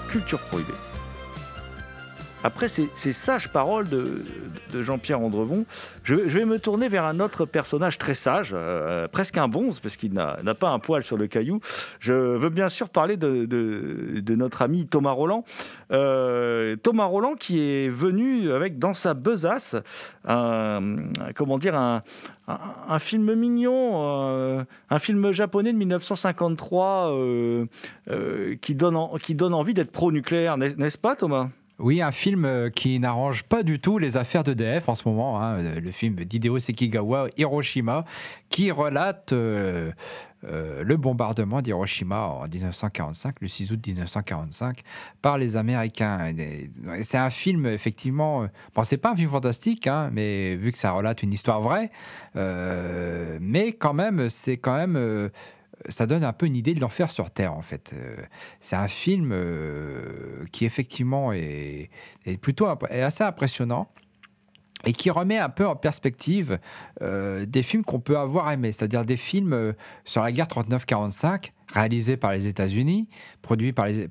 Culture 0.09 0.39
Prohibée. 0.39 0.73
Après 2.45 2.69
ces, 2.69 3.13
sages 3.13 3.49
paroles 3.49 3.89
de, 3.89 4.25
Jean-Pierre 4.75 5.21
Andrevon, 5.21 5.65
je, 6.05 6.15
vais 6.15 6.45
me 6.45 6.59
tourner 6.59 6.89
vers 6.89 7.05
un 7.05 7.21
autre 7.21 7.45
personnage 7.45 7.99
très 7.99 8.15
sage, 8.15 8.51
euh, 8.53 9.09
presque 9.09 9.39
un 9.39 9.49
bonze, 9.49 9.81
parce 9.81 9.97
qu'il 9.97 10.13
n'a 10.13 10.55
pas 10.55 10.71
un 10.71 10.79
poil 10.79 11.03
sur 11.03 11.17
le 11.17 11.27
caillou. 11.27 11.61
Je 12.01 12.13
veux 12.13 12.51
bien 12.51 12.69
sûr 12.69 12.89
parler 12.89 13.17
de, 13.17 14.35
notre 14.37 14.63
ami 14.63 14.87
Thomas 14.87 15.13
Roland. 15.13 15.45
Euh, 15.93 16.77
Thomas 16.77 17.05
Roland 17.05 17.35
qui 17.35 17.61
est 17.61 17.89
venu 17.89 18.53
avec 18.53 18.79
dans 18.79 18.93
sa 18.93 19.15
besace 19.15 19.77
un, 20.27 20.81
comment 21.35 21.59
dire, 21.59 21.75
un, 21.77 22.03
film 22.99 23.35
mignon, 23.35 23.93
euh, 23.95 24.65
un 24.91 24.99
film 24.99 25.33
japonais 25.33 25.73
de 25.73 25.79
1953 25.79 27.13
qui, 28.61 28.75
donne 28.75 28.99
qui 29.23 29.35
donne 29.35 29.55
envie 29.55 29.75
d'être 29.75 29.93
pro-nucléaire, 29.93 30.57
n'est-ce 30.57 30.99
pas 30.99 31.17
Thomas? 31.17 31.49
Oui, 31.79 32.01
un 32.01 32.11
film 32.11 32.47
euh, 32.47 32.71
qui 32.71 32.99
n'arrange 32.99 33.43
pas 33.43 33.63
du 33.63 33.79
tout 33.79 33.99
les 33.99 34.17
affaires 34.17 34.45
d'EDF 34.45 34.89
en 34.89 34.95
ce 34.95 35.07
moment. 35.07 35.43
Hein, 35.43 35.59
euh, 35.59 35.81
le 35.81 35.91
film 35.91 36.15
d'Hideo 36.17 36.59
Sekigawa, 36.59 37.29
Hiroshima, 37.37 38.07
qui 38.49 38.71
relate 38.71 39.33
euh, 39.33 39.93
le 40.43 40.97
bombardement 40.97 41.61
d'Hiroshima 41.61 42.21
en 42.21 42.45
1945, 42.45 43.37
le 43.41 43.49
6 43.49 43.73
août 43.73 43.87
1945, 43.87 44.81
par 45.21 45.37
les 45.37 45.57
Américains. 45.57 46.33
C'est 47.03 47.19
un 47.19 47.31
film, 47.31 47.67
effectivement. 47.67 48.47
Bon, 48.75 48.83
c'est 48.83 48.97
pas 48.97 49.11
un 49.11 49.17
film 49.17 49.31
fantastique, 49.31 49.87
hein, 49.87 50.09
mais 50.13 50.55
vu 50.55 50.73
que 50.73 50.79
ça 50.79 50.93
relate 50.93 51.23
une 51.23 51.33
histoire 51.33 51.61
vraie, 51.61 51.91
mais 53.41 53.73
quand 53.73 53.93
même, 53.93 54.31
c'est 54.31 54.57
quand 54.57 54.77
même 54.77 55.31
ça 55.89 56.07
donne 56.07 56.25
un 56.25 56.33
peu 56.33 56.47
une 56.47 56.57
idée 56.57 56.75
de 56.75 56.81
l'enfer 56.81 57.11
sur 57.11 57.31
Terre, 57.31 57.55
en 57.55 57.63
fait. 57.63 57.95
Euh, 57.95 58.17
c'est 58.61 58.77
un 58.77 58.89
film 58.89 59.31
euh, 59.33 60.45
qui, 60.53 60.65
effectivement, 60.65 61.33
est, 61.33 61.91
plutôt 62.41 62.67
assez 62.91 63.25
impressionnant 63.25 63.89
et 64.85 64.93
qui 64.93 65.11
remet 65.11 65.39
un 65.39 65.49
peu 65.49 65.67
en 65.67 65.77
perspective 65.77 66.59
euh, 67.03 67.47
des 67.47 67.63
films 67.63 67.85
qu'on 67.85 68.01
peut 68.01 68.19
avoir 68.19 68.51
aimés, 68.51 68.73
c'est-à-dire 68.73 69.05
des 69.05 69.17
films 69.17 69.75
sur 70.05 70.23
la 70.23 70.33
guerre 70.33 70.47
39-45 70.47 71.53
réalisé 71.73 72.17
par 72.17 72.33
les 72.33 72.47
États-Unis, 72.47 73.09
produit 73.43 73.73
par 73.73 73.87
les, 73.87 74.09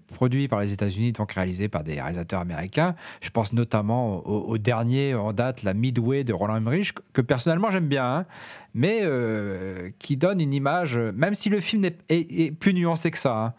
par 0.47 0.61
les 0.61 0.73
États-Unis, 0.73 1.11
donc 1.11 1.31
réalisé 1.31 1.67
par 1.67 1.83
des 1.83 1.93
réalisateurs 2.01 2.41
américains. 2.41 2.95
Je 3.21 3.29
pense 3.29 3.53
notamment 3.53 4.25
au, 4.27 4.57
dernier 4.57 5.15
en 5.15 5.33
date, 5.33 5.63
la 5.63 5.73
Midway 5.73 6.23
de 6.23 6.33
Roland 6.33 6.57
Emmerich, 6.57 6.93
que 7.13 7.21
personnellement 7.21 7.71
j'aime 7.71 7.87
bien, 7.87 8.05
hein, 8.05 8.25
mais 8.73 8.99
euh, 9.03 9.89
qui 9.99 10.17
donne 10.17 10.41
une 10.41 10.53
image, 10.53 10.97
même 10.97 11.35
si 11.35 11.49
le 11.49 11.59
film 11.59 11.85
est, 12.09 12.51
plus 12.59 12.73
nuancé 12.73 13.11
que 13.11 13.17
ça. 13.17 13.37
Hein. 13.37 13.53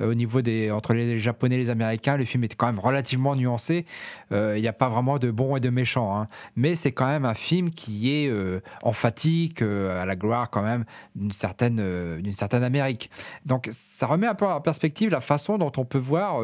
Euh, 0.00 0.10
au 0.10 0.14
niveau 0.14 0.42
des 0.42 0.70
entre 0.70 0.94
les 0.94 1.18
Japonais 1.18 1.56
et 1.56 1.58
les 1.58 1.70
Américains, 1.70 2.16
le 2.16 2.24
film 2.24 2.44
est 2.44 2.54
quand 2.54 2.66
même 2.66 2.78
relativement 2.78 3.36
nuancé. 3.36 3.86
Euh, 4.32 4.54
il 4.56 4.60
n'y 4.60 4.68
a 4.68 4.72
pas 4.72 4.88
vraiment 4.88 5.18
de 5.18 5.30
bons 5.30 5.56
et 5.56 5.60
de 5.60 5.70
méchants, 5.70 6.16
hein. 6.16 6.28
mais 6.56 6.74
c'est 6.74 6.92
quand 6.92 7.06
même 7.06 7.24
un 7.24 7.34
film 7.34 7.70
qui 7.70 8.12
est 8.12 8.28
euh, 8.28 8.60
emphatique 8.82 9.62
à 9.62 10.04
la 10.06 10.16
gloire 10.16 10.50
quand 10.50 10.62
même 10.62 10.84
d'une 11.14 11.30
certaine 11.30 11.76
d'une 12.20 12.34
certaine 12.34 12.62
Amérique. 12.62 13.10
Donc 13.46 13.68
ça 13.70 14.06
remet 14.06 14.26
un 14.26 14.34
peu 14.34 14.46
en 14.46 14.60
perspective 14.60 15.10
la 15.10 15.20
façon 15.20 15.58
dont 15.58 15.72
on 15.76 15.84
peut 15.84 15.98
voir 15.98 16.40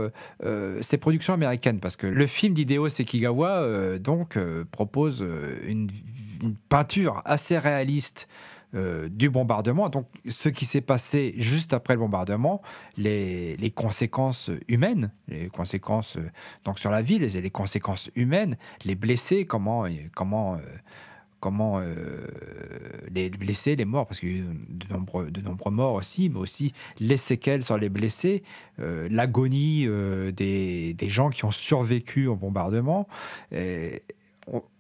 ces 0.80 0.98
productions 0.98 1.34
américaines, 1.34 1.80
parce 1.80 1.96
que 1.96 2.06
le 2.06 2.26
film 2.26 2.54
d'Hideo 2.54 2.88
Sekigawa 2.88 3.98
donc 3.98 4.38
propose 4.70 5.24
une, 5.66 5.88
une 6.42 6.54
peinture 6.68 7.22
assez 7.24 7.58
réaliste 7.58 8.28
euh, 8.74 9.08
du 9.08 9.30
bombardement. 9.30 9.88
Donc, 9.88 10.06
ce 10.28 10.50
qui 10.50 10.66
s'est 10.66 10.82
passé 10.82 11.32
juste 11.38 11.72
après 11.72 11.94
le 11.94 12.00
bombardement, 12.00 12.60
les, 12.98 13.72
conséquences 13.74 14.50
humaines, 14.68 15.10
les 15.26 15.48
conséquences 15.48 16.18
euh, 16.18 16.30
donc 16.66 16.78
sur 16.78 16.90
la 16.90 17.00
ville, 17.00 17.22
les, 17.22 17.40
les 17.40 17.50
conséquences 17.50 18.10
humaines, 18.14 18.58
les 18.84 18.94
blessés, 18.94 19.46
comment, 19.46 19.86
comment, 20.14 20.56
euh, 20.56 20.58
comment 21.40 21.80
les 23.10 23.30
blessés, 23.30 23.74
les 23.74 23.86
morts, 23.86 24.06
parce 24.06 24.20
qu'il 24.20 24.32
y 24.32 24.34
a 24.34 24.42
eu 24.42 24.44
de 24.68 24.92
nombreux, 24.92 25.30
de 25.30 25.40
nombreux 25.40 25.72
morts 25.72 25.94
aussi, 25.94 26.28
mais 26.28 26.38
aussi 26.38 26.74
les 27.00 27.16
séquelles 27.16 27.64
sur 27.64 27.78
les 27.78 27.88
blessés, 27.88 28.42
l'agonie 28.76 29.86
des, 30.36 30.92
des, 30.92 31.08
gens 31.08 31.30
qui 31.30 31.46
ont 31.46 31.50
survécu 31.50 32.26
au 32.26 32.36
bombardement. 32.36 33.08
Et, 33.50 34.02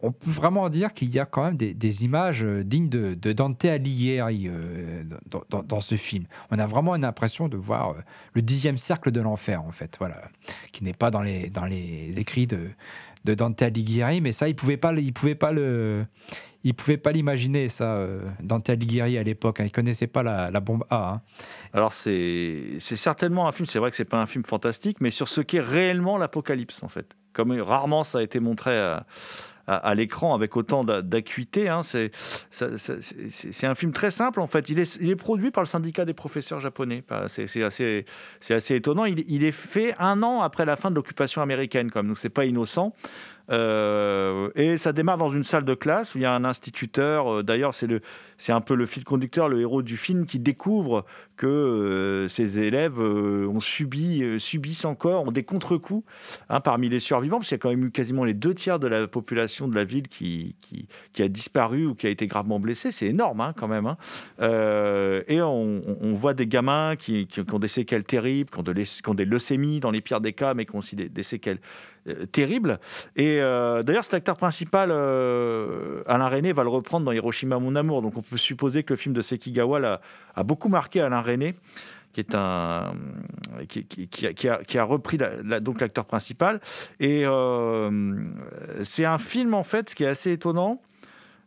on, 0.00 0.12
peut 0.12 0.30
vraiment 0.30 0.68
dire 0.68 0.92
qu'il 0.94 1.10
y 1.10 1.18
a 1.18 1.26
quand 1.26 1.42
même 1.42 1.56
des, 1.56 2.04
images 2.04 2.44
euh, 2.44 2.64
dignes 2.64 2.88
de, 2.88 3.14
Dante 3.32 3.64
Alighieri 3.64 4.48
euh, 4.48 5.02
dans, 5.48 5.80
ce 5.80 5.96
film. 5.96 6.24
On 6.50 6.58
a 6.58 6.66
vraiment 6.66 6.94
une 6.94 7.04
impression 7.04 7.48
de 7.48 7.56
voir 7.56 7.90
euh, 7.90 7.94
le 8.34 8.42
dixième 8.42 8.78
cercle 8.78 9.10
de 9.10 9.20
l'enfer, 9.20 9.62
en 9.62 9.72
fait, 9.72 9.96
voilà, 9.98 10.22
qui 10.72 10.84
n'est 10.84 10.92
pas 10.92 11.10
dans 11.10 11.22
les, 11.22 11.50
dans 11.50 11.64
les 11.64 12.18
écrits 12.18 12.46
de, 12.46 12.70
Dante 13.24 13.60
Alighieri, 13.60 14.22
mais 14.22 14.32
ça, 14.32 14.48
il 14.48 14.54
pouvait 14.54 14.78
pas, 14.78 14.94
il 14.94 15.12
pouvait 15.12 15.34
pas 15.34 15.52
le, 15.52 16.06
il 16.64 16.72
pouvait 16.72 16.96
pas 16.96 17.12
l'imaginer 17.12 17.68
ça, 17.68 18.06
Dante 18.42 18.70
Alighieri 18.70 19.18
à 19.18 19.22
l'époque. 19.22 19.60
Hein. 19.60 19.64
il 19.64 19.72
connaissait 19.72 20.06
pas 20.06 20.22
la, 20.22 20.60
bombe 20.60 20.84
A. 20.88 21.12
Hein. 21.12 21.20
Alors 21.74 21.92
c'est 21.92 22.78
certainement 22.80 23.46
un 23.46 23.52
film. 23.52 23.66
C'est 23.66 23.78
vrai 23.78 23.90
que 23.90 23.96
c'est 23.98 24.06
pas 24.06 24.20
un 24.20 24.24
film 24.24 24.44
fantastique, 24.44 25.02
mais 25.02 25.10
sur 25.10 25.28
ce 25.28 25.42
qu'est 25.42 25.60
réellement 25.60 26.16
l'apocalypse 26.16 26.82
en 26.82 26.88
fait. 26.88 27.16
Comme 27.34 27.52
rarement 27.52 28.02
ça 28.02 28.18
a 28.18 28.22
été 28.22 28.40
montré 28.40 28.78
à, 28.78 29.04
à, 29.68 29.94
l'écran 29.94 30.34
avec 30.34 30.56
autant 30.56 30.82
d'acuité. 30.82 31.68
Hein. 31.68 31.82
C'est 31.82 32.10
un 33.64 33.74
film 33.74 33.92
très 33.92 34.10
simple 34.10 34.40
en 34.40 34.46
fait. 34.46 34.70
Il 34.70 34.78
est, 34.78 35.16
produit 35.16 35.50
par 35.50 35.62
le 35.62 35.68
syndicat 35.68 36.04
des 36.04 36.14
professeurs 36.14 36.60
japonais. 36.60 37.04
C'est 37.28 37.62
assez, 37.62 38.04
étonnant. 38.70 39.04
Il, 39.04 39.24
il, 39.28 39.44
est 39.44 39.52
fait 39.52 39.94
un 39.98 40.22
an 40.22 40.40
après 40.40 40.64
la 40.64 40.76
fin 40.76 40.90
de 40.90 40.96
l'occupation 40.96 41.42
américaine, 41.42 41.90
comme 41.90 42.08
donc 42.08 42.18
c'est 42.18 42.28
pas 42.28 42.46
innocent. 42.46 42.94
Euh, 43.50 44.50
et 44.54 44.76
ça 44.76 44.92
démarre 44.92 45.16
dans 45.16 45.30
une 45.30 45.42
salle 45.42 45.64
de 45.64 45.74
classe 45.74 46.14
où 46.14 46.18
il 46.18 46.22
y 46.22 46.24
a 46.26 46.32
un 46.32 46.44
instituteur. 46.44 47.32
euh, 47.32 47.42
D'ailleurs, 47.42 47.74
c'est 47.74 47.86
le, 47.86 48.00
c'est 48.36 48.52
un 48.52 48.60
peu 48.60 48.74
le 48.74 48.86
fil 48.86 49.04
conducteur, 49.04 49.48
le 49.48 49.60
héros 49.60 49.82
du 49.82 49.96
film, 49.96 50.26
qui 50.26 50.38
découvre 50.38 51.04
que 51.36 51.46
euh, 51.46 52.28
ses 52.28 52.58
élèves 52.58 53.00
ont 53.00 53.60
subi, 53.60 54.22
subissent 54.38 54.84
encore, 54.84 55.24
ont 55.26 55.32
des 55.32 55.44
contre-coups 55.44 56.04
hein, 56.48 56.60
parmi 56.60 56.88
les 56.88 57.00
survivants, 57.00 57.38
parce 57.38 57.48
qu'il 57.48 57.56
y 57.56 57.60
a 57.60 57.62
quand 57.62 57.70
même 57.70 57.84
eu 57.84 57.90
quasiment 57.90 58.24
les 58.24 58.34
deux 58.34 58.54
tiers 58.54 58.78
de 58.78 58.86
la 58.86 59.06
population 59.06 59.68
de 59.68 59.76
la 59.76 59.84
ville 59.84 60.08
qui, 60.08 60.56
a 61.18 61.28
disparu 61.28 61.86
ou 61.86 61.94
qui 61.94 62.06
a 62.06 62.10
été 62.10 62.26
gravement 62.26 62.60
blessée. 62.60 62.92
C'est 62.92 63.06
énorme 63.06 63.40
hein, 63.40 63.54
quand 63.56 63.68
même. 63.68 63.86
hein. 63.86 63.96
Et 65.28 65.40
on, 65.40 66.14
voit 66.14 66.34
des 66.34 66.46
gamins 66.46 66.96
qui, 66.96 67.28
ont 67.52 67.58
des 67.58 67.68
séquelles 67.68 68.04
terribles, 68.04 68.50
qui 68.50 69.08
ont, 69.08 69.14
des 69.14 69.24
leucémies 69.24 69.80
dans 69.80 69.90
les 69.90 70.00
pires 70.00 70.20
des 70.20 70.32
cas, 70.32 70.54
mais 70.54 70.66
qui 70.66 70.74
ont 70.74 70.78
aussi 70.78 70.96
des 70.96 71.22
séquelles 71.22 71.60
euh, 72.08 72.26
terribles. 72.26 72.78
Et 73.16 73.38
euh, 73.40 73.82
d'ailleurs, 73.82 74.04
cet 74.04 74.14
acteur 74.14 74.36
principal, 74.36 74.90
euh, 74.90 76.02
Alain 76.06 76.28
René, 76.28 76.52
va 76.52 76.62
le 76.62 76.68
reprendre 76.68 77.04
dans 77.06 77.12
Hiroshima, 77.12 77.58
mon 77.58 77.76
amour. 77.76 78.02
Donc 78.02 78.16
on 78.16 78.22
peut 78.22 78.36
supposer 78.36 78.82
que 78.82 78.92
le 78.92 78.96
film 78.96 79.14
de 79.14 79.20
Sekigawa 79.20 80.00
a 80.34 80.42
beaucoup 80.42 80.68
marqué 80.68 81.00
Alain 81.00 81.20
René 81.20 81.54
qui 82.12 82.20
est 82.20 82.34
un 82.34 82.92
qui, 83.68 84.78
a, 84.78 84.84
repris 84.84 85.18
donc 85.60 85.80
l'acteur 85.82 86.06
principal 86.06 86.58
et 87.00 87.24
c'est 88.82 89.04
un 89.04 89.18
film 89.18 89.52
en 89.52 89.62
fait 89.62 89.90
ce 89.90 89.94
qui 89.94 90.04
est 90.04 90.08
assez 90.08 90.32
étonnant 90.32 90.80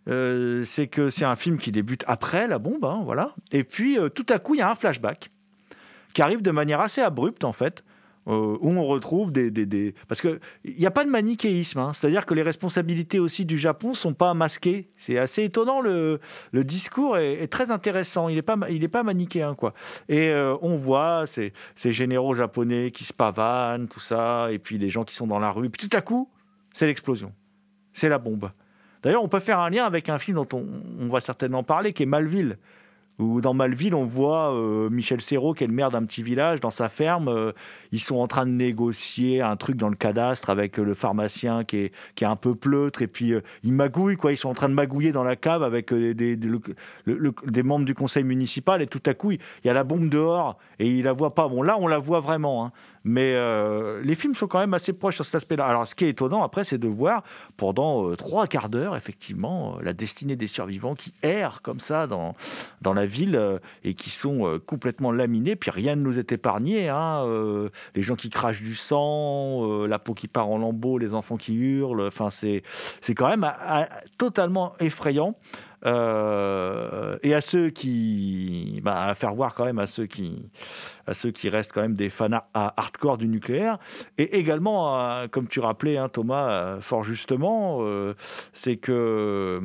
c'est 0.06 0.88
que 0.88 1.10
c'est 1.10 1.26
un 1.26 1.36
film 1.36 1.58
qui 1.58 1.72
débute 1.72 2.04
après 2.08 2.48
la 2.48 2.60
bombe 2.60 2.86
hein, 2.86 3.02
voilà 3.04 3.34
et 3.52 3.64
puis 3.64 3.98
tout 4.14 4.26
à 4.30 4.38
coup 4.38 4.54
il 4.54 4.60
y 4.60 4.62
a 4.62 4.70
un 4.70 4.76
flashback 4.76 5.32
qui 6.14 6.22
arrive 6.22 6.44
de 6.44 6.52
manière 6.52 6.80
assez 6.80 7.02
abrupte 7.02 7.44
en 7.44 7.54
fait 7.54 7.84
euh, 8.28 8.58
où 8.62 8.70
on 8.70 8.86
retrouve 8.86 9.32
des, 9.32 9.50
des- 9.50 9.66
des- 9.66 9.96
parce 10.08 10.22
que 10.22 10.40
il 10.64 10.78
n'y 10.78 10.86
a 10.86 10.92
pas 10.92 11.04
de 11.04 11.10
manichéisme 11.10 11.80
hein. 11.80 11.92
c'est-à-dire 11.94 12.26
que 12.28 12.36
les 12.36 12.44
responsabilités 12.44 13.20
aussi 13.20 13.46
du 13.46 13.58
Japon 13.58 13.96
sont 13.96 14.14
pas 14.14 14.34
masquées. 14.36 14.92
C'est 14.96 15.18
assez 15.18 15.44
étonnant 15.46 15.82
le, 15.82 16.20
le 16.52 16.64
discours 16.64 17.18
est, 17.18 17.48
très 17.48 17.72
intéressant. 17.72 18.30
Il 18.30 18.36
n'est 18.36 18.42
pas 18.44 18.58
pas 18.92 19.04
manichéen 19.04 19.56
quoi. 19.56 19.74
Et 20.08 20.30
euh, 20.30 20.56
on 20.62 20.78
voit 20.78 21.26
ces, 21.26 21.52
ces 21.76 21.92
généraux 21.92 22.36
japonais 22.36 22.92
qui 22.92 23.04
se 23.06 23.14
pavanent 23.14 23.88
tout 23.88 24.00
ça 24.00 24.52
et 24.52 24.60
puis 24.60 24.78
les 24.78 24.90
gens 24.90 25.04
qui 25.04 25.16
sont 25.16 25.28
dans 25.28 25.40
la 25.40 25.52
rue 25.52 25.70
puis 25.72 25.88
tout 25.88 25.98
à 25.98 26.02
coup 26.02 26.30
c'est 26.74 26.86
l'explosion. 26.86 27.34
C'est 27.94 28.08
la 28.10 28.20
bombe. 28.20 28.52
D'ailleurs 29.02 29.24
on 29.24 29.28
peut 29.30 29.40
faire 29.40 29.60
un 29.60 29.72
lien 29.72 29.86
avec 29.86 30.10
un 30.10 30.20
film 30.20 30.36
dont 30.38 30.48
on, 30.54 30.66
on 31.00 31.08
va 31.10 31.22
certainement 31.22 31.64
parler 31.64 31.92
qui 31.92 32.04
est 32.04 32.06
Malville 32.06 32.58
où 33.20 33.42
dans 33.42 33.54
Malville, 33.54 33.94
on 33.94 34.06
voit 34.06 34.54
euh, 34.54 34.90
Michel 34.90 35.22
Serrault, 35.22 35.54
qui 35.54 35.64
est 35.64 35.68
le 35.68 35.74
maire 35.74 35.92
d'un 35.92 36.04
petit 36.06 36.24
village, 36.24 36.60
dans 36.60 36.70
sa 36.72 36.90
ferme. 36.90 37.28
euh, 37.28 37.52
ils 37.92 38.00
sont 38.00 38.16
en 38.18 38.28
train 38.28 38.46
de 38.46 38.52
négocier 38.52 39.42
un 39.42 39.56
truc 39.58 39.78
dans 39.78 39.90
le 39.90 39.96
cadastre 39.96 40.50
avec 40.50 40.80
euh, 40.80 40.84
le 40.84 40.94
pharmacien 40.96 41.64
qui 41.64 41.78
est, 41.78 41.94
qui 42.16 42.24
est 42.24 42.28
un 42.28 42.36
peu 42.36 42.56
pleutre. 42.56 43.02
Et 43.02 43.08
puis, 43.08 43.34
ils 43.64 43.74
magouillent, 43.74 44.18
quoi. 44.18 44.32
Ils 44.32 44.38
sont 44.38 44.50
en 44.50 44.54
train 44.54 44.70
de 44.70 44.74
magouiller 44.74 45.12
dans 45.12 45.24
la 45.24 45.36
cave 45.36 45.62
avec 45.64 45.94
des, 45.94 46.36
des 46.36 47.64
membres 47.64 47.86
du 47.86 47.94
conseil 47.94 48.24
municipal. 48.24 48.82
Et 48.82 48.88
tout 48.88 49.04
à 49.06 49.14
coup, 49.14 49.32
il 49.32 49.40
y 49.66 49.70
a 49.70 49.74
la 49.74 49.84
bombe 49.84 50.10
dehors 50.10 50.58
et 50.80 50.88
il 50.88 51.04
la 51.04 51.14
voit 51.14 51.36
pas. 51.36 51.48
Bon, 51.48 51.62
là, 51.62 51.78
on 51.80 51.88
la 51.88 52.00
voit 52.00 52.22
vraiment. 52.22 52.66
hein. 52.66 52.72
Mais 53.04 53.34
euh, 53.34 54.02
les 54.04 54.16
films 54.16 54.36
sont 54.36 54.48
quand 54.48 54.60
même 54.60 54.74
assez 54.74 54.94
proches 54.94 55.16
sur 55.16 55.26
cet 55.26 55.36
aspect-là. 55.36 55.66
Alors, 55.66 55.88
ce 55.88 55.96
qui 55.96 56.06
est 56.06 56.10
étonnant, 56.10 56.44
après, 56.44 56.64
c'est 56.64 56.78
de 56.78 56.88
voir 56.88 57.24
pendant 57.58 58.08
euh, 58.08 58.16
trois 58.16 58.48
quarts 58.48 58.70
d'heure, 58.70 58.96
effectivement, 58.96 59.78
euh, 59.78 59.84
la 59.84 59.94
destinée 59.94 60.36
des 60.36 60.48
survivants 60.48 60.96
qui 60.96 61.14
errent 61.24 61.62
comme 61.62 61.80
ça 61.80 62.06
dans, 62.08 62.36
dans 62.82 62.94
la 62.94 63.06
ville 63.06 63.60
et 63.84 63.94
qui 63.94 64.10
sont 64.10 64.60
complètement 64.66 65.12
laminés. 65.12 65.56
Puis 65.56 65.72
rien 65.72 65.96
ne 65.96 66.02
nous 66.02 66.20
est 66.20 66.32
épargné. 66.32 66.90
hein, 66.90 67.26
les 67.96 68.02
gens 68.02 68.16
qui 68.16 68.30
crachent 68.30 68.62
du 68.62 68.76
sang, 68.76 69.86
la 69.86 70.00
peau 70.00 70.14
qui 70.14 70.28
part 70.28 70.48
en 70.50 70.58
lambeaux, 70.58 70.98
les 70.98 71.14
enfants 71.14 71.38
qui 71.38 71.54
hurlent. 71.54 72.06
Enfin, 72.08 72.30
c'est 72.30 72.64
quand 73.16 73.30
même 73.30 73.52
totalement 74.18 74.74
effrayant. 74.80 75.36
Euh, 75.86 77.18
et 77.24 77.34
à 77.34 77.42
ceux 77.42 77.70
qui, 77.70 78.82
bah, 78.84 79.06
à 79.06 79.16
faire 79.16 79.34
voir 79.34 79.56
quand 79.56 79.66
même 79.66 79.80
à 79.80 79.88
ceux 79.88 80.06
qui, 80.06 80.50
à 81.08 81.14
ceux 81.14 81.32
qui 81.32 81.50
restent 81.50 81.72
quand 81.74 81.82
même 81.82 81.96
des 81.96 82.10
fans 82.10 82.30
à- 82.32 82.74
hardcore 82.78 83.18
du 83.18 83.28
nucléaire, 83.28 83.78
et 84.18 84.38
également, 84.38 85.00
euh, 85.00 85.28
comme 85.28 85.48
tu 85.48 85.60
rappelais 85.60 85.98
hein, 85.98 86.10
Thomas, 86.10 86.52
euh, 86.52 86.82
fort 86.82 87.04
justement, 87.04 87.80
c'est 88.54 88.78
que 88.78 89.62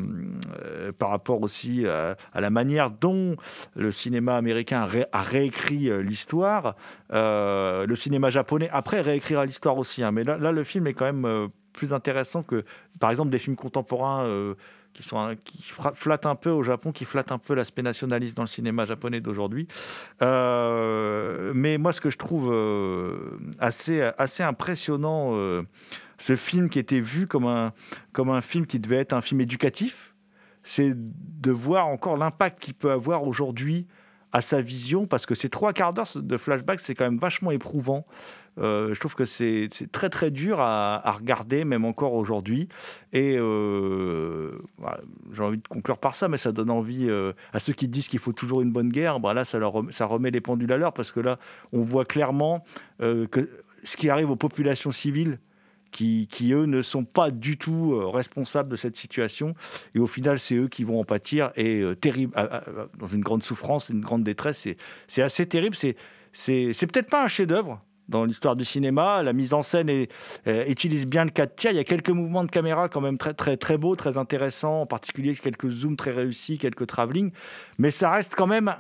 par 0.99 1.11
rapport 1.11 1.43
aussi 1.43 1.87
à, 1.87 2.17
la 2.35 2.51
manière 2.51 2.91
dont 2.91 3.37
le 3.75 3.91
cinéma 3.91 4.37
américain 4.37 4.83
a, 4.83 4.87
ré- 4.87 5.07
a 5.13 5.21
réécrit 5.21 5.91
l'histoire, 6.03 6.77
le 7.11 7.95
cinéma 7.95 8.31
japonais 8.31 8.71
après 8.73 9.01
réécrira 9.01 9.45
l'histoire 9.45 9.77
aussi, 9.79 10.03
hein, 10.03 10.13
mais 10.13 10.25
là, 10.25 10.53
le 10.53 10.65
film 10.65 10.87
est 10.87 10.95
quand 10.95 11.05
même 11.05 11.49
plus 11.73 11.93
intéressant 11.93 12.43
que, 12.43 12.65
par 13.01 13.11
exemple, 13.11 13.31
des 13.31 13.39
films 13.39 13.57
contemporains. 13.57 14.55
Qui, 14.97 15.03
sont, 15.03 15.19
un- 15.19 15.37
qui 15.37 15.63
flattent 15.95 16.27
un 16.27 16.35
peu 16.35 16.51
au 16.51 16.63
Japon, 16.63 16.91
qui 16.91 17.05
flattent 17.05 17.33
un 17.33 17.39
peu 17.39 17.55
l'aspect 17.55 17.83
nationaliste 17.83 18.37
dans 18.37 18.45
le 18.45 18.49
cinéma 18.49 18.87
japonais 18.87 19.21
d'aujourd'hui. 19.21 19.69
Euh, 20.23 21.53
mais 21.55 21.77
moi, 21.77 21.93
ce 21.93 22.01
que 22.01 22.11
je 22.11 22.17
trouve 22.17 22.51
euh, 22.51 23.39
assez, 23.59 24.01
assez 24.17 24.43
impressionnant, 24.43 25.33
euh, 25.35 25.63
ce 26.19 26.35
film 26.35 26.71
qui 26.71 26.79
était 26.79 27.01
vu 27.01 27.27
comme 27.27 27.47
un, 27.47 27.73
comme 28.13 28.31
un 28.31 28.41
film 28.41 28.67
qui 28.67 28.81
devait 28.81 28.97
être 28.97 29.13
un 29.13 29.21
film 29.21 29.41
éducatif, 29.41 30.15
c'est 30.63 30.95
de 30.95 31.51
voir 31.53 31.87
encore 31.89 32.17
l'impact 32.17 32.61
qu'il 32.61 32.75
peut 32.75 32.91
avoir 32.91 33.25
aujourd'hui 33.25 33.87
à 34.33 34.41
sa 34.41 34.61
vision, 34.61 35.07
parce 35.07 35.27
que 35.27 35.35
ces 35.35 35.49
trois 35.49 35.73
quarts 35.73 35.95
d'heure 35.95 36.09
de 36.17 36.37
flashback, 36.37 36.81
c'est 36.81 36.95
quand 36.95 37.05
même 37.05 37.19
vachement 37.19 37.51
éprouvant. 37.51 38.07
Euh, 38.59 38.95
je 38.95 39.01
trouve 39.01 39.15
que 39.15 39.25
c'est 39.25 39.69
très 39.93 40.09
très 40.09 40.31
dur 40.31 40.61
à, 40.61 41.13
regarder, 41.13 41.65
même 41.65 41.85
encore 41.85 42.15
aujourd'hui. 42.15 42.69
Et 43.13 43.37
euh, 43.39 44.53
j'ai 45.33 45.43
envie 45.43 45.59
de 45.59 45.69
conclure 45.69 45.99
par 45.99 46.17
ça, 46.17 46.29
mais 46.29 46.37
ça 46.37 46.53
donne 46.53 46.71
envie 46.71 47.09
euh, 47.09 47.33
à 47.53 47.59
ceux 47.59 47.73
qui 47.73 47.89
disent 47.89 48.09
qu'il 48.09 48.19
faut 48.19 48.33
toujours 48.33 48.63
une 48.63 48.73
bonne 48.73 48.89
guerre. 48.89 49.21
Bah 49.21 49.35
là, 49.35 49.45
ça, 49.45 49.59
remet 49.59 50.31
les 50.31 50.41
pendules 50.41 50.73
à 50.73 50.77
l'heure, 50.77 50.93
parce 50.93 51.13
que 51.13 51.21
là, 51.21 51.39
on 51.73 51.83
voit 51.83 52.05
clairement 52.05 52.65
que 52.99 53.49
ce 53.85 53.97
qui 53.97 54.09
arrive 54.09 54.31
aux 54.31 54.37
populations 54.37 54.91
civiles, 54.91 55.39
qui, 55.93 56.53
eux 56.53 56.67
ne 56.67 56.83
sont 56.83 57.05
pas 57.05 57.31
du 57.31 57.57
tout 57.57 58.11
responsables 58.11 58.69
de 58.69 58.77
cette 58.77 58.97
situation. 58.97 59.55
Et 59.95 59.99
au 59.99 60.07
final, 60.07 60.39
c'est 60.39 60.55
eux 60.55 60.69
qui 60.69 60.85
vont 60.85 61.01
en 61.01 61.05
pâtir 61.05 61.53
et 61.57 61.83
terrible, 62.01 62.35
dans 62.99 63.07
une 63.07 63.23
grande 63.23 63.43
souffrance, 63.43 63.89
une 63.89 64.01
grande 64.01 64.25
détresse. 64.25 64.69
C'est- 65.07 65.23
assez 65.23 65.47
terrible. 65.47 65.75
C'est 65.75 65.97
peut-être 66.87 67.11
pas 67.11 67.25
un 67.25 67.29
chef-d'œuvre 67.29 67.83
dans 68.09 68.25
l'histoire 68.25 68.57
du 68.57 68.65
cinéma. 68.65 69.23
La 69.23 69.33
mise 69.33 69.55
en 69.55 69.63
scène 69.63 70.07
euh, 70.47 70.65
utilise 70.67 71.07
bien 71.07 71.25
le 71.25 71.31
4 71.31 71.57
tiers. 71.57 71.73
Il 71.73 71.77
y 71.77 71.81
a 71.81 71.85
quelques 71.85 72.11
mouvements 72.11 72.45
de 72.45 72.51
caméra 72.51 72.89
quand 72.89 73.01
même 73.01 73.19
très 73.19 73.35
très 73.35 73.57
très 73.57 73.79
beaux, 73.79 73.97
très 73.97 74.19
intéressants, 74.19 74.83
en 74.83 74.87
particulier 74.87 75.35
quelques 75.35 75.69
zooms 75.69 75.97
très 75.97 76.13
réussis, 76.13 76.59
quelques 76.59 76.87
travelling. 76.87 77.33
Mais 77.79 77.91
ça 77.91 78.11
reste 78.11 78.35
quand 78.37 78.47
même 78.47 78.75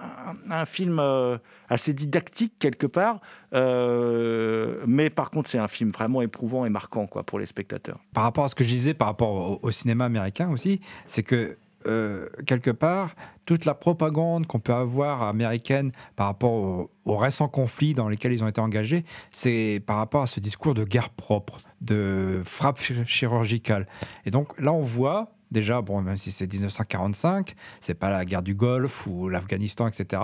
un, 0.50 0.66
film 0.66 0.98
euh, 0.98 1.38
assez 1.68 1.92
didactique 1.92 2.54
quelque 2.58 2.86
part. 2.86 3.20
Euh, 3.52 4.82
mais 4.86 5.10
par 5.10 5.30
contre, 5.30 5.48
c'est 5.48 5.58
un 5.58 5.68
film 5.68 5.90
vraiment 5.90 6.22
éprouvant 6.22 6.66
et 6.66 6.70
marquant 6.70 7.06
quoi 7.06 7.22
pour 7.22 7.38
les 7.38 7.46
spectateurs. 7.46 8.00
Par 8.14 8.24
rapport 8.24 8.44
à 8.44 8.48
ce 8.48 8.54
que 8.54 8.64
je 8.64 8.68
disais 8.68 8.94
par 8.94 9.08
rapport 9.08 9.62
au 9.62 9.70
cinéma 9.70 10.04
américain 10.04 10.50
aussi, 10.50 10.80
c'est 11.04 11.22
que 11.22 11.56
euh, 11.86 12.28
quelque 12.46 12.70
part, 12.70 13.14
toute 13.44 13.64
la 13.64 13.74
propagande 13.74 14.46
qu'on 14.46 14.58
peut 14.60 14.74
avoir 14.74 15.22
américaine 15.22 15.92
par 16.16 16.26
rapport 16.26 16.52
au- 16.52 16.90
aux 17.04 17.16
récents 17.16 17.48
conflits 17.48 17.94
dans 17.94 18.08
lesquels 18.08 18.32
ils 18.32 18.42
ont 18.44 18.48
été 18.48 18.60
engagés, 18.60 19.04
c'est 19.32 19.80
par 19.86 19.96
rapport 19.98 20.22
à 20.22 20.26
ce 20.26 20.40
discours 20.40 20.74
de 20.74 20.84
guerre 20.84 21.10
propre, 21.10 21.58
de 21.80 22.42
frappe 22.44 22.78
chir- 22.80 23.06
chirurgicale. 23.06 23.86
Et 24.24 24.30
donc 24.30 24.58
là, 24.60 24.72
on 24.72 24.82
voit 24.82 25.30
déjà, 25.52 25.80
bon, 25.80 26.02
même 26.02 26.16
si 26.16 26.32
c'est 26.32 26.52
1945, 26.52 27.54
c'est 27.80 27.94
pas 27.94 28.10
la 28.10 28.24
guerre 28.24 28.42
du 28.42 28.54
Golfe 28.54 29.06
ou 29.06 29.28
l'Afghanistan, 29.28 29.86
etc. 29.86 30.22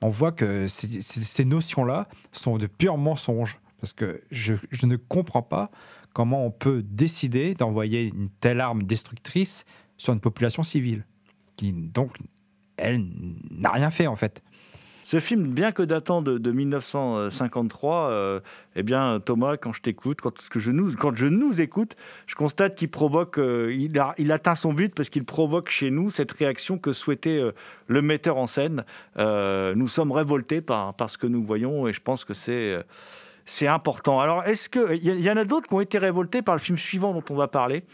On 0.00 0.08
voit 0.08 0.32
que 0.32 0.66
ces, 0.68 1.44
notions-là 1.44 2.06
sont 2.32 2.56
de 2.58 2.66
purs 2.66 2.96
mensonges. 2.98 3.58
Parce 3.80 3.92
que 3.94 4.20
je 4.30 4.52
ne 4.84 4.96
comprends 4.96 5.42
pas 5.42 5.70
comment 6.12 6.44
on 6.44 6.50
peut 6.50 6.82
décider 6.82 7.54
d'envoyer 7.54 8.02
une 8.14 8.28
telle 8.40 8.60
arme 8.60 8.82
destructrice 8.82 9.64
sur 10.00 10.14
une 10.14 10.20
population 10.20 10.62
civile, 10.62 11.04
qui 11.56 11.72
donc, 11.72 12.16
elle, 12.78 13.04
n'a 13.50 13.70
rien 13.70 13.90
fait 13.90 14.06
en 14.06 14.16
fait. 14.16 14.42
Ce 15.04 15.20
film, 15.20 15.48
bien 15.48 15.72
que 15.72 15.82
datant 15.82 16.22
de, 16.22 16.38
de 16.38 16.52
1953, 16.52 18.10
euh, 18.10 18.40
eh 18.76 18.82
bien, 18.82 19.20
Thomas, 19.20 19.56
quand 19.58 19.74
je 19.74 19.82
t'écoute, 19.82 20.20
quand, 20.22 20.32
je 20.54 20.70
nous, 20.70 21.60
écoute, 21.60 21.96
je 22.26 22.34
constate 22.34 22.76
qu'il 22.76 22.90
provoque, 22.90 23.38
euh, 23.38 23.74
il, 24.18 24.32
atteint 24.32 24.54
son 24.54 24.72
but 24.72 24.94
parce 24.94 25.10
qu'il 25.10 25.24
provoque 25.24 25.68
chez 25.68 25.90
nous 25.90 26.08
cette 26.08 26.30
réaction 26.32 26.78
que 26.78 26.92
souhaitait 26.92 27.38
euh, 27.38 27.52
le 27.88 28.00
metteur 28.00 28.38
en 28.38 28.46
scène. 28.46 28.84
Nous 29.18 29.88
sommes 29.88 30.12
révoltés 30.12 30.62
par, 30.62 30.94
par 30.94 31.10
ce 31.10 31.18
que 31.18 31.26
nous 31.26 31.44
voyons 31.44 31.88
et 31.88 31.92
je 31.92 32.00
pense 32.00 32.24
que 32.24 32.32
c'est. 32.32 32.78
c'est 33.44 33.66
important. 33.66 34.20
Alors, 34.20 34.44
est-ce 34.44 34.68
que 34.68 34.94
il 34.94 35.20
y 35.20 35.30
en 35.30 35.36
a 35.36 35.44
d'autres 35.44 35.68
qui 35.68 35.74
ont 35.74 35.80
été 35.80 35.98
révoltés 35.98 36.40
par 36.40 36.54
le 36.54 36.60
film 36.60 36.78
suivant 36.78 37.12
dont 37.12 37.24
on 37.30 37.34
va 37.34 37.48
parler? 37.48 37.84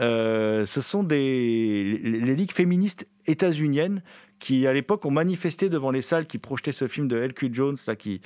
Euh, 0.00 0.66
Ce 0.66 0.80
sont 0.80 1.02
des 1.02 2.00
les, 2.02 2.34
ligues 2.34 2.52
féministes 2.52 3.06
états-uniennes 3.26 4.02
qui, 4.38 4.66
à 4.66 4.72
l'époque, 4.72 5.04
ont 5.04 5.10
manifesté 5.10 5.68
devant 5.68 5.90
les 5.90 6.00
salles 6.00 6.26
qui 6.26 6.38
projetaient 6.38 6.72
ce 6.72 6.88
film 6.88 7.08
de 7.08 7.16
L.Q. 7.18 7.50
Jones, 7.52 7.76
qui, 7.98 8.20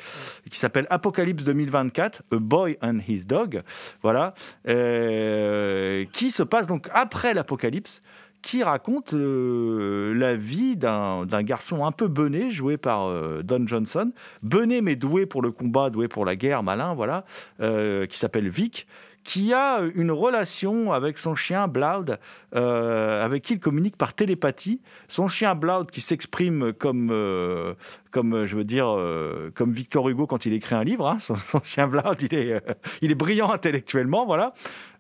qui 0.49 0.59
s'appelle 0.59 0.87
Apocalypse 0.89 1.45
2024, 1.45 2.23
A 2.31 2.37
Boy 2.37 2.79
and 2.83 2.99
His 3.09 3.27
Dog, 3.27 3.63
voilà, 4.01 4.35
euh, 4.69 6.05
qui 6.13 6.31
se 6.31 6.45
passe 6.45 6.69
donc 6.69 6.89
après 6.93 7.35
l'apocalypse, 7.35 8.01
qui 8.43 8.63
raconte 8.63 9.15
euh, 9.15 10.15
la 10.15 10.37
vie 10.37 10.77
d'un 10.77 11.43
garçon 11.43 11.85
un 11.85 11.93
peu 11.93 12.07
bené, 12.07 12.53
joué 12.53 12.77
par 12.77 13.11
Don 13.43 13.67
Johnson, 13.67 14.13
bené 14.43 14.83
mais 14.83 14.95
doué 14.95 15.27
pour 15.27 15.43
le 15.43 15.51
combat, 15.51 15.91
doué 15.91 16.07
pour 16.07 16.25
la 16.25 16.37
guerre, 16.37 16.63
malin, 16.63 16.95
voilà, 16.95 17.25
qui 17.59 18.19
s'appelle 18.19 18.49
Vic, 18.49 18.87
qui 19.25 19.55
a 19.55 19.81
une 19.95 20.11
relation 20.11 20.93
avec 20.93 21.19
son 21.19 21.35
chien 21.35 21.67
Bloud, 21.67 22.19
euh, 22.55 23.25
avec 23.25 23.43
qui 23.43 23.55
il 23.55 23.59
communique 23.61 23.97
par 23.97 24.13
télépathie. 24.15 24.83
Son 25.09 25.29
chien 25.29 25.55
Bloud 25.55 25.91
qui 25.91 26.03
s'exprime 26.03 26.73
comme, 26.75 27.09
euh, 27.11 27.75
comme, 28.11 28.35
euh, 28.35 28.47
je 28.47 28.55
veux 28.55 28.65
dire, 28.65 28.87
euh, 28.89 29.51
comme 29.55 29.73
Victor 29.73 30.09
Hugo 30.11 30.27
quand 30.27 30.45
il 30.47 30.53
écrit 30.53 30.75
un 30.75 30.85
livre. 30.85 31.09
hein. 31.09 31.19
Son, 31.21 31.35
chien 31.65 31.89
Bloud, 31.89 32.21
il 32.21 32.35
est, 32.35 32.53
euh, 32.53 32.61
il 33.01 33.11
est 33.11 33.15
brillant 33.17 33.51
intellectuellement, 33.51 34.27
voilà. 34.27 34.53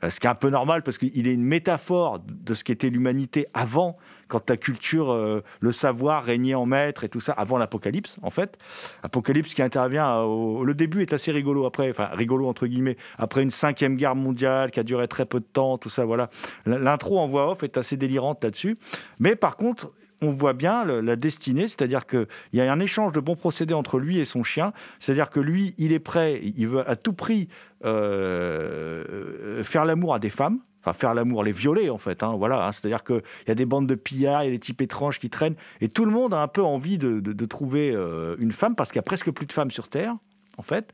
Euh, 0.02 0.10
Ce 0.10 0.18
qui 0.20 0.26
est 0.26 0.30
un 0.30 0.34
peu 0.34 0.48
normal 0.48 0.82
parce 0.82 0.96
qu'il 0.98 1.28
est 1.28 1.34
une 1.34 1.44
métaphore 1.44 2.20
de 2.26 2.54
ce 2.54 2.64
qu'était 2.64 2.88
l'humanité 2.88 3.46
avant, 3.52 3.98
quand 4.28 4.48
la 4.50 4.56
culture, 4.56 5.12
euh, 5.12 5.42
le 5.60 5.72
savoir 5.72 6.24
régnait 6.24 6.54
en 6.54 6.66
maître 6.66 7.04
et 7.04 7.08
tout 7.08 7.20
ça, 7.20 7.32
avant 7.32 7.58
l'apocalypse, 7.58 8.18
en 8.22 8.30
fait. 8.30 8.58
Apocalypse 9.02 9.54
qui 9.54 9.62
intervient 9.62 10.18
au... 10.20 10.64
Le 10.64 10.74
début 10.74 11.02
est 11.02 11.12
assez 11.12 11.32
rigolo 11.32 11.66
après, 11.66 11.90
enfin 11.90 12.08
rigolo 12.12 12.48
entre 12.48 12.66
guillemets, 12.66 12.96
après 13.18 13.42
une 13.42 13.50
cinquième 13.50 13.96
guerre 13.96 14.14
mondiale 14.14 14.70
qui 14.70 14.80
a 14.80 14.82
duré 14.82 15.08
très 15.08 15.26
peu 15.26 15.40
de 15.40 15.46
temps, 15.52 15.78
tout 15.78 15.88
ça, 15.88 16.04
voilà. 16.04 16.30
L'intro 16.66 17.18
en 17.18 17.26
voix 17.26 17.50
off 17.50 17.62
est 17.62 17.76
assez 17.76 17.96
délirante 17.96 18.42
là-dessus. 18.42 18.78
Mais 19.18 19.36
par 19.36 19.56
contre, 19.56 19.92
on 20.22 20.30
voit 20.30 20.52
bien 20.52 20.84
la 20.84 21.16
destinée, 21.16 21.68
c'est-à-dire 21.68 22.06
qu'il 22.06 22.26
y 22.52 22.60
a 22.60 22.72
un 22.72 22.80
échange 22.80 23.12
de 23.12 23.20
bons 23.20 23.36
procédés 23.36 23.74
entre 23.74 23.98
lui 23.98 24.18
et 24.18 24.24
son 24.24 24.42
chien, 24.42 24.72
c'est-à-dire 24.98 25.30
que 25.30 25.40
lui, 25.40 25.74
il 25.78 25.92
est 25.92 26.00
prêt, 26.00 26.40
il 26.42 26.68
veut 26.68 26.88
à 26.88 26.96
tout 26.96 27.12
prix 27.12 27.48
euh, 27.84 29.62
faire 29.62 29.84
l'amour 29.84 30.14
à 30.14 30.18
des 30.18 30.30
femmes, 30.30 30.60
faire 30.92 31.14
l'amour, 31.14 31.44
les 31.44 31.52
violer 31.52 31.90
en 31.90 31.98
fait, 31.98 32.22
hein, 32.22 32.34
voilà, 32.36 32.66
hein. 32.66 32.72
c'est-à-dire 32.72 33.04
qu'il 33.04 33.22
y 33.48 33.50
a 33.50 33.54
des 33.54 33.66
bandes 33.66 33.86
de 33.86 33.94
pillards, 33.94 34.44
il 34.44 34.48
y 34.48 34.50
des 34.50 34.58
types 34.58 34.82
étranges 34.82 35.18
qui 35.18 35.30
traînent, 35.30 35.56
et 35.80 35.88
tout 35.88 36.04
le 36.04 36.10
monde 36.10 36.34
a 36.34 36.38
un 36.38 36.48
peu 36.48 36.62
envie 36.62 36.98
de, 36.98 37.46
trouver 37.46 37.92
euh, 37.92 38.36
une 38.38 38.52
femme, 38.52 38.74
parce 38.74 38.90
qu'il 38.90 38.96
y 38.96 39.00
a 39.00 39.02
presque 39.02 39.30
plus 39.30 39.46
de 39.46 39.52
femmes 39.52 39.70
sur 39.70 39.88
Terre, 39.88 40.16
en 40.56 40.62
fait. 40.62 40.92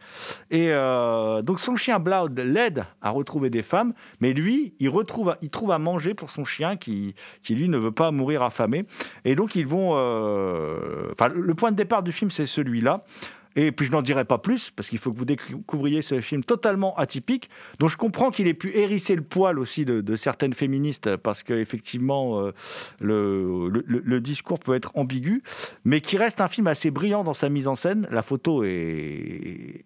Et 0.51 0.69
euh, 0.71 1.43
donc 1.43 1.61
son 1.61 1.77
chien 1.77 1.99
Bloud 1.99 2.39
l'aide 2.39 2.85
à 3.03 3.11
retrouver 3.11 3.51
des 3.51 3.63
femmes, 3.63 3.93
mais 4.21 4.33
lui, 4.33 4.75
il, 4.79 4.89
retrouve, 4.89 5.37
il 5.43 5.51
trouve 5.51 5.71
à 5.71 5.79
manger 5.79 6.15
pour 6.15 6.31
son 6.31 6.45
chien 6.45 6.77
qui, 6.77 7.15
qui 7.43 7.55
lui 7.55 7.69
ne 7.69 7.79
veut 7.79 7.93
pas 7.93 8.11
mourir 8.11 8.43
affamé. 8.43 8.87
Et 9.25 9.35
donc 9.35 9.55
ils 9.55 9.67
vont... 9.67 9.93
euh, 9.95 11.13
le 11.35 11.55
point 11.55 11.71
de 11.71 11.77
départ 11.77 12.03
du 12.03 12.13
film, 12.13 12.31
c'est 12.31 12.47
celui-là. 12.47 13.05
Et 13.57 13.73
puis 13.73 13.87
je 13.87 13.93
n'en 13.93 14.03
dirai 14.03 14.25
pas 14.25 14.39
plus, 14.39 14.71
parce 14.71 14.89
qu'il 14.89 14.99
faut 14.99 15.13
que 15.13 15.19
vous 15.19 15.25
découvriez 15.25 16.03
ce 16.03 16.21
film 16.21 16.45
totalement 16.45 16.97
atypique, 16.97 17.51
dont 17.79 17.89
je 17.89 17.97
comprends 17.97 18.31
qu'il 18.31 18.47
ait 18.47 18.55
pu 18.55 18.77
hérisser 18.77 19.17
le 19.17 19.23
poil 19.23 19.59
aussi 19.59 19.85
de, 19.85 20.15
certaines 20.15 20.53
féministes, 20.53 21.17
parce 21.17 21.43
qu'effectivement, 21.43 22.41
euh, 22.41 22.53
le, 23.01 24.21
discours 24.21 24.59
peut 24.59 24.75
être 24.75 24.93
ambigu, 24.95 25.43
mais 25.85 26.01
qui 26.01 26.17
reste 26.17 26.41
un 26.41 26.49
film 26.49 26.67
assez 26.67 26.91
brillant 26.91 27.25
dans 27.25 27.35
sa 27.35 27.49
mise 27.49 27.69
en 27.69 27.75
scène. 27.75 28.07
La 28.11 28.23
photo 28.23 28.63
est 28.65 29.85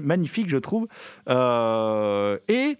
magnifique, 0.00 0.48
je 0.48 0.58
trouve, 0.58 0.86
euh, 1.28 2.38
et 2.48 2.76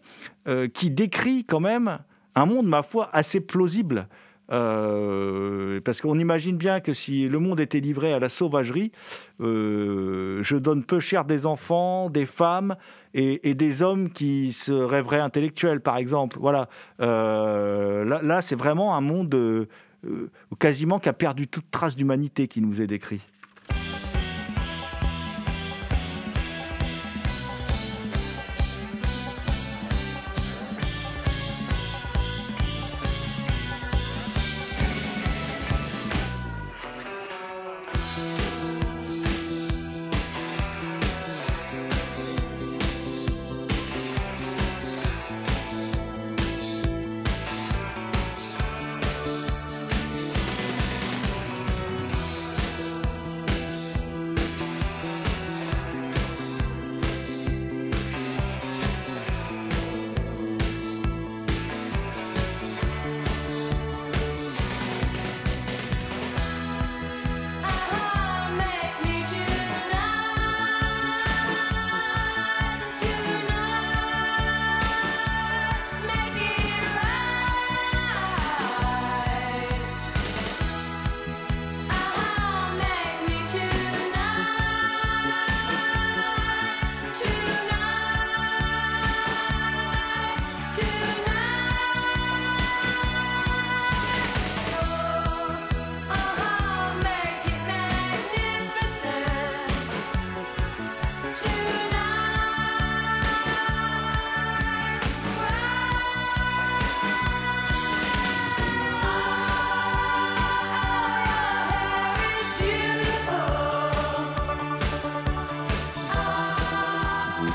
euh, 0.49 0.69
qui 0.69 0.91
décrit 0.91 1.45
quand 1.45 1.61
même 1.61 1.99
un 2.35 2.47
monde, 2.47 2.67
ma 2.67 2.83
foi, 2.83 3.11
assez 3.13 3.41
plausible. 3.41 4.09
Euh, 4.53 5.81
parce 5.81 6.01
qu'on 6.01 6.19
imagine 6.19 6.57
bien 6.57 6.81
que 6.81 6.93
si 6.93 7.29
le 7.29 7.39
monde 7.39 7.61
était 7.61 7.81
livré 7.81 8.13
à 8.13 8.19
la 8.19 8.29
sauvagerie, 8.29 8.93
euh, 9.41 10.41
je 10.43 10.57
donne 10.57 10.85
peu 10.85 11.01
cher 11.01 11.25
des 11.25 11.47
enfants, 11.47 12.11
des 12.11 12.27
femmes 12.27 12.77
et, 13.15 13.55
des 13.55 13.83
hommes 13.83 14.11
qui 14.11 14.53
se 14.53 14.73
rêveraient 14.73 15.21
intellectuels, 15.21 15.81
par 15.81 15.97
exemple. 15.97 16.39
Voilà. 16.41 16.69
Euh, 17.01 18.05
là, 18.05 18.21
là, 18.23 18.43
c'est 18.43 18.57
vraiment 18.57 18.95
un 18.95 19.01
monde 19.01 19.69
quasiment 20.59 20.99
qui 20.99 21.09
a 21.09 21.13
perdu 21.13 21.47
toute 21.47 21.71
trace 21.71 21.97
d'humanité 21.97 22.49
qui 22.49 22.61
nous 22.61 22.81
est 22.81 22.87
décrit. 22.87 23.21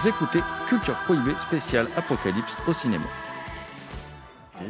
Écoutez 0.07 0.39
Culture 0.67 0.95
Prohibée 1.05 1.33
spéciale 1.39 1.87
Apocalypse 1.95 2.61
au 2.67 2.73
cinéma. 2.73 3.05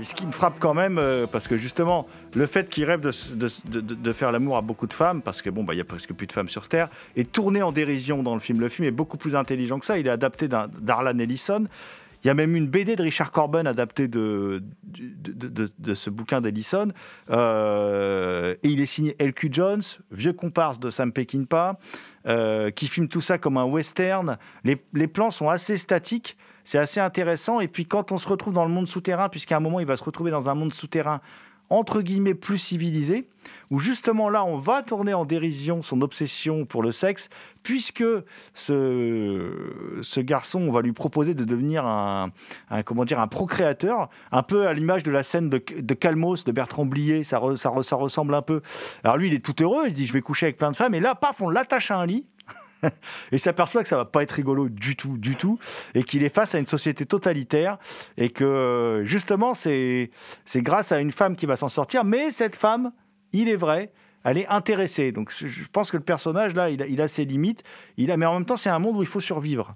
Ce 0.04 0.14
qui 0.14 0.26
me 0.26 0.32
frappe 0.34 0.60
quand 0.60 0.74
même, 0.74 0.98
euh, 0.98 1.28
parce 1.32 1.48
que 1.48 1.56
justement, 1.56 2.08
le 2.36 2.46
fait 2.46 2.70
qu'il 2.70 2.84
rêve 2.84 3.00
de, 3.00 3.12
de- 3.36 3.80
de- 3.80 3.96
de 3.96 4.14
faire 4.14 4.34
l'amour 4.34 4.58
à 4.58 4.62
beaucoup 4.62 4.86
de 4.86 4.92
femmes, 4.94 5.22
parce 5.22 5.42
que 5.42 5.50
bon, 5.50 5.64
bah, 5.64 5.74
il 5.74 5.78
y 5.78 5.82
a 5.82 5.86
presque 5.86 6.12
plus 6.14 6.28
de 6.28 6.34
femmes 6.34 6.50
sur 6.50 6.68
Terre, 6.68 6.90
est 7.16 7.32
tourné 7.32 7.62
en 7.62 7.72
dérision 7.72 8.22
dans 8.22 8.34
le 8.34 8.42
film. 8.42 8.60
Le 8.60 8.68
film 8.68 8.86
est 8.88 8.92
beaucoup 8.92 9.16
plus 9.16 9.34
intelligent 9.36 9.80
que 9.80 9.86
ça. 9.86 9.98
Il 9.98 10.06
est 10.06 10.10
adapté 10.10 10.50
d'Arlan 10.50 11.18
Ellison. 11.20 11.66
Il 12.24 12.28
y 12.28 12.30
a 12.30 12.34
même 12.34 12.55
une 12.55 12.68
BD 12.68 12.95
de 12.95 13.03
Richard 13.03 13.32
Corben 13.32 13.68
adaptée 13.68 14.07
de, 14.07 14.63
ce 15.93 16.09
bouquin 16.09 16.41
d'Ellison. 16.41 16.89
Euh, 17.30 18.55
et 18.63 18.70
il 18.70 18.82
est 18.82 18.86
signé 18.86 19.15
L.Q. 19.20 19.49
Jones, 19.51 19.84
vieux 20.11 20.34
comparse 20.34 20.80
de 20.80 20.89
Sam 20.89 21.11
Peckinpah, 21.11 21.78
euh, 22.28 22.72
qui 22.72 22.88
filme 22.88 23.07
tout 23.07 23.22
ça 23.22 23.38
comme 23.38 23.57
un 23.57 23.65
western. 23.65 24.38
Les, 24.63 24.84
les 24.93 25.07
plans 25.07 25.32
sont 25.32 25.49
assez 25.49 25.78
statiques, 25.78 26.38
c'est 26.63 26.80
assez 26.80 26.99
intéressant. 26.99 27.59
Et 27.59 27.68
puis 27.68 27.86
quand 27.86 28.11
on 28.11 28.18
se 28.18 28.28
retrouve 28.28 28.53
dans 28.53 28.65
le 28.65 28.72
monde 28.72 28.88
souterrain, 28.88 29.30
puisqu'à 29.30 29.57
un 29.57 29.61
moment 29.61 29.80
il 29.80 29.86
va 29.86 29.95
se 29.95 30.03
retrouver 30.03 30.32
dans 30.32 30.49
un 30.49 30.55
monde 30.55 30.74
souterrain 30.74 31.22
entre 31.70 32.01
guillemets 32.01 32.34
plus 32.34 32.57
civilisé, 32.57 33.28
où 33.70 33.80
justement 33.80 34.30
là 34.30 34.43
on 34.45 34.57
va 34.57 34.82
tourner 34.82 35.13
en 35.13 35.26
dérision 35.26 35.82
son 35.82 36.01
obsession 36.01 36.65
pour 36.65 36.82
le 36.82 36.91
sexe, 36.91 37.30
puisque 37.63 38.03
ce, 38.53 39.99
ce 40.01 40.20
garçon, 40.22 40.61
on 40.61 40.72
va 40.72 40.82
lui 40.82 40.93
proposer 40.93 41.34
de 41.34 41.43
devenir 41.43 41.86
un, 41.86 42.32
comment 42.86 43.03
dire, 43.03 43.20
un 43.20 43.28
procréateur, 43.28 44.09
un 44.32 44.43
peu 44.43 44.68
à 44.68 44.74
l'image 44.74 45.03
de 45.03 45.11
la 45.11 45.24
scène 45.24 45.49
de, 45.49 45.61
de 45.78 45.93
Calmos, 45.93 46.45
de 46.45 46.51
Bertrand 46.51 46.86
Blier, 46.86 47.24
ça, 47.24 47.41
ça, 47.55 47.74
ça 47.82 47.95
ressemble 47.95 48.34
un 48.36 48.41
peu. 48.41 48.61
Alors 49.03 49.18
lui 49.18 49.28
il 49.28 49.34
est 49.34 49.43
tout 49.43 49.61
heureux, 49.61 49.84
il 49.88 49.93
dit 49.93 50.05
je 50.05 50.13
vais 50.13 50.22
coucher 50.22 50.47
avec 50.47 50.57
plein 50.57 50.72
de 50.72 50.76
femmes, 50.76 50.95
et 50.95 50.99
là 50.99 51.15
paf 51.15 51.41
on 51.41 51.49
l'attache 51.49 51.91
à 51.91 51.97
un 51.97 52.05
lit, 52.05 52.26
et 53.32 53.38
s'aperçoit 53.38 53.84
que 53.84 53.89
ça 53.89 53.97
va 53.97 54.05
pas 54.05 54.23
être 54.23 54.32
rigolo 54.32 54.69
du 54.69 54.95
tout, 54.95 55.17
du 55.17 55.36
tout, 55.36 55.59
et 55.95 56.03
qu'il 56.03 56.23
est 56.23 56.34
face 56.34 56.55
à 56.55 56.59
une 56.59 56.67
société 56.67 57.05
totalitaire, 57.05 57.78
et 58.17 58.30
que 58.30 59.03
justement 59.05 59.53
c'est 59.53 60.09
grâce 60.57 60.91
à 60.91 60.99
une 60.99 61.11
femme 61.11 61.36
qui 61.36 61.45
va 61.45 61.55
s'en 61.55 61.67
sortir, 61.67 62.03
mais 62.03 62.32
cette 62.32 62.55
femme, 62.55 62.91
il 63.34 63.49
est 63.49 63.55
vrai, 63.55 63.91
elle 64.23 64.38
est 64.38 64.47
intéressée. 64.47 65.11
Donc 65.11 65.32
je 65.32 65.67
pense 65.71 65.91
que 65.91 65.97
le 65.97 66.03
personnage 66.03 66.53
là, 66.53 66.69
il 66.69 67.01
a, 67.01 67.07
ses 67.07 67.25
limites, 67.25 67.63
il 67.97 68.11
a, 68.11 68.17
mais 68.17 68.25
en 68.25 68.34
même 68.34 68.45
temps 68.45 68.57
c'est 68.57 68.69
un 68.69 68.80
monde 68.80 68.97
où 68.97 69.01
il 69.01 69.07
faut 69.07 69.19
survivre. 69.19 69.73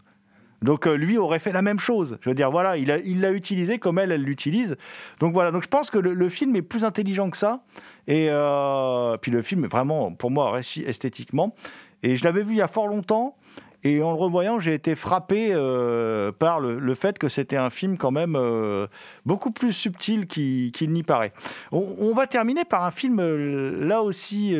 Donc 0.61 0.85
euh, 0.85 0.93
lui 0.93 1.17
aurait 1.17 1.39
fait 1.39 1.51
la 1.51 1.63
même 1.63 1.79
chose. 1.79 2.17
Je 2.21 2.29
veux 2.29 2.35
dire, 2.35 2.51
voilà, 2.51 2.77
il 2.77 2.87
l'a 2.87 2.99
il 2.99 3.23
utilisé 3.35 3.79
comme 3.79 3.97
elle, 3.97 4.11
elle 4.11 4.23
l'utilise. 4.23 4.77
Donc 5.19 5.33
voilà, 5.33 5.51
donc 5.51 5.63
je 5.63 5.67
pense 5.67 5.89
que 5.89 5.97
le, 5.97 6.29
film 6.29 6.55
est 6.55 6.61
plus 6.61 6.83
intelligent 6.83 7.29
que 7.29 7.37
ça. 7.37 7.63
Et 8.07 8.27
euh, 8.29 9.17
puis 9.17 9.31
le 9.31 9.41
film 9.41 9.65
est 9.65 9.71
vraiment, 9.71 10.11
pour 10.11 10.29
moi, 10.29 10.59
esthétiquement. 10.59 11.55
Et 12.03 12.15
je 12.15 12.23
l'avais 12.23 12.43
vu 12.43 12.53
il 12.53 12.57
y 12.57 12.61
a 12.61 12.67
fort 12.67 12.87
longtemps. 12.87 13.35
Et 13.83 14.03
en 14.03 14.11
le 14.11 14.17
revoyant, 14.17 14.59
j'ai 14.59 14.75
été 14.75 14.95
frappé 14.95 15.49
euh, 15.51 16.31
par 16.31 16.59
le, 16.59 16.93
fait 16.93 17.17
que 17.17 17.27
c'était 17.27 17.57
un 17.57 17.71
film 17.71 17.97
quand 17.97 18.11
même 18.11 18.35
euh, 18.35 18.87
beaucoup 19.25 19.51
plus 19.51 19.73
subtil 19.73 20.27
qu'il 20.27 20.91
n'y 20.91 21.03
paraît. 21.03 21.33
On, 21.71 22.13
va 22.13 22.27
terminer 22.27 22.63
par 22.63 22.85
un 22.85 22.91
film 22.91 23.19
euh, 23.19 23.83
là 23.83 24.03
aussi 24.03 24.55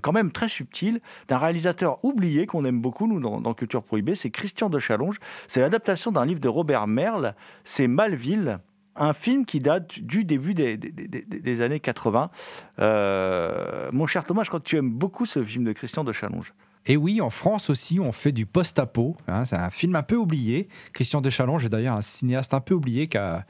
quand 0.00 0.12
même 0.12 0.32
très 0.32 0.48
subtil 0.48 1.00
d'un 1.28 1.36
réalisateur 1.38 2.02
oublié 2.02 2.46
qu'on 2.46 2.64
aime 2.64 2.80
beaucoup 2.80 3.06
nous 3.06 3.20
dans, 3.20 3.40
dans 3.40 3.54
Culture 3.54 3.82
Prohibée, 3.82 4.14
c'est 4.14 4.30
Christian 4.30 4.70
de 4.70 4.78
Challonge. 4.78 5.18
C'est 5.46 5.60
l'adaptation 5.60 6.10
d'un 6.10 6.24
livre 6.24 6.40
de 6.40 6.48
Robert 6.48 6.86
Merle, 6.86 7.34
c'est 7.64 7.86
Malville. 7.86 8.58
Un 8.96 9.12
film 9.12 9.44
qui 9.44 9.60
date 9.60 9.98
du 10.00 10.24
début 10.24 10.54
des, 10.54 11.60
années 11.62 11.80
80. 11.80 12.30
Euh, 12.78 13.90
mon 13.92 14.06
cher 14.06 14.24
Thomas, 14.24 14.44
je 14.44 14.48
crois 14.48 14.60
que 14.60 14.66
tu 14.66 14.76
aimes 14.76 14.90
beaucoup 14.90 15.26
ce 15.26 15.42
film 15.42 15.64
de 15.64 15.72
Christian 15.72 16.04
de 16.04 16.12
Challonge. 16.12 16.54
Et 16.86 16.96
oui, 16.96 17.20
en 17.20 17.30
France 17.30 17.70
aussi, 17.70 17.98
on 17.98 18.12
fait 18.12 18.32
du 18.32 18.46
post-apo. 18.46 19.16
hein, 19.26 19.44
c'est 19.44 19.56
un 19.56 19.70
film 19.70 19.96
un 19.96 20.02
peu 20.02 20.16
oublié. 20.16 20.68
Christian 20.92 21.20
Deschalonge 21.20 21.64
est 21.64 21.68
d'ailleurs 21.70 21.96
un 21.96 22.02
cinéaste 22.02 22.52
un 22.52 22.60
peu 22.60 22.74
oublié, 22.74 23.08
qui 23.08 23.16
a, 23.16 23.44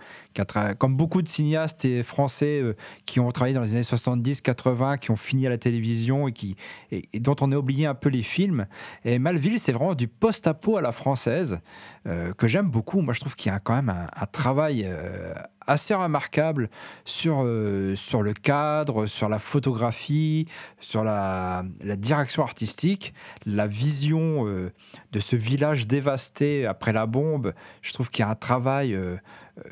comme 0.79 0.97
beaucoup 0.97 1.21
de 1.21 1.29
cinéastes 1.29 1.85
et 1.85 2.03
français 2.03 2.61
euh, 2.61 2.75
qui 3.07 3.19
ont 3.19 3.31
travaillé 3.33 3.55
dans 3.55 3.63
les 3.63 3.73
années 3.73 3.83
70-80, 3.83 4.99
qui 4.99 5.11
ont 5.11 5.17
fini 5.17 5.47
à 5.47 5.51
la 5.51 5.59
télévision 5.59 6.29
et, 6.29 7.21
dont 7.21 7.37
on 7.41 7.51
a 7.53 7.57
oublié 7.57 7.87
un 7.87 7.95
peu 7.95 8.09
les 8.09 8.23
films. 8.23 8.67
Et 9.05 9.19
Malville, 9.19 9.59
c'est 9.59 9.73
vraiment 9.73 9.95
du 9.95 10.07
post-apo 10.07 10.77
à 10.77 10.83
la 10.83 10.93
française, 10.93 11.61
euh, 12.07 12.33
que 12.35 12.47
j'aime 12.47 12.71
beaucoup. 12.71 13.01
Moi, 13.01 13.15
je 13.15 13.21
trouve 13.21 13.35
qu'il 13.35 13.51
y 13.51 13.55
a 13.55 13.59
quand 13.59 13.75
même 13.75 13.89
un, 13.89 14.07
un 14.15 14.27
travail 14.27 14.85
euh, 14.87 15.35
assez 15.67 15.95
remarquable 15.95 16.69
sur, 17.05 17.43
euh, 17.43 17.95
sur 17.97 18.23
le 18.23 18.33
cadre, 18.33 19.07
sur 19.07 19.29
la 19.29 19.39
photographie, 19.39 20.47
sur 20.81 21.05
la, 21.05 21.65
direction 21.97 22.43
artistique, 22.43 23.15
la 23.47 23.67
vision 23.67 24.47
euh, 24.47 24.73
de 25.13 25.21
ce 25.21 25.37
village 25.37 25.87
dévasté 25.87 26.67
après 26.67 26.93
la 26.93 27.07
bombe. 27.07 27.55
Je 27.83 27.93
trouve 27.93 28.11
qu'il 28.11 28.25
y 28.25 28.29
a 28.29 28.31
un 28.31 28.35
travail 28.35 28.95
euh, 28.95 29.17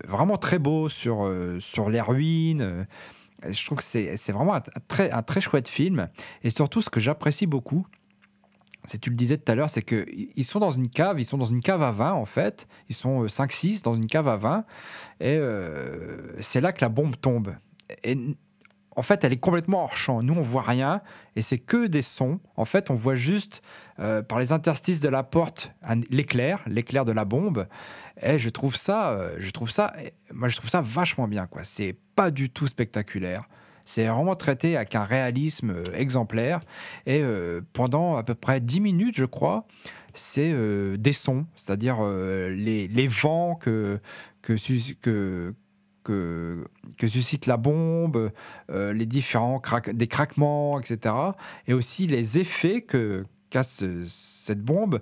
vraiment 0.06 0.36
très 0.36 0.58
beau 0.58 0.88
sur, 0.88 1.30
sur 1.58 1.90
les 1.90 2.00
ruines. 2.00 2.86
je 3.48 3.66
trouve 3.66 3.78
que 3.78 3.84
c'est 3.84 4.32
vraiment 4.32 4.60
très, 4.88 5.10
un 5.10 5.22
très 5.22 5.40
chouette 5.40 5.68
film. 5.68 6.08
Et 6.42 6.50
surtout, 6.50 6.82
ce 6.82 6.90
que 6.90 7.00
j'apprécie 7.00 7.46
beaucoup, 7.46 7.86
c'est 8.84 8.98
tu 8.98 9.10
le 9.10 9.16
disais 9.16 9.38
tout 9.38 9.50
à 9.50 9.54
l'heure, 9.54 9.70
c'est 9.70 9.82
qu'ils 9.82 10.44
sont 10.44 10.58
dans 10.58 10.70
une 10.70 10.88
cave, 10.88 11.20
ils 11.20 11.24
sont 11.24 11.38
dans 11.38 11.44
une 11.44 11.60
cave 11.60 11.82
à 11.82 11.90
vin 11.90 12.12
en 12.12 12.24
fait. 12.24 12.66
Ils 12.88 12.94
sont 12.94 13.26
5-6 13.26 13.82
dans 13.82 13.94
une 13.94 14.06
cave 14.06 14.28
à 14.28 14.36
vin. 14.36 14.64
Et 15.20 15.36
euh, 15.36 16.40
c'est 16.40 16.60
là 16.60 16.72
que 16.72 16.84
la 16.84 16.88
bombe 16.88 17.14
tombe. 17.20 17.54
Et 18.02 18.16
en 18.94 19.02
fait, 19.02 19.24
elle 19.24 19.32
est 19.32 19.38
complètement 19.38 19.84
hors 19.84 19.96
champ. 19.96 20.22
Nous, 20.22 20.34
on 20.34 20.42
voit 20.42 20.62
rien 20.62 21.00
et 21.36 21.42
c'est 21.42 21.58
que 21.58 21.86
des 21.86 22.02
sons. 22.02 22.40
En 22.56 22.64
fait, 22.64 22.90
on 22.90 22.94
voit 22.94 23.14
juste 23.14 23.62
euh, 24.00 24.22
par 24.22 24.38
les 24.38 24.52
interstices 24.52 25.00
de 25.00 25.08
la 25.08 25.22
porte 25.22 25.72
l'éclair, 26.10 26.62
l'éclair 26.66 27.04
de 27.04 27.12
la 27.12 27.24
bombe. 27.24 27.68
Et 28.20 28.38
je 28.38 28.50
trouve 28.50 28.76
ça, 28.76 29.12
euh, 29.12 29.36
je 29.38 29.50
trouve 29.50 29.70
ça, 29.70 29.94
moi, 30.32 30.48
je 30.48 30.56
trouve 30.56 30.70
ça 30.70 30.80
vachement 30.80 31.28
bien. 31.28 31.46
Quoi. 31.46 31.62
C'est 31.64 31.96
pas 32.16 32.30
du 32.30 32.50
tout 32.50 32.66
spectaculaire. 32.66 33.48
C'est 33.84 34.06
vraiment 34.06 34.34
traité 34.36 34.76
avec 34.76 34.94
un 34.94 35.04
réalisme 35.04 35.70
euh, 35.70 35.84
exemplaire. 35.94 36.60
Et 37.06 37.20
euh, 37.22 37.60
pendant 37.72 38.16
à 38.16 38.22
peu 38.22 38.34
près 38.34 38.60
10 38.60 38.80
minutes, 38.80 39.16
je 39.16 39.24
crois, 39.24 39.66
c'est 40.14 40.52
euh, 40.52 40.96
des 40.96 41.12
sons, 41.12 41.46
c'est-à-dire 41.54 42.02
les, 42.04 43.08
vents 43.08 43.54
que, 43.54 43.98
que, 44.42 44.54
que, 46.04 47.06
suscite 47.06 47.46
la 47.46 47.56
bombe, 47.56 48.30
les 48.68 49.06
différents 49.06 49.58
craque- 49.58 49.90
des 49.94 50.06
craquements, 50.08 50.78
etc. 50.80 51.14
Et 51.66 51.72
aussi 51.72 52.06
les 52.06 52.38
effets 52.38 52.82
que 52.82 53.24
ce- 53.62 54.04
cette 54.06 54.60
bombe 54.62 55.00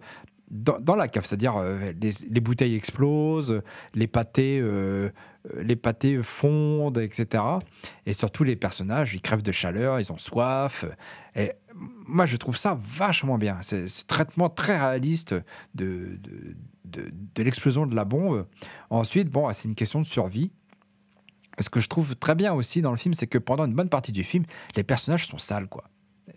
dans, 0.51 0.97
la 0.97 1.07
cave, 1.09 1.25
c'est-à-dire 1.25 1.63
les, 2.01 2.11
les 2.29 2.41
bouteilles 2.41 2.75
explosent, 2.75 3.63
les 3.95 4.07
pâtés, 4.09 4.61
les 5.57 5.77
pâtés 5.77 6.23
fondent, 6.23 6.99
etc. 6.99 7.43
Et 8.07 8.13
surtout 8.13 8.45
les 8.45 8.57
personnages, 8.57 9.15
ils 9.15 9.21
crèvent 9.21 9.43
de 9.43 9.53
chaleur, 9.53 10.01
ils 10.01 10.13
ont 10.13 10.19
soif. 10.19 10.85
Et 11.35 11.53
moi, 12.07 12.27
je 12.27 12.37
trouve 12.37 12.57
ça 12.57 12.77
vachement 12.79 13.39
bien. 13.39 13.59
C'est 13.63 13.89
ce 13.89 14.05
traitement 14.05 14.51
très 14.51 14.79
réaliste 14.79 15.35
de, 15.75 16.19
de, 16.85 17.43
l'explosion 17.43 17.87
de 17.87 17.95
la 17.95 18.05
bombe. 18.05 18.47
Ensuite, 18.91 19.31
bon, 19.31 19.51
c'est 19.53 19.69
une 19.69 19.75
question 19.75 20.01
de 20.01 20.07
survie. 20.07 20.51
Ce 21.59 21.69
que 21.69 21.81
je 21.81 21.89
trouve 21.89 22.17
très 22.17 22.35
bien 22.35 22.53
aussi 22.53 22.83
dans 22.83 22.91
le 22.91 22.97
film, 22.97 23.15
c'est 23.15 23.27
que 23.27 23.39
pendant 23.39 23.65
une 23.65 23.75
bonne 23.75 23.89
partie 23.89 24.13
du 24.13 24.25
film, 24.25 24.45
les 24.77 24.83
personnages 24.83 25.27
sont 25.27 25.39
sales, 25.39 25.69
quoi. 25.69 25.85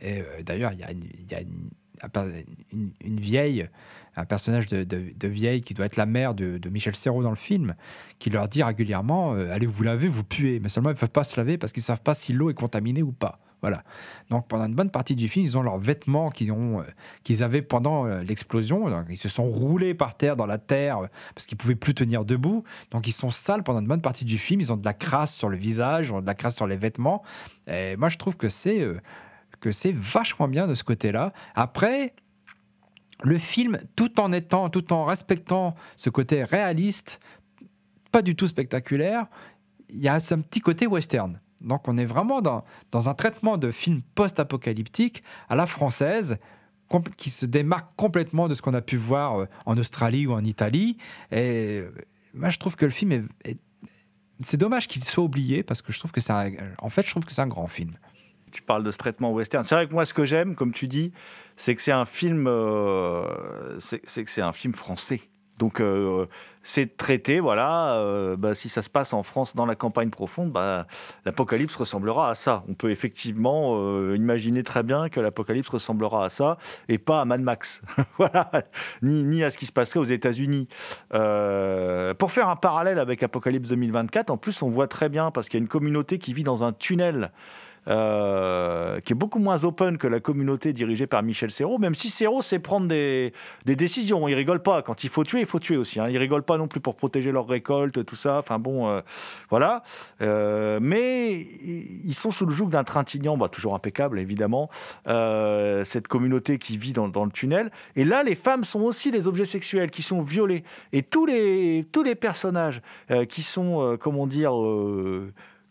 Et 0.01 0.21
euh, 0.21 0.43
d'ailleurs, 0.43 0.73
il 0.73 0.79
y 0.79 0.83
a, 0.83 1.41
une 1.41 3.19
vieille, 3.19 3.69
un 4.15 4.25
personnage 4.25 4.67
de, 4.67 5.27
vieille 5.27 5.61
qui 5.61 5.73
doit 5.73 5.85
être 5.85 5.97
la 5.97 6.05
mère 6.05 6.33
de, 6.33 6.59
Michel 6.69 6.95
Serrault 6.95 7.23
dans 7.23 7.29
le 7.29 7.35
film, 7.35 7.75
qui 8.19 8.29
leur 8.29 8.47
dit 8.47 8.63
régulièrement 8.63 9.33
euh, 9.33 9.53
Allez 9.53 9.65
vous 9.65 9.83
laver, 9.83 10.07
vous 10.07 10.23
puez. 10.23 10.59
Mais 10.59 10.69
seulement 10.69 10.89
ils 10.89 10.93
ne 10.95 10.99
peuvent 10.99 11.09
pas 11.09 11.23
se 11.23 11.39
laver 11.39 11.57
parce 11.57 11.71
qu'ils 11.71 11.81
ne 11.81 11.85
savent 11.85 12.01
pas 12.01 12.13
si 12.13 12.33
l'eau 12.33 12.49
est 12.49 12.53
contaminée 12.53 13.03
ou 13.03 13.11
pas. 13.11 13.39
Voilà. 13.61 13.83
Donc 14.29 14.47
pendant 14.47 14.65
une 14.65 14.75
bonne 14.75 14.89
partie 14.89 15.15
du 15.15 15.29
film, 15.29 15.45
ils 15.45 15.57
ont 15.57 15.61
leurs 15.61 15.77
vêtements 15.77 16.29
qu'ils 16.31 16.51
ont, 16.51 16.81
euh, 16.81 16.83
qu'ils 17.23 17.43
avaient 17.43 17.61
pendant 17.61 18.05
euh, 18.05 18.21
l'explosion. 18.21 19.05
Ils 19.09 19.17
se 19.17 19.29
sont 19.29 19.45
roulés 19.45 19.93
par 19.93 20.15
terre 20.15 20.35
dans 20.35 20.45
la 20.45 20.57
terre 20.57 21.07
parce 21.33 21.45
qu'ils 21.45 21.57
pouvaient 21.57 21.75
plus 21.75 21.93
tenir 21.93 22.25
debout. 22.25 22.63
Donc 22.91 23.07
ils 23.07 23.13
sont 23.13 23.31
sales 23.31 23.63
pendant 23.63 23.79
une 23.79 23.87
bonne 23.87 24.01
partie 24.01 24.25
du 24.25 24.37
film. 24.37 24.59
Ils 24.59 24.73
ont 24.73 24.77
de 24.77 24.85
la 24.85 24.93
crasse 24.93 25.33
sur 25.33 25.49
le 25.49 25.57
visage, 25.57 26.07
ils 26.07 26.13
ont 26.13 26.21
de 26.21 26.27
la 26.27 26.35
crasse 26.35 26.55
sur 26.55 26.67
les 26.67 26.77
vêtements. 26.77 27.23
Et 27.67 27.95
moi, 27.95 28.09
je 28.09 28.17
trouve 28.17 28.35
que 28.35 28.49
c'est 28.49 28.85
que 29.63 29.71
c'est 29.71 29.93
vachement 29.95 30.49
bien 30.49 30.67
de 30.67 30.73
ce 30.73 30.83
côté-là. 30.83 31.31
Après, 31.55 32.13
le 33.21 33.37
film, 33.37 33.79
tout 33.95 34.19
en 34.19 34.31
étant, 34.33 34.69
tout 34.69 34.91
en 34.93 35.05
respectant 35.05 35.75
ce 35.95 36.09
côté 36.09 36.43
réaliste, 36.43 37.19
pas 38.11 38.21
du 38.21 38.35
tout 38.35 38.47
spectaculaire, 38.47 39.27
il 39.89 39.99
y 39.99 40.07
a 40.07 40.19
ce 40.19 40.35
petit 40.35 40.59
côté 40.61 40.87
western. 40.87 41.39
Donc 41.61 41.87
on 41.87 41.95
est 41.97 42.05
vraiment 42.05 42.41
dans, 42.41 42.65
dans 42.91 43.09
un 43.09 43.13
traitement 43.13 43.57
de 43.57 43.71
film 43.71 44.01
post-apocalyptique 44.15 45.23
à 45.49 45.55
la 45.55 45.65
française, 45.65 46.37
qui 47.17 47.29
se 47.31 47.45
démarque 47.47 47.89
complètement 47.95 48.47
de 48.47 48.53
ce 48.53 48.61
qu'on 48.61 48.73
a 48.75 48.81
pu 48.81 48.97
voir 48.97 49.39
euh, 49.41 49.45
en 49.65 49.77
Australie 49.77 50.27
ou 50.27 50.33
en 50.33 50.43
Italie. 50.43 50.97
Et 51.31 51.79
euh, 51.81 51.91
moi, 52.35 52.49
je 52.49 52.59
trouve 52.59 52.75
que 52.75 52.85
le 52.85 52.91
film 52.91 53.11
est... 53.11 53.23
est- 53.45 53.61
c'est 54.39 54.57
dommage 54.57 54.87
qu'il 54.87 55.03
soit 55.03 55.23
oublié 55.23 55.63
parce 55.63 55.81
que 55.81 55.93
je 55.93 55.99
trouve 55.99 56.11
que 56.11 56.19
c'est 56.19 56.33
en 56.79 56.89
fait 56.89 57.03
je 57.05 57.11
trouve 57.11 57.23
que 57.23 57.31
c'est 57.31 57.41
un 57.41 57.47
grand 57.47 57.67
film. 57.67 57.93
Tu 58.53 58.61
parles 58.61 58.83
de 58.83 58.91
ce 58.91 58.97
traitement 58.97 59.31
western. 59.31 59.63
C'est 59.63 59.75
vrai 59.75 59.87
que 59.87 59.93
moi, 59.93 60.05
ce 60.05 60.13
que 60.13 60.25
j'aime, 60.25 60.55
comme 60.55 60.73
tu 60.73 60.87
dis, 60.87 61.11
c'est 61.55 61.75
que 61.75 61.81
c'est 61.81 61.91
un 61.91 62.05
film, 62.05 62.45
euh, 62.47 63.25
c'est 63.79 63.99
que 63.99 64.29
c'est 64.29 64.41
un 64.41 64.53
film 64.53 64.73
français. 64.73 65.21
Donc, 65.59 65.79
euh, 65.79 66.25
c'est 66.63 66.97
traité, 66.97 67.39
voilà. 67.39 67.95
euh, 67.95 68.35
bah, 68.35 68.55
si 68.55 68.69
ça 68.69 68.81
se 68.81 68.89
passe 68.89 69.13
en 69.13 69.23
France, 69.23 69.55
dans 69.55 69.65
la 69.65 69.75
campagne 69.75 70.09
profonde, 70.09 70.51
bah, 70.51 70.87
l'apocalypse 71.25 71.75
ressemblera 71.75 72.29
à 72.29 72.35
ça. 72.35 72.63
On 72.67 72.73
peut 72.73 72.89
effectivement 72.89 73.75
euh, 73.77 74.15
imaginer 74.17 74.63
très 74.63 74.83
bien 74.83 75.09
que 75.09 75.19
l'apocalypse 75.19 75.69
ressemblera 75.69 76.25
à 76.25 76.29
ça 76.29 76.57
et 76.89 76.97
pas 76.97 77.21
à 77.21 77.25
Mad 77.25 77.41
Max, 77.41 77.81
voilà, 78.17 78.49
ni, 79.01 79.25
ni 79.25 79.43
à 79.43 79.49
ce 79.49 79.57
qui 79.57 79.65
se 79.65 79.71
passerait 79.71 79.99
aux 79.99 80.03
États-Unis. 80.03 80.67
Pour 81.11 82.31
faire 82.31 82.49
un 82.49 82.55
parallèle 82.55 82.99
avec 82.99 83.21
Apocalypse 83.21 83.69
2024, 83.69 84.31
en 84.31 84.37
plus, 84.37 84.61
on 84.63 84.69
voit 84.69 84.87
très 84.87 85.09
bien 85.09 85.31
parce 85.31 85.49
qu'il 85.49 85.59
y 85.59 85.61
a 85.61 85.63
une 85.63 85.69
communauté 85.69 86.17
qui 86.17 86.33
vit 86.33 86.43
dans 86.43 86.63
un 86.63 86.73
tunnel 86.73 87.31
euh, 87.87 89.01
qui 89.01 89.11
est 89.11 89.15
beaucoup 89.15 89.39
moins 89.39 89.65
open 89.65 89.97
que 89.97 90.07
la 90.07 90.21
communauté 90.21 90.71
dirigée 90.71 91.05
par 91.05 91.21
Michel 91.21 91.51
Serrault, 91.51 91.79
même 91.79 91.95
si 91.95 92.09
Serrault 92.09 92.41
sait 92.41 92.59
prendre 92.59 92.87
des, 92.87 93.33
décisions. 93.65 94.27
Il 94.27 94.35
rigole 94.35 94.61
pas. 94.61 94.81
Quand 94.81 95.03
il 95.03 95.09
faut 95.09 95.23
tuer, 95.23 95.41
il 95.41 95.45
faut 95.45 95.59
tuer 95.59 95.75
aussi. 95.75 95.99
Hein. 95.99 96.07
Il 96.09 96.17
rigole 96.17 96.43
pas 96.43 96.57
non 96.57 96.67
plus 96.67 96.79
pour 96.79 96.95
protéger 96.95 97.31
leur 97.31 97.47
récolte, 97.47 98.05
tout 98.05 98.15
ça. 98.15 98.37
Enfin 98.37 98.57
bon, 98.57 98.87
euh, 98.87 99.01
voilà. 99.49 99.83
Euh, 100.21 100.79
mais 100.81 101.33
ils 101.33 102.13
sont 102.13 102.31
sous 102.31 102.45
le 102.45 102.53
joug 102.53 102.69
d'un 102.69 102.83
Trintignant, 102.83 103.37
bah, 103.37 103.49
toujours 103.49 103.75
impeccable 103.75 104.19
évidemment. 104.19 104.69
Cette 105.05 106.07
communauté 106.07 106.57
qui 106.57 106.77
vit 106.77 106.93
dans, 106.93 107.07
le 107.07 107.31
tunnel. 107.31 107.71
Et 107.95 108.05
là, 108.05 108.23
les 108.23 108.35
femmes 108.35 108.63
sont 108.63 108.81
aussi 108.81 109.11
des 109.11 109.27
objets 109.27 109.45
sexuels 109.45 109.89
qui 109.89 110.03
sont 110.03 110.21
violés. 110.21 110.63
Et 110.93 111.03
tous 111.03 111.25
les, 111.25 111.85
tous 111.91 112.03
les 112.03 112.15
personnages 112.15 112.81
qui 113.27 113.41
sont, 113.41 113.97
comment 113.99 114.27
dire, 114.27 114.53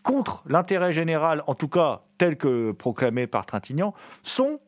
contre 0.03 0.43
l'intérêt 0.47 0.93
général, 0.93 1.43
en 1.47 1.55
tout 1.55 1.69
cas 1.69 2.03
tel 2.19 2.37
que 2.37 2.73
proclamé 2.73 3.27
par 3.27 3.47
Trintignant, 3.47 3.95
sont 4.23 4.61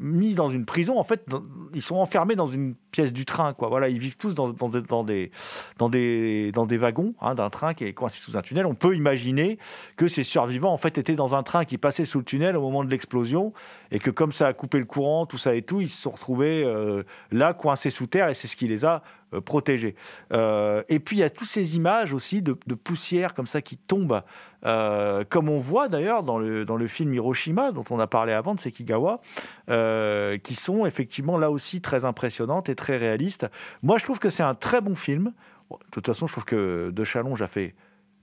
mis 0.00 0.34
dans 0.34 0.48
une 0.48 0.64
prison. 0.64 0.98
En 0.98 1.04
fait, 1.04 1.26
ils 1.74 1.82
sont 1.82 1.96
enfermés 1.96 2.34
dans 2.34 2.46
une 2.46 2.74
pièce 2.90 3.12
du 3.12 3.26
train. 3.26 3.54
Voilà, 3.58 3.90
ils 3.90 3.98
vivent 3.98 4.16
tous 4.16 4.34
dans, 4.34 4.48
des, 4.48 5.30
dans, 5.78 5.88
des, 5.90 6.76
wagons 6.78 7.14
hein, 7.20 7.34
d'un 7.34 7.50
train 7.50 7.74
qui 7.74 7.84
est 7.84 7.92
coincé 7.92 8.18
sous 8.18 8.36
un 8.36 8.40
tunnel. 8.42 8.64
On 8.66 8.74
peut 8.74 8.96
imaginer 8.96 9.58
que 9.96 10.08
ces 10.08 10.24
survivants 10.24 10.72
en 10.72 10.78
fait 10.78 10.96
étaient 10.96 11.14
dans 11.14 11.34
un 11.34 11.42
train 11.42 11.66
qui 11.66 11.76
passait 11.76 12.06
sous 12.06 12.18
le 12.18 12.24
tunnel 12.24 12.56
au 12.56 12.62
moment 12.62 12.82
de 12.82 12.90
l'explosion 12.90 13.52
et 13.90 13.98
que 13.98 14.10
comme 14.10 14.32
ça 14.32 14.46
a 14.48 14.52
coupé 14.54 14.78
le 14.78 14.86
courant, 14.86 15.26
tout 15.26 15.38
ça 15.38 15.54
et 15.54 15.62
tout, 15.62 15.82
ils 15.82 15.90
se 15.90 16.00
sont 16.00 16.10
retrouvés 16.10 16.64
euh, 16.64 17.02
là 17.30 17.52
coincés 17.52 17.90
sous 17.90 18.06
terre 18.06 18.30
et 18.30 18.34
c'est 18.34 18.48
ce 18.48 18.56
qui 18.56 18.68
les 18.68 18.86
a 18.86 19.02
protégés. 19.38 19.94
Euh, 20.32 20.82
et 20.88 20.98
puis 20.98 21.16
il 21.16 21.20
y 21.20 21.22
a 21.22 21.30
toutes 21.30 21.48
ces 21.48 21.76
images 21.76 22.12
aussi 22.12 22.42
de, 22.42 22.52
poussière 22.52 23.34
comme 23.34 23.46
ça 23.46 23.62
qui 23.62 23.76
tombent 23.76 24.22
euh, 24.66 25.24
comme 25.28 25.48
on 25.48 25.60
voit 25.60 25.88
d'ailleurs 25.88 26.22
dans 26.22 26.38
le, 26.38 26.64
dans 26.64 26.76
le 26.76 26.86
film 26.86 27.14
Hiroshima, 27.14 27.72
dont 27.72 27.84
on 27.90 27.98
a 27.98 28.06
parlé 28.06 28.32
avant 28.32 28.54
de 28.54 28.60
Sekigawa, 28.60 29.20
euh, 29.68 30.36
qui 30.38 30.54
sont 30.54 30.84
effectivement 30.86 31.38
là 31.38 31.50
aussi 31.50 31.80
très 31.80 32.04
impressionnantes 32.04 32.68
et 32.68 32.74
très 32.74 32.96
réalistes. 32.96 33.46
Moi, 33.82 33.98
je 33.98 34.04
trouve 34.04 34.18
que 34.18 34.28
c'est 34.28 34.42
un 34.42 34.54
très 34.54 34.80
bon 34.80 34.94
film. 34.94 35.32
De 35.70 35.76
toute 35.92 36.06
façon, 36.06 36.26
je 36.26 36.32
trouve 36.32 36.44
que 36.44 36.90
De 36.90 37.04
Chalonge 37.04 37.40
a 37.42 37.46
fait 37.46 37.74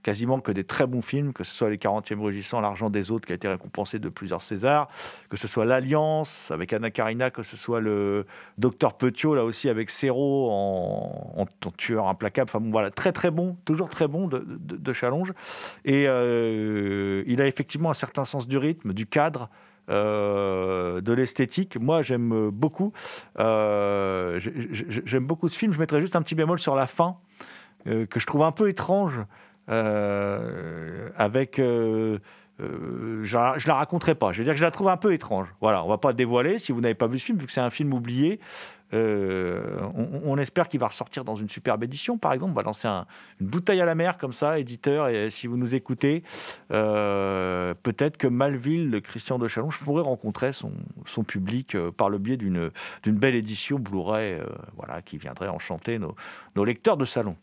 quasiment 0.02 0.40
que 0.40 0.52
des 0.52 0.64
très 0.64 0.86
bons 0.86 1.02
films, 1.02 1.32
que 1.32 1.44
ce 1.44 1.52
soit 1.52 1.70
Les 1.70 1.76
40e 1.76 2.20
Rugissants, 2.20 2.60
L'argent 2.60 2.90
des 2.90 3.10
autres, 3.10 3.26
qui 3.26 3.32
a 3.32 3.34
été 3.34 3.48
récompensé 3.48 3.98
de 3.98 4.08
plusieurs 4.08 4.42
Césars, 4.42 4.88
que 5.28 5.36
ce 5.36 5.48
soit 5.48 5.64
L'Alliance 5.64 6.50
avec 6.50 6.72
Anna 6.72 6.90
Karina, 6.90 7.30
que 7.30 7.42
ce 7.42 7.56
soit 7.56 7.80
le 7.80 8.26
Docteur 8.58 8.96
Petiot, 8.96 9.34
là 9.34 9.44
aussi 9.44 9.68
avec 9.68 9.90
Serrault 9.90 10.50
en, 10.50 11.46
tueur 11.76 12.06
implacable. 12.06 12.50
Enfin 12.50 12.60
bon, 12.60 12.70
voilà, 12.70 12.90
très 12.90 13.12
très 13.12 13.30
bon, 13.30 13.56
toujours 13.64 13.88
très 13.88 14.08
bon 14.08 14.28
de, 14.28 14.44
de. 14.46 14.92
Et 15.84 16.06
euh, 16.08 17.22
il 17.26 17.40
a 17.40 17.46
effectivement 17.46 17.90
un 17.90 17.94
certain 17.94 18.24
sens 18.24 18.46
du 18.46 18.58
rythme, 18.58 18.92
du 18.92 19.06
cadre. 19.06 19.48
Euh, 19.90 21.00
de 21.00 21.14
l'esthétique. 21.14 21.78
Moi, 21.80 22.02
j'aime 22.02 22.50
beaucoup. 22.50 22.92
Euh, 23.38 24.38
j'aime 24.38 25.24
beaucoup 25.24 25.48
ce 25.48 25.56
film. 25.56 25.72
Je 25.72 25.78
mettrais 25.78 26.02
juste 26.02 26.14
un 26.14 26.20
petit 26.20 26.34
bémol 26.34 26.58
sur 26.58 26.74
la 26.74 26.86
fin, 26.86 27.16
que 27.86 28.20
je 28.20 28.26
trouve 28.26 28.42
un 28.42 28.52
peu 28.52 28.68
étrange. 28.68 29.14
Euh, 29.68 31.10
avec. 31.16 31.58
Euh, 31.58 32.18
euh, 32.60 33.22
je, 33.22 33.36
ne 33.36 33.68
la 33.68 33.74
raconterai 33.74 34.16
pas. 34.16 34.32
Je 34.32 34.38
veux 34.38 34.44
dire 34.44 34.54
que 34.54 34.58
je 34.58 34.64
la 34.64 34.72
trouve 34.72 34.88
un 34.88 34.96
peu 34.96 35.12
étrange. 35.12 35.46
Voilà, 35.60 35.84
on 35.84 35.88
va 35.88 35.98
pas 35.98 36.12
dévoiler 36.12 36.58
si 36.58 36.72
vous 36.72 36.80
n'avez 36.80 36.94
pas 36.96 37.06
vu 37.06 37.18
ce 37.18 37.26
film, 37.26 37.38
vu 37.38 37.46
que 37.46 37.52
c'est 37.52 37.60
un 37.60 37.70
film 37.70 37.94
oublié. 37.94 38.40
on, 38.92 40.36
espère 40.38 40.68
qu'il 40.68 40.80
va 40.80 40.88
ressortir 40.88 41.22
dans 41.22 41.36
une 41.36 41.48
superbe 41.48 41.84
édition, 41.84 42.18
par 42.18 42.32
exemple. 42.32 42.50
On 42.50 42.56
va 42.56 42.62
lancer 42.62 42.88
une 42.88 43.46
bouteille 43.46 43.80
à 43.80 43.84
la 43.84 43.94
mer 43.94 44.18
comme 44.18 44.32
ça, 44.32 44.58
éditeur. 44.58 45.06
Et 45.06 45.30
si 45.30 45.46
vous 45.46 45.56
nous 45.56 45.76
écoutez, 45.76 46.24
peut-être 46.68 48.16
que 48.16 48.26
Malville, 48.26 48.90
de 48.90 48.98
Christian 48.98 49.38
de 49.38 49.46
Chalonge, 49.46 49.78
pourrait 49.78 50.02
rencontrer 50.02 50.52
son, 50.52 50.72
public 51.22 51.76
par 51.96 52.10
le 52.10 52.18
biais 52.18 52.36
d'une 52.36 52.72
belle 53.06 53.36
édition 53.36 53.78
Blu-ray, 53.78 54.40
voilà, 54.76 55.00
qui 55.00 55.16
viendrait 55.16 55.48
enchanter 55.48 56.00
nos 56.56 56.64
lecteurs 56.64 56.96
de 56.96 57.04
salon. 57.04 57.36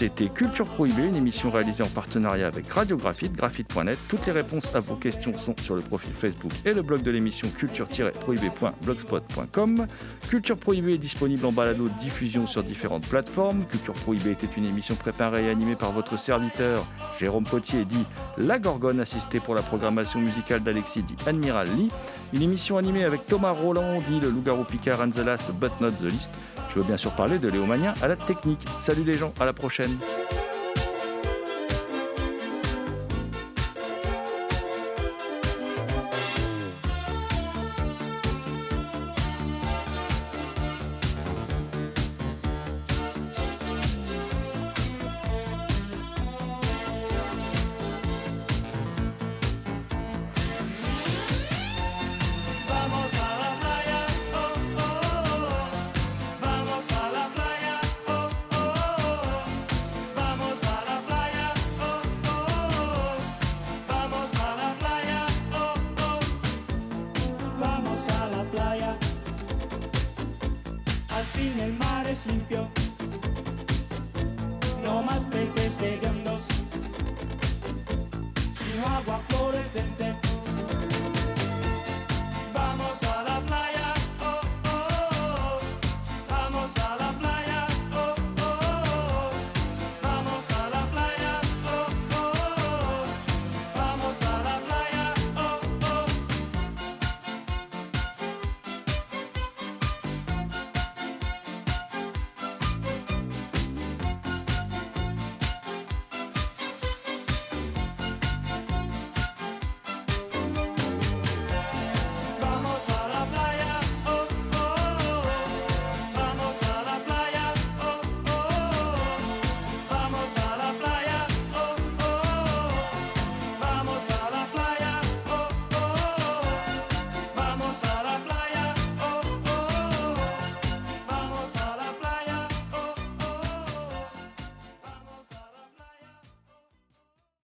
C'était 0.00 0.30
Culture 0.30 0.64
Prohibée, 0.64 1.04
une 1.04 1.16
émission 1.16 1.50
réalisée 1.50 1.82
en 1.82 1.88
partenariat 1.88 2.46
avec 2.46 2.72
Radiographite, 2.72 3.34
graphite.net. 3.34 3.98
Toutes 4.08 4.24
les 4.24 4.32
réponses 4.32 4.74
à 4.74 4.80
vos 4.80 4.94
questions 4.94 5.36
sont 5.36 5.54
sur 5.60 5.76
le 5.76 5.82
profil 5.82 6.14
Facebook 6.14 6.52
et 6.64 6.72
le 6.72 6.80
blog 6.80 7.02
de 7.02 7.10
l'émission 7.10 7.50
culture-prohibée.blogspot.com. 7.50 9.86
Culture 10.30 10.56
Prohibée 10.56 10.94
est 10.94 10.98
disponible 10.98 11.44
en 11.44 11.52
balado 11.52 11.86
diffusion 12.00 12.46
sur 12.46 12.62
différentes 12.62 13.06
plateformes. 13.08 13.66
Culture 13.66 13.92
Prohibée 13.92 14.30
était 14.30 14.48
une 14.56 14.64
émission 14.64 14.94
préparée 14.94 15.44
et 15.44 15.50
animée 15.50 15.76
par 15.76 15.92
votre 15.92 16.18
serviteur 16.18 16.82
Jérôme 17.18 17.44
Potier, 17.44 17.84
dit 17.84 18.06
La 18.38 18.58
Gorgone, 18.58 19.00
assisté 19.00 19.38
pour 19.38 19.54
la 19.54 19.60
programmation 19.60 20.18
musicale 20.18 20.62
d'Alexis, 20.62 21.02
dit 21.02 21.16
Admiral 21.26 21.68
Lee. 21.76 21.90
Une 22.32 22.40
émission 22.40 22.78
animée 22.78 23.04
avec 23.04 23.26
Thomas 23.26 23.52
Roland, 23.52 24.00
dit 24.08 24.18
le 24.18 24.30
loup-garou 24.30 24.64
Picard 24.64 25.06
Last 25.26 25.52
but 25.60 25.78
not 25.78 25.90
the 25.90 26.04
least. 26.04 26.32
Je 26.70 26.78
veux 26.78 26.84
bien 26.84 26.96
sûr 26.96 27.10
parler 27.12 27.38
de 27.38 27.48
Léomania 27.48 27.94
à 28.00 28.08
la 28.08 28.16
technique. 28.16 28.64
Salut 28.80 29.04
les 29.04 29.14
gens, 29.14 29.32
à 29.40 29.44
la 29.44 29.52
prochaine. 29.52 29.98